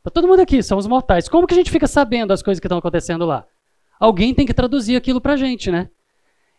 Tá 0.02 0.10
todo 0.10 0.26
mundo 0.26 0.40
aqui, 0.40 0.62
somos 0.62 0.86
mortais. 0.86 1.28
Como 1.28 1.46
que 1.46 1.52
a 1.52 1.56
gente 1.56 1.70
fica 1.70 1.86
sabendo 1.86 2.32
as 2.32 2.42
coisas 2.42 2.58
que 2.58 2.66
estão 2.66 2.78
acontecendo 2.78 3.26
lá? 3.26 3.46
Alguém 3.98 4.34
tem 4.34 4.46
que 4.46 4.54
traduzir 4.54 4.96
aquilo 4.96 5.20
pra 5.20 5.36
gente, 5.36 5.70
né? 5.70 5.90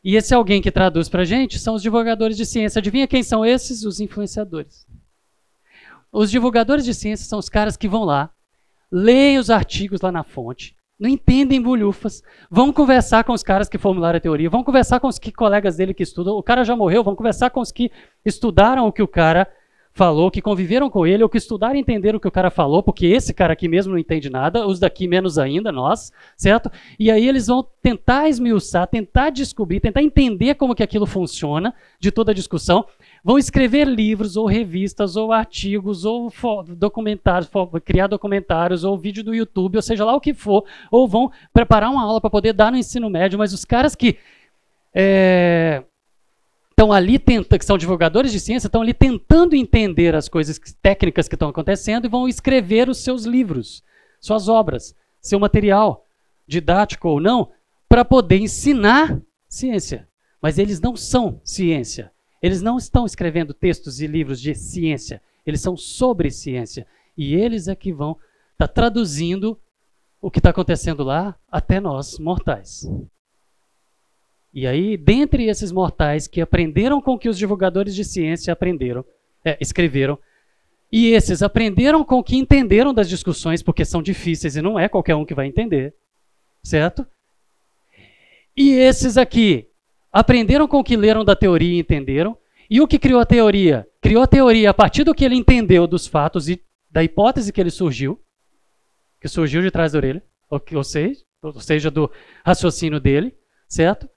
E 0.03 0.15
esse 0.15 0.33
alguém 0.33 0.61
que 0.61 0.71
traduz 0.71 1.09
pra 1.09 1.23
gente 1.23 1.57
são 1.57 1.73
os 1.73 1.81
divulgadores 1.81 2.37
de 2.37 2.45
ciência. 2.45 2.79
Adivinha 2.79 3.07
quem 3.07 3.23
são 3.23 3.43
esses? 3.43 3.83
Os 3.83 3.99
influenciadores. 3.99 4.85
Os 6.11 6.29
divulgadores 6.29 6.85
de 6.85 6.93
ciência 6.93 7.25
são 7.25 7.39
os 7.39 7.49
caras 7.49 7.75
que 7.75 7.87
vão 7.87 8.03
lá, 8.03 8.31
leem 8.91 9.39
os 9.39 9.49
artigos 9.49 10.01
lá 10.01 10.11
na 10.11 10.23
fonte, 10.23 10.75
não 11.01 11.09
entendem 11.09 11.59
bolhufas, 11.59 12.21
vão 12.49 12.71
conversar 12.71 13.23
com 13.23 13.33
os 13.33 13.41
caras 13.41 13.67
que 13.67 13.79
formularam 13.79 14.17
a 14.17 14.21
teoria, 14.21 14.51
vão 14.51 14.63
conversar 14.63 14.99
com 14.99 15.07
os 15.07 15.17
que, 15.17 15.31
colegas 15.31 15.77
dele 15.77 15.95
que 15.95 16.03
estudam. 16.03 16.35
O 16.35 16.43
cara 16.43 16.63
já 16.63 16.75
morreu, 16.75 17.03
vão 17.03 17.15
conversar 17.15 17.49
com 17.49 17.59
os 17.59 17.71
que 17.71 17.91
estudaram 18.23 18.85
o 18.85 18.91
que 18.91 19.01
o 19.01 19.07
cara 19.07 19.47
falou, 20.01 20.31
que 20.31 20.41
conviveram 20.41 20.89
com 20.89 21.05
ele, 21.05 21.21
ou 21.21 21.29
que 21.29 21.37
estudaram 21.37 21.75
e 21.75 21.79
entenderam 21.79 22.17
o 22.17 22.19
que 22.19 22.27
o 22.27 22.31
cara 22.31 22.49
falou, 22.49 22.81
porque 22.81 23.05
esse 23.05 23.35
cara 23.35 23.53
aqui 23.53 23.67
mesmo 23.67 23.91
não 23.91 23.99
entende 23.99 24.31
nada, 24.31 24.65
os 24.65 24.79
daqui 24.79 25.07
menos 25.07 25.37
ainda, 25.37 25.71
nós, 25.71 26.11
certo? 26.35 26.71
E 26.99 27.11
aí 27.11 27.27
eles 27.27 27.45
vão 27.45 27.63
tentar 27.83 28.27
esmiuçar, 28.27 28.87
tentar 28.87 29.29
descobrir, 29.29 29.79
tentar 29.79 30.01
entender 30.01 30.55
como 30.55 30.73
que 30.73 30.81
aquilo 30.81 31.05
funciona 31.05 31.71
de 31.99 32.09
toda 32.09 32.31
a 32.31 32.33
discussão, 32.33 32.83
vão 33.23 33.37
escrever 33.37 33.87
livros 33.87 34.35
ou 34.35 34.47
revistas 34.47 35.15
ou 35.15 35.31
artigos 35.31 36.03
ou 36.03 36.33
documentários, 36.69 37.47
criar 37.85 38.07
documentários 38.07 38.83
ou 38.83 38.97
vídeo 38.97 39.23
do 39.23 39.35
YouTube, 39.35 39.75
ou 39.75 39.83
seja 39.83 40.03
lá 40.03 40.15
o 40.15 40.19
que 40.19 40.33
for, 40.33 40.65
ou 40.89 41.07
vão 41.07 41.31
preparar 41.53 41.91
uma 41.91 42.01
aula 42.01 42.19
para 42.19 42.31
poder 42.31 42.53
dar 42.53 42.71
no 42.71 42.77
ensino 42.79 43.07
médio, 43.07 43.37
mas 43.37 43.53
os 43.53 43.63
caras 43.63 43.95
que 43.95 44.17
é, 44.95 45.83
estão 46.81 46.91
ali 46.91 47.19
tenta, 47.19 47.59
que 47.59 47.65
são 47.65 47.77
divulgadores 47.77 48.31
de 48.31 48.39
ciência, 48.39 48.67
estão 48.67 48.81
ali 48.81 48.93
tentando 48.93 49.55
entender 49.55 50.15
as 50.15 50.27
coisas 50.27 50.59
técnicas 50.81 51.27
que 51.27 51.35
estão 51.35 51.49
acontecendo 51.49 52.05
e 52.05 52.09
vão 52.09 52.27
escrever 52.27 52.89
os 52.89 52.97
seus 52.97 53.23
livros, 53.23 53.83
suas 54.19 54.47
obras, 54.47 54.95
seu 55.21 55.39
material, 55.39 56.07
didático 56.47 57.07
ou 57.07 57.21
não, 57.21 57.51
para 57.87 58.03
poder 58.03 58.39
ensinar 58.39 59.21
ciência. 59.47 60.07
Mas 60.41 60.57
eles 60.57 60.81
não 60.81 60.95
são 60.95 61.39
ciência. 61.43 62.11
Eles 62.41 62.63
não 62.63 62.77
estão 62.77 63.05
escrevendo 63.05 63.53
textos 63.53 64.01
e 64.01 64.07
livros 64.07 64.41
de 64.41 64.55
ciência. 64.55 65.21
Eles 65.45 65.61
são 65.61 65.77
sobre 65.77 66.31
ciência. 66.31 66.87
E 67.15 67.35
eles 67.35 67.67
é 67.67 67.75
que 67.75 67.93
vão 67.93 68.17
estar 68.53 68.67
tá 68.67 68.73
traduzindo 68.73 69.55
o 70.19 70.31
que 70.31 70.39
está 70.39 70.49
acontecendo 70.49 71.03
lá 71.03 71.37
até 71.51 71.79
nós, 71.79 72.17
mortais. 72.17 72.89
E 74.53 74.67
aí, 74.67 74.97
dentre 74.97 75.47
esses 75.47 75.71
mortais 75.71 76.27
que 76.27 76.41
aprenderam 76.41 77.01
com 77.01 77.13
o 77.13 77.17
que 77.17 77.29
os 77.29 77.37
divulgadores 77.37 77.95
de 77.95 78.03
ciência 78.03 78.51
aprenderam, 78.51 79.05
é, 79.45 79.57
escreveram, 79.61 80.19
e 80.91 81.07
esses 81.07 81.41
aprenderam 81.41 82.03
com 82.03 82.19
o 82.19 82.23
que 82.23 82.35
entenderam 82.35 82.93
das 82.93 83.07
discussões, 83.07 83.63
porque 83.63 83.85
são 83.85 84.01
difíceis 84.01 84.57
e 84.57 84.61
não 84.61 84.77
é 84.77 84.89
qualquer 84.89 85.15
um 85.15 85.25
que 85.25 85.33
vai 85.33 85.47
entender, 85.47 85.95
certo? 86.61 87.07
E 88.55 88.71
esses 88.71 89.17
aqui 89.17 89.69
aprenderam 90.11 90.67
com 90.67 90.79
o 90.79 90.83
que 90.83 90.97
leram 90.97 91.23
da 91.23 91.35
teoria 91.35 91.77
e 91.77 91.79
entenderam, 91.79 92.37
e 92.69 92.81
o 92.81 92.87
que 92.87 92.99
criou 92.99 93.21
a 93.21 93.25
teoria? 93.25 93.87
Criou 94.01 94.21
a 94.21 94.27
teoria 94.27 94.69
a 94.69 94.73
partir 94.73 95.05
do 95.05 95.15
que 95.15 95.23
ele 95.23 95.35
entendeu 95.35 95.87
dos 95.87 96.07
fatos 96.07 96.49
e 96.49 96.61
da 96.89 97.01
hipótese 97.01 97.53
que 97.53 97.61
ele 97.61 97.69
surgiu, 97.69 98.21
que 99.21 99.29
surgiu 99.29 99.61
de 99.61 99.71
trás 99.71 99.93
da 99.93 99.99
orelha, 99.99 100.21
ou, 100.49 100.61
ou 100.73 100.83
seja, 100.83 101.21
ou 101.41 101.59
seja, 101.61 101.89
do 101.89 102.11
raciocínio 102.45 102.99
dele, 102.99 103.33
certo? 103.65 104.09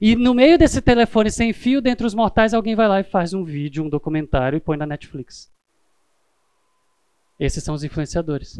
E 0.00 0.14
no 0.14 0.32
meio 0.32 0.56
desse 0.56 0.80
telefone 0.80 1.30
sem 1.30 1.52
fio, 1.52 1.80
dentre 1.80 2.06
os 2.06 2.14
mortais, 2.14 2.54
alguém 2.54 2.76
vai 2.76 2.86
lá 2.86 3.00
e 3.00 3.04
faz 3.04 3.34
um 3.34 3.42
vídeo, 3.42 3.84
um 3.84 3.88
documentário 3.88 4.56
e 4.56 4.60
põe 4.60 4.76
na 4.76 4.86
Netflix. 4.86 5.52
Esses 7.38 7.62
são 7.64 7.74
os 7.74 7.82
influenciadores. 7.82 8.58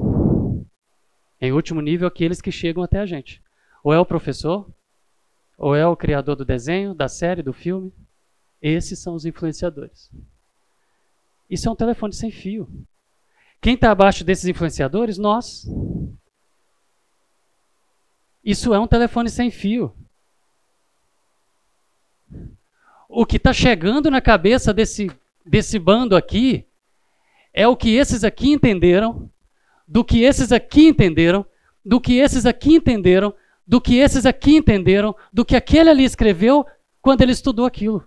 Em 1.40 1.52
último 1.52 1.80
nível, 1.80 2.08
aqueles 2.08 2.40
que 2.40 2.50
chegam 2.50 2.82
até 2.82 2.98
a 2.98 3.06
gente. 3.06 3.42
Ou 3.84 3.92
é 3.92 3.98
o 3.98 4.06
professor, 4.06 4.68
ou 5.56 5.74
é 5.74 5.86
o 5.86 5.96
criador 5.96 6.34
do 6.34 6.44
desenho, 6.44 6.94
da 6.94 7.08
série, 7.08 7.42
do 7.42 7.52
filme. 7.52 7.92
Esses 8.60 8.98
são 8.98 9.14
os 9.14 9.24
influenciadores. 9.24 10.10
Isso 11.48 11.68
é 11.68 11.72
um 11.72 11.76
telefone 11.76 12.12
sem 12.12 12.30
fio. 12.30 12.68
Quem 13.60 13.74
está 13.74 13.90
abaixo 13.90 14.24
desses 14.24 14.44
influenciadores? 14.44 15.18
Nós. 15.18 15.66
Isso 18.44 18.74
é 18.74 18.78
um 18.78 18.86
telefone 18.86 19.30
sem 19.30 19.50
fio. 19.50 19.94
O 23.08 23.24
que 23.24 23.36
está 23.36 23.52
chegando 23.52 24.10
na 24.10 24.20
cabeça 24.20 24.72
desse, 24.72 25.10
desse 25.44 25.78
bando 25.78 26.14
aqui 26.14 26.66
é 27.52 27.66
o 27.66 27.76
que 27.76 27.96
esses 27.96 28.22
aqui 28.22 28.52
entenderam, 28.52 29.30
do 29.86 30.04
que 30.04 30.22
esses 30.22 30.52
aqui 30.52 30.88
entenderam, 30.88 31.46
do 31.84 32.00
que 32.00 32.18
esses 32.18 32.44
aqui 32.44 32.74
entenderam, 32.76 33.34
do 33.66 33.80
que 33.80 33.96
esses 33.96 34.26
aqui 34.26 34.56
entenderam, 34.56 35.16
do 35.32 35.44
que 35.44 35.56
aquele 35.56 35.88
ali 35.90 36.04
escreveu 36.04 36.66
quando 37.00 37.22
ele 37.22 37.32
estudou 37.32 37.64
aquilo. 37.64 38.04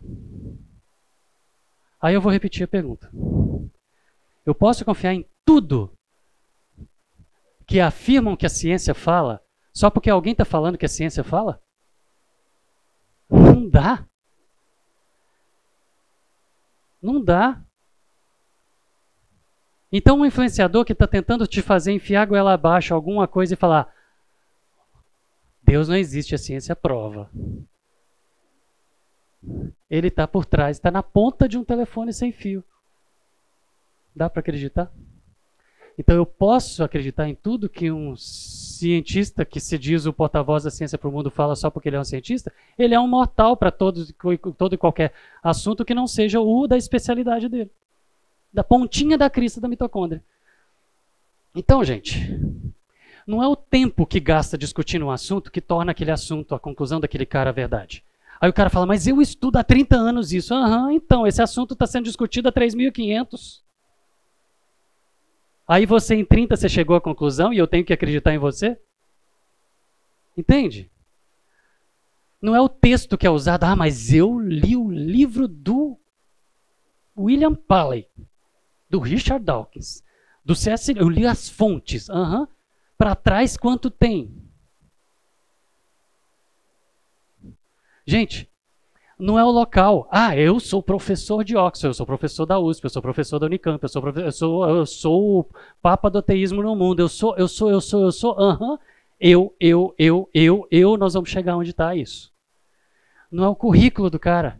Aí 1.99 2.13
eu 2.13 2.21
vou 2.21 2.31
repetir 2.31 2.63
a 2.63 2.67
pergunta. 2.67 3.09
Eu 4.45 4.55
posso 4.55 4.85
confiar 4.85 5.13
em 5.13 5.25
tudo 5.45 5.91
que 7.67 7.79
afirmam 7.79 8.35
que 8.35 8.45
a 8.45 8.49
ciência 8.49 8.93
fala 8.93 9.41
só 9.73 9.89
porque 9.89 10.09
alguém 10.09 10.33
está 10.33 10.45
falando 10.45 10.77
que 10.77 10.85
a 10.85 10.89
ciência 10.89 11.23
fala? 11.23 11.61
Não 13.29 13.67
dá. 13.69 14.05
Não 17.01 17.23
dá. 17.23 17.61
Então, 19.91 20.19
um 20.19 20.25
influenciador 20.25 20.85
que 20.85 20.93
está 20.93 21.07
tentando 21.07 21.47
te 21.47 21.61
fazer 21.61 21.91
enfiar 21.91 22.21
a 22.21 22.25
goela 22.25 22.53
abaixo 22.53 22.93
alguma 22.93 23.27
coisa 23.27 23.53
e 23.53 23.57
falar: 23.57 23.93
Deus 25.63 25.89
não 25.89 25.95
existe, 25.95 26.35
a 26.35 26.37
ciência 26.37 26.75
prova. 26.75 27.29
Ele 29.89 30.07
está 30.07 30.27
por 30.27 30.45
trás, 30.45 30.77
está 30.77 30.91
na 30.91 31.03
ponta 31.03 31.47
de 31.47 31.57
um 31.57 31.63
telefone 31.63 32.13
sem 32.13 32.31
fio. 32.31 32.63
Dá 34.15 34.29
para 34.29 34.39
acreditar? 34.39 34.91
Então 35.97 36.15
eu 36.15 36.25
posso 36.25 36.83
acreditar 36.83 37.27
em 37.27 37.35
tudo 37.35 37.69
que 37.69 37.91
um 37.91 38.15
cientista 38.15 39.45
que 39.45 39.59
se 39.59 39.77
diz 39.77 40.05
o 40.05 40.13
porta-voz 40.13 40.63
da 40.63 40.71
ciência 40.71 40.97
para 40.97 41.07
o 41.07 41.11
mundo 41.11 41.29
fala 41.29 41.55
só 41.55 41.69
porque 41.69 41.89
ele 41.89 41.95
é 41.95 41.99
um 41.99 42.03
cientista? 42.03 42.51
Ele 42.77 42.95
é 42.95 42.99
um 42.99 43.07
mortal 43.07 43.55
para 43.55 43.71
todo, 43.71 44.05
todo 44.57 44.73
e 44.73 44.77
qualquer 44.77 45.13
assunto 45.43 45.85
que 45.85 45.93
não 45.93 46.07
seja 46.07 46.39
o 46.39 46.67
da 46.67 46.77
especialidade 46.77 47.47
dele. 47.47 47.69
Da 48.51 48.63
pontinha 48.63 49.17
da 49.17 49.29
crista 49.29 49.61
da 49.61 49.67
mitocôndria. 49.67 50.23
Então, 51.53 51.83
gente, 51.83 52.39
não 53.27 53.43
é 53.43 53.47
o 53.47 53.55
tempo 53.55 54.05
que 54.05 54.19
gasta 54.19 54.57
discutindo 54.57 55.05
um 55.05 55.11
assunto 55.11 55.51
que 55.51 55.61
torna 55.61 55.91
aquele 55.91 56.11
assunto, 56.11 56.55
a 56.55 56.59
conclusão 56.59 56.99
daquele 56.99 57.25
cara, 57.25 57.49
a 57.49 57.53
verdade. 57.53 58.03
Aí 58.39 58.49
o 58.49 58.53
cara 58.53 58.69
fala, 58.69 58.87
mas 58.87 59.05
eu 59.05 59.21
estudo 59.21 59.57
há 59.57 59.63
30 59.63 59.95
anos 59.95 60.33
isso. 60.33 60.53
Aham, 60.53 60.85
uhum, 60.85 60.91
então, 60.91 61.27
esse 61.27 61.41
assunto 61.41 61.73
está 61.73 61.85
sendo 61.85 62.05
discutido 62.05 62.49
há 62.49 62.51
3.500. 62.51 63.61
Aí 65.71 65.85
você 65.85 66.15
em 66.15 66.25
30 66.25 66.57
você 66.57 66.67
chegou 66.67 66.97
à 66.97 66.99
conclusão 66.99 67.53
e 67.53 67.57
eu 67.57 67.65
tenho 67.65 67.85
que 67.85 67.93
acreditar 67.93 68.33
em 68.33 68.37
você? 68.37 68.77
Entende? 70.35 70.91
Não 72.41 72.53
é 72.53 72.59
o 72.59 72.67
texto 72.67 73.17
que 73.17 73.25
é 73.25 73.29
usado, 73.29 73.63
ah, 73.63 73.73
mas 73.73 74.13
eu 74.13 74.37
li 74.37 74.75
o 74.75 74.91
livro 74.91 75.47
do 75.47 75.97
William 77.17 77.55
Paley, 77.55 78.05
do 78.89 78.99
Richard 78.99 79.45
Dawkins, 79.45 80.03
do 80.43 80.53
C.S. 80.55 80.93
Eu 80.93 81.07
li 81.07 81.25
as 81.25 81.47
fontes. 81.47 82.09
Uhum. 82.09 82.45
Para 82.97 83.15
trás, 83.15 83.55
quanto 83.55 83.89
tem? 83.89 84.43
Gente, 88.05 88.50
não 89.21 89.37
é 89.37 89.45
o 89.45 89.51
local. 89.51 90.07
Ah, 90.11 90.35
eu 90.35 90.59
sou 90.59 90.81
professor 90.81 91.43
de 91.43 91.55
Oxford, 91.55 91.89
eu 91.89 91.93
sou 91.93 92.05
professor 92.05 92.45
da 92.45 92.59
USP, 92.59 92.85
eu 92.85 92.89
sou 92.89 93.01
professor 93.01 93.37
da 93.37 93.45
Unicamp, 93.45 93.81
eu 93.81 93.87
sou, 93.87 94.09
eu 94.09 94.31
sou, 94.31 94.69
eu 94.69 94.85
sou 94.85 95.39
o 95.39 95.49
papa 95.81 96.09
do 96.09 96.17
ateísmo 96.17 96.63
no 96.63 96.75
mundo, 96.75 97.01
eu 97.01 97.07
sou, 97.07 97.37
eu 97.37 97.47
sou, 97.47 97.69
eu 97.69 97.79
sou, 97.79 98.01
eu 98.01 98.11
sou, 98.11 98.39
aham, 98.39 98.79
eu, 99.19 99.55
eu, 99.59 99.93
eu, 99.97 100.27
eu, 100.33 100.67
eu, 100.71 100.97
nós 100.97 101.13
vamos 101.13 101.29
chegar 101.29 101.55
onde 101.55 101.69
está 101.69 101.95
isso. 101.95 102.33
Não 103.31 103.43
é 103.43 103.47
o 103.47 103.55
currículo 103.55 104.09
do 104.09 104.17
cara, 104.17 104.59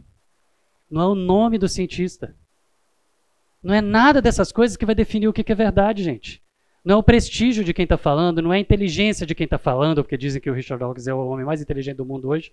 não 0.88 1.02
é 1.02 1.06
o 1.06 1.14
nome 1.16 1.58
do 1.58 1.68
cientista. 1.68 2.36
Não 3.60 3.74
é 3.74 3.80
nada 3.80 4.22
dessas 4.22 4.52
coisas 4.52 4.76
que 4.76 4.86
vai 4.86 4.94
definir 4.94 5.28
o 5.28 5.32
que 5.32 5.50
é 5.50 5.54
verdade, 5.54 6.04
gente. 6.04 6.40
Não 6.84 6.96
é 6.96 6.98
o 6.98 7.02
prestígio 7.02 7.64
de 7.64 7.74
quem 7.74 7.84
está 7.84 7.96
falando, 7.96 8.42
não 8.42 8.52
é 8.52 8.56
a 8.56 8.60
inteligência 8.60 9.26
de 9.26 9.34
quem 9.34 9.44
está 9.44 9.58
falando, 9.58 10.02
porque 10.02 10.16
dizem 10.16 10.40
que 10.40 10.50
o 10.50 10.54
Richard 10.54 10.80
Dawkins 10.80 11.06
é 11.06 11.14
o 11.14 11.26
homem 11.26 11.44
mais 11.44 11.60
inteligente 11.60 11.96
do 11.96 12.06
mundo 12.06 12.28
hoje, 12.28 12.52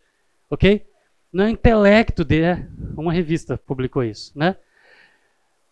ok? 0.50 0.86
No 1.32 1.48
intelecto 1.48 2.24
dele. 2.24 2.68
Uma 2.98 3.14
revista 3.14 3.58
publicou 3.58 4.04
isso, 4.04 4.38
né? 4.38 4.56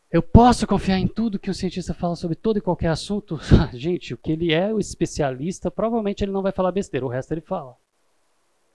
Eu 0.10 0.22
posso 0.22 0.66
confiar 0.66 0.98
em 0.98 1.08
tudo 1.08 1.38
que 1.38 1.50
um 1.50 1.54
cientista 1.54 1.94
fala 1.94 2.16
sobre 2.16 2.36
todo 2.36 2.58
e 2.58 2.62
qualquer 2.62 2.88
assunto? 2.88 3.38
Gente, 3.74 4.14
o 4.14 4.18
que 4.18 4.32
ele 4.32 4.54
é 4.54 4.74
o 4.74 4.80
especialista, 4.80 5.70
provavelmente 5.70 6.24
ele 6.24 6.32
não 6.32 6.42
vai 6.42 6.54
falar 6.54 6.72
besteira, 6.72 7.06
o 7.06 7.10
resto 7.10 7.34
ele 7.34 7.42
fala. 7.42 7.76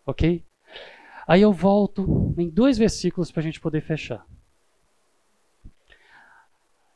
Ok? 0.04 0.44
Aí 1.26 1.40
eu 1.40 1.52
volto 1.52 2.34
em 2.36 2.50
dois 2.50 2.76
versículos 2.76 3.30
para 3.30 3.40
a 3.40 3.42
gente 3.44 3.60
poder 3.60 3.80
fechar. 3.80 4.26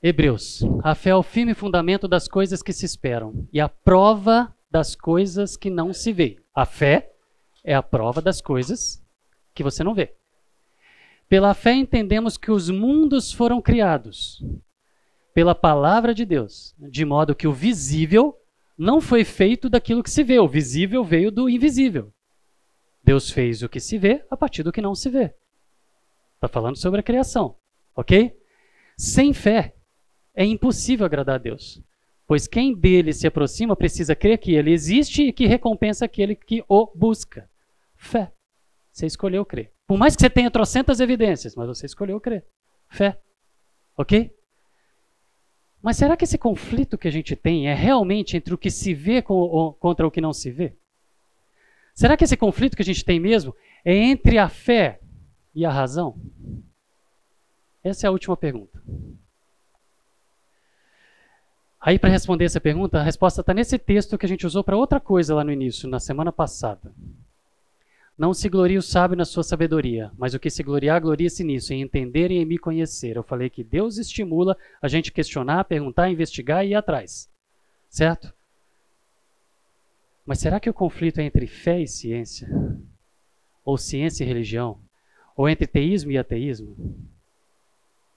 Hebreus. 0.03 0.62
A 0.82 0.95
fé 0.95 1.11
é 1.11 1.14
o 1.16 1.22
firme 1.22 1.55
fundamento 1.55 2.07
das 2.07 2.28
coisas 2.28 2.62
que 2.62 2.72
se 2.72 2.84
esperam 2.84 3.49
e 3.51 3.59
a 3.59 3.68
prova 3.68 4.55
das 4.70 4.95
coisas 4.95 5.57
que 5.57 5.70
não 5.70 5.93
se 5.93 6.12
vê. 6.12 6.39
A 6.55 6.66
fé 6.66 7.12
é 7.64 7.74
a 7.74 7.82
prova 7.82 8.20
das 8.20 8.43
coisas 8.43 9.03
que 9.57 9.64
você 9.64 9.82
não 9.82 9.94
vê. 9.94 10.14
Pela 11.28 11.54
fé 11.54 11.72
entendemos 11.72 12.36
que 12.36 12.52
os 12.52 12.70
mundos 12.70 13.32
foram 13.32 13.61
criados 13.61 14.44
pela 15.34 15.54
palavra 15.54 16.14
de 16.14 16.24
Deus, 16.24 16.74
de 16.78 17.04
modo 17.04 17.34
que 17.34 17.48
o 17.48 17.52
visível 17.52 18.34
não 18.78 19.00
foi 19.00 19.24
feito 19.24 19.68
daquilo 19.68 20.02
que 20.02 20.11
se 20.11 20.22
vê, 20.22 20.38
o 20.38 20.48
visível 20.48 21.02
veio 21.04 21.30
do 21.30 21.48
invisível. 21.48 22.12
Deus 23.02 23.30
fez 23.30 23.62
o 23.62 23.68
que 23.68 23.80
se 23.80 23.98
vê 23.98 24.24
a 24.30 24.36
partir 24.36 24.62
do 24.62 24.72
que 24.72 24.80
não 24.80 24.94
se 24.94 25.11
vê. 25.11 25.34
Está 26.34 26.48
falando 26.48 26.76
sobre 26.76 27.00
a 27.00 27.02
criação, 27.02 27.57
ok? 27.94 28.36
Sem 28.96 29.32
fé 29.32 29.74
é 30.34 30.44
impossível 30.44 31.04
agradar 31.04 31.36
a 31.36 31.38
Deus, 31.38 31.82
pois 32.26 32.46
quem 32.46 32.74
dele 32.74 33.12
se 33.12 33.26
aproxima 33.26 33.76
precisa 33.76 34.14
crer 34.14 34.38
que 34.38 34.54
ele 34.54 34.72
existe 34.72 35.22
e 35.22 35.32
que 35.32 35.46
recompensa 35.46 36.04
aquele 36.04 36.34
que 36.34 36.64
o 36.68 36.86
busca. 36.94 37.48
Fé. 37.94 38.36
Você 38.97 39.05
escolheu 39.05 39.44
crer. 39.44 39.70
Por 39.86 39.99
mais 39.99 40.16
que 40.16 40.22
você 40.22 40.30
tenha 40.30 40.51
trocentas 40.51 41.01
evidências, 41.01 41.55
mas 41.55 41.66
você 41.66 41.84
escolheu 41.84 42.18
crer. 42.18 42.47
Fé. 42.88 43.20
Ok? 43.94 44.34
Mas 45.82 45.99
será 45.99 46.16
que 46.16 46.24
esse 46.24 46.38
conflito 46.38 46.97
que 46.97 47.07
a 47.07 47.11
gente 47.11 47.36
tem 47.36 47.68
é 47.68 47.74
realmente 47.74 48.38
entre 48.38 48.55
o 48.55 48.59
que 48.59 48.70
se 48.70 48.94
vê 48.94 49.20
contra 49.20 50.07
o 50.07 50.11
que 50.11 50.22
não 50.22 50.32
se 50.32 50.51
vê? 50.51 50.78
Será 51.94 52.16
que 52.16 52.24
esse 52.24 52.38
conflito 52.38 52.74
que 52.74 52.80
a 52.80 52.86
gente 52.86 53.05
tem 53.05 53.20
mesmo 53.20 53.55
é 53.84 53.94
entre 53.94 54.38
a 54.38 54.49
fé 54.49 54.99
e 55.55 55.66
a 55.66 55.70
razão? 55.70 56.18
Essa 57.84 58.07
é 58.07 58.09
a 58.09 58.12
última 58.12 58.34
pergunta. 58.34 58.82
Aí, 61.78 61.99
para 61.99 62.09
responder 62.09 62.47
essa 62.47 62.62
pergunta, 62.62 62.99
a 62.99 63.03
resposta 63.03 63.42
está 63.42 63.53
nesse 63.53 63.78
texto 63.78 64.16
que 64.16 64.24
a 64.24 64.28
gente 64.28 64.47
usou 64.47 64.64
para 64.64 64.74
outra 64.74 64.99
coisa 64.99 65.34
lá 65.34 65.44
no 65.44 65.53
início, 65.53 65.86
na 65.86 66.01
semana 66.01 66.32
passada. 66.32 66.94
Não 68.18 68.32
se 68.32 68.48
glorie 68.48 68.78
o 68.78 68.82
sábio 68.82 69.16
na 69.16 69.26
sua 69.26 69.42
sabedoria, 69.42 70.10
mas 70.16 70.32
o 70.32 70.40
que 70.40 70.48
se 70.48 70.62
gloriar, 70.62 71.02
gloria-se 71.02 71.44
nisso, 71.44 71.74
em 71.74 71.82
entender 71.82 72.30
e 72.30 72.36
em 72.36 72.46
me 72.46 72.56
conhecer. 72.56 73.16
Eu 73.16 73.22
falei 73.22 73.50
que 73.50 73.62
Deus 73.62 73.98
estimula 73.98 74.56
a 74.80 74.88
gente 74.88 75.12
questionar, 75.12 75.64
perguntar, 75.64 76.10
investigar 76.10 76.64
e 76.64 76.70
ir 76.70 76.74
atrás. 76.74 77.30
Certo? 77.90 78.32
Mas 80.24 80.38
será 80.38 80.58
que 80.58 80.70
o 80.70 80.74
conflito 80.74 81.18
é 81.18 81.24
entre 81.24 81.46
fé 81.46 81.82
e 81.82 81.86
ciência? 81.86 82.48
Ou 83.62 83.76
ciência 83.76 84.24
e 84.24 84.26
religião? 84.26 84.80
Ou 85.36 85.46
entre 85.46 85.66
teísmo 85.66 86.10
e 86.10 86.16
ateísmo? 86.16 86.74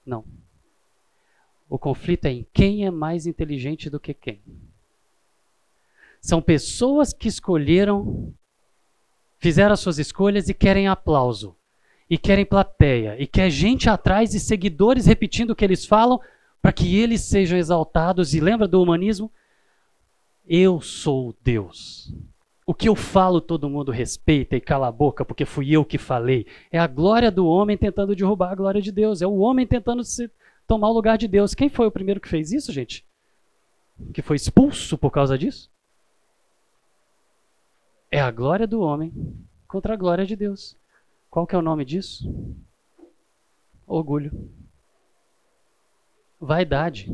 Não. 0.04 0.24
O 1.68 1.78
conflito 1.78 2.24
é 2.24 2.32
em 2.32 2.46
quem 2.54 2.86
é 2.86 2.90
mais 2.90 3.26
inteligente 3.26 3.90
do 3.90 4.00
que 4.00 4.14
quem. 4.14 4.40
São 6.20 6.40
pessoas 6.40 7.12
que 7.12 7.28
escolheram 7.28 8.34
fizeram 9.40 9.72
as 9.72 9.80
suas 9.80 9.98
escolhas 9.98 10.48
e 10.48 10.54
querem 10.54 10.86
aplauso, 10.86 11.56
e 12.08 12.16
querem 12.18 12.44
plateia, 12.44 13.16
e 13.18 13.26
quer 13.26 13.50
gente 13.50 13.88
atrás 13.88 14.34
e 14.34 14.38
seguidores 14.38 15.06
repetindo 15.06 15.50
o 15.50 15.56
que 15.56 15.64
eles 15.64 15.84
falam 15.84 16.20
para 16.60 16.72
que 16.72 16.96
eles 16.98 17.22
sejam 17.22 17.58
exaltados. 17.58 18.34
E 18.34 18.40
lembra 18.40 18.68
do 18.68 18.80
humanismo? 18.80 19.32
Eu 20.46 20.80
sou 20.80 21.34
Deus. 21.42 22.12
O 22.66 22.74
que 22.74 22.88
eu 22.88 22.94
falo 22.94 23.40
todo 23.40 23.70
mundo 23.70 23.90
respeita 23.90 24.56
e 24.56 24.60
cala 24.60 24.88
a 24.88 24.92
boca 24.92 25.24
porque 25.24 25.44
fui 25.44 25.70
eu 25.70 25.84
que 25.84 25.98
falei. 25.98 26.46
É 26.70 26.78
a 26.78 26.86
glória 26.86 27.30
do 27.30 27.46
homem 27.46 27.76
tentando 27.76 28.14
derrubar 28.14 28.52
a 28.52 28.54
glória 28.54 28.80
de 28.80 28.92
Deus. 28.92 29.22
É 29.22 29.26
o 29.26 29.38
homem 29.38 29.66
tentando 29.66 30.04
se 30.04 30.30
tomar 30.66 30.88
o 30.90 30.92
lugar 30.92 31.16
de 31.16 31.26
Deus. 31.26 31.54
Quem 31.54 31.68
foi 31.68 31.86
o 31.86 31.90
primeiro 31.90 32.20
que 32.20 32.28
fez 32.28 32.52
isso, 32.52 32.72
gente? 32.72 33.04
Que 34.12 34.22
foi 34.22 34.36
expulso 34.36 34.98
por 34.98 35.10
causa 35.10 35.36
disso? 35.36 35.70
É 38.12 38.20
a 38.20 38.30
glória 38.32 38.66
do 38.66 38.80
homem 38.80 39.12
contra 39.68 39.94
a 39.94 39.96
glória 39.96 40.26
de 40.26 40.34
Deus. 40.34 40.76
Qual 41.30 41.46
que 41.46 41.54
é 41.54 41.58
o 41.58 41.62
nome 41.62 41.84
disso? 41.84 42.28
Orgulho. 43.86 44.50
Vaidade. 46.40 47.08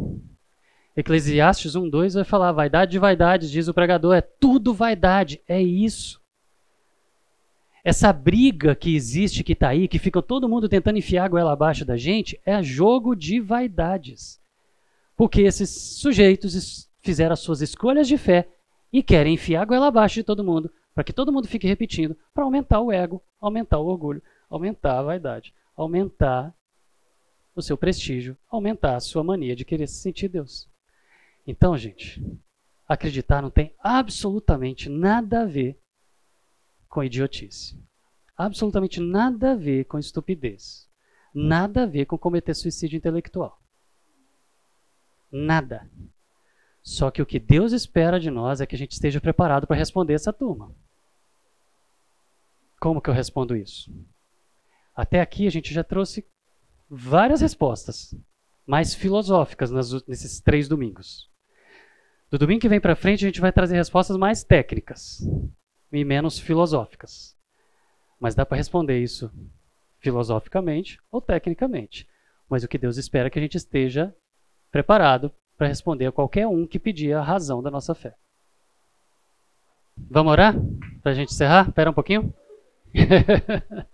Eclesiastes 0.97 1.75
1:2 1.77 2.15
vai 2.15 2.25
falar: 2.25 2.51
vaidade 2.53 2.93
de 2.93 2.99
vaidades, 2.99 3.51
diz 3.51 3.69
o 3.69 3.75
pregador, 3.75 4.15
é 4.15 4.23
tudo 4.23 4.73
vaidade, 4.73 5.43
é 5.47 5.61
isso. 5.61 6.19
Essa 7.85 8.11
briga 8.11 8.75
que 8.75 8.97
existe, 8.97 9.45
que 9.45 9.53
está 9.53 9.69
aí, 9.69 9.87
que 9.87 9.99
fica 9.99 10.23
todo 10.23 10.49
mundo 10.49 10.67
tentando 10.67 10.99
enfiar 10.99 11.27
a 11.27 11.29
goela 11.29 11.53
abaixo 11.53 11.85
da 11.85 11.99
gente, 11.99 12.41
é 12.45 12.63
jogo 12.63 13.15
de 13.15 13.39
vaidades. 13.39 14.41
Porque 15.15 15.43
esses 15.43 15.69
sujeitos 15.99 16.89
fizeram 17.03 17.35
as 17.35 17.41
suas 17.41 17.61
escolhas 17.61 18.09
de 18.09 18.17
fé 18.17 18.49
e 18.91 19.03
querem 19.03 19.35
enfiar 19.35 19.63
a 19.63 19.67
goela 19.67 19.89
abaixo 19.89 20.15
de 20.15 20.25
todo 20.25 20.43
mundo 20.43 20.73
para 20.97 21.05
que 21.05 21.13
todo 21.13 21.31
mundo 21.31 21.47
fique 21.47 21.67
repetindo, 21.67 22.17
para 22.33 22.45
aumentar 22.45 22.81
o 22.81 22.91
ego, 22.91 23.23
aumentar 23.39 23.79
o 23.79 23.85
orgulho, 23.85 24.23
aumentar 24.49 24.99
a 24.99 25.03
vaidade, 25.03 25.53
aumentar 25.77 26.57
o 27.55 27.61
seu 27.61 27.77
prestígio, 27.77 28.35
aumentar 28.49 28.97
a 28.97 29.01
sua 29.01 29.23
mania 29.23 29.55
de 29.55 29.63
querer 29.63 29.89
se 29.89 30.01
sentir 30.01 30.27
Deus. 30.27 30.67
Então, 31.47 31.77
gente, 31.77 32.25
acreditar 32.89 33.43
não 33.43 33.51
tem 33.51 33.75
absolutamente 33.79 34.89
nada 34.89 35.43
a 35.43 35.45
ver 35.45 35.79
com 36.89 37.05
idiotice. 37.05 37.79
Absolutamente 38.35 38.99
nada 38.99 39.53
a 39.53 39.55
ver 39.55 39.85
com 39.85 39.99
estupidez. 39.99 40.89
Nada 41.35 41.83
a 41.83 41.87
ver 41.87 42.07
com 42.07 42.17
cometer 42.17 42.55
suicídio 42.55 42.97
intelectual. 42.97 43.61
Nada. 45.31 45.91
Só 46.83 47.11
que 47.11 47.21
o 47.21 47.27
que 47.27 47.39
Deus 47.39 47.73
espera 47.73 48.19
de 48.19 48.31
nós 48.31 48.63
é 48.63 48.67
que 48.67 48.75
a 48.75 48.79
gente 48.79 48.93
esteja 48.93 49.21
preparado 49.21 49.67
para 49.67 49.77
responder 49.77 50.15
essa 50.15 50.33
turma. 50.33 50.75
Como 52.81 53.01
que 53.01 53.11
eu 53.11 53.15
respondo 53.15 53.57
isso? 53.57 53.91
Até 54.95 55.21
aqui 55.21 55.47
a 55.47 55.51
gente 55.51 55.73
já 55.73 55.85
trouxe 55.85 56.27
várias 56.89 57.41
respostas, 57.41 58.15
mais 58.67 58.95
filosóficas 58.95 59.71
nesses 60.07 60.41
três 60.41 60.69
domingos. 60.69 61.31
Do 62.31 62.39
domingo 62.39 62.61
que 62.61 62.69
vem 62.69 62.81
para 62.81 62.97
frente 62.97 63.25
a 63.25 63.29
gente 63.29 63.41
vai 63.41 63.53
trazer 63.53 63.77
respostas 63.77 64.17
mais 64.17 64.43
técnicas 64.43 65.21
e 65.93 66.05
menos 66.05 66.39
filosóficas. 66.39 67.37
Mas 68.19 68.35
dá 68.35 68.45
para 68.45 68.57
responder 68.57 69.01
isso 69.01 69.31
filosoficamente 70.01 71.01
ou 71.11 71.21
tecnicamente. 71.21 72.09
Mas 72.49 72.65
o 72.65 72.69
que 72.69 72.79
Deus 72.79 72.97
espera 72.97 73.29
é 73.29 73.31
que 73.31 73.39
a 73.39 73.43
gente 73.43 73.57
esteja 73.57 74.15
preparado 74.71 75.33
para 75.57 75.69
responder 75.69 76.07
a 76.07 76.13
qualquer 76.13 76.47
um 76.47 76.67
que 76.67 76.79
pedir 76.79 77.13
a 77.13 77.23
razão 77.23 77.63
da 77.63 77.71
nossa 77.71 77.95
fé. 77.95 78.15
Vamos 80.11 80.33
orar? 80.33 80.55
Para 81.03 81.13
a 81.13 81.15
gente 81.15 81.33
encerrar? 81.33 81.69
Espera 81.69 81.91
um 81.91 81.95
pouquinho. 81.95 82.35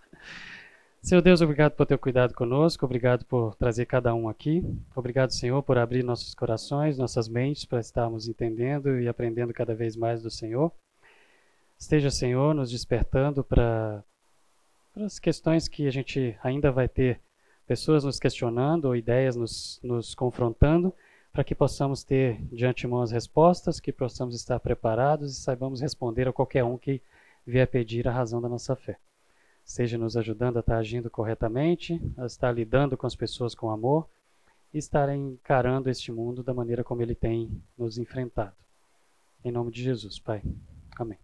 Senhor 1.03 1.21
Deus, 1.21 1.41
obrigado 1.41 1.73
por 1.73 1.85
ter 1.85 1.99
cuidado 1.99 2.33
conosco, 2.33 2.87
obrigado 2.87 3.25
por 3.25 3.57
trazer 3.57 3.87
cada 3.87 4.15
um 4.15 4.29
aqui. 4.29 4.63
Obrigado, 4.95 5.33
Senhor, 5.33 5.61
por 5.63 5.77
abrir 5.77 6.05
nossos 6.05 6.33
corações, 6.33 6.97
nossas 6.97 7.29
mentes 7.29 7.65
para 7.65 7.81
estarmos 7.81 8.29
entendendo 8.29 9.01
e 9.01 9.09
aprendendo 9.09 9.53
cada 9.53 9.75
vez 9.75 9.97
mais 9.97 10.23
do 10.23 10.31
Senhor. 10.31 10.71
Esteja, 11.77 12.11
Senhor, 12.11 12.55
nos 12.55 12.71
despertando 12.71 13.43
para, 13.43 14.05
para 14.95 15.05
as 15.05 15.19
questões 15.19 15.67
que 15.67 15.89
a 15.89 15.91
gente 15.91 16.39
ainda 16.41 16.71
vai 16.71 16.89
ter 16.89 17.21
pessoas 17.67 18.05
nos 18.05 18.21
questionando 18.21 18.85
ou 18.85 18.95
ideias 18.95 19.35
nos, 19.35 19.81
nos 19.83 20.15
confrontando, 20.15 20.95
para 21.33 21.43
que 21.43 21.55
possamos 21.55 22.05
ter 22.05 22.41
de 22.53 22.65
antemão 22.65 23.03
as 23.03 23.11
respostas, 23.11 23.81
que 23.81 23.91
possamos 23.91 24.37
estar 24.37 24.61
preparados 24.61 25.33
e 25.33 25.41
saibamos 25.41 25.81
responder 25.81 26.29
a 26.29 26.33
qualquer 26.33 26.63
um 26.63 26.79
que 26.79 27.03
vier 27.47 27.67
pedir 27.67 28.07
a 28.09 28.13
razão 28.13 28.41
da 28.41 28.49
nossa 28.49 28.75
fé. 28.77 28.99
Seja 29.65 29.97
nos 29.97 30.17
ajudando 30.17 30.57
a 30.57 30.61
estar 30.61 30.77
agindo 30.77 31.11
corretamente, 31.11 32.01
a 32.17 32.27
estar 32.27 32.53
lidando 32.53 32.97
com 32.97 33.07
as 33.07 33.15
pessoas 33.15 33.55
com 33.55 33.71
amor 33.71 34.09
e 34.73 34.79
estar 34.79 35.09
encarando 35.15 35.91
este 35.91 36.11
mundo 36.11 36.43
da 36.43 36.55
maneira 36.55 36.83
como 36.83 37.03
ele 37.03 37.15
tem 37.15 37.63
nos 37.77 37.99
enfrentado. 37.99 38.57
Em 39.45 39.53
nome 39.53 39.71
de 39.71 39.83
Jesus, 39.83 40.19
Pai. 40.19 40.43
Amém. 40.99 41.22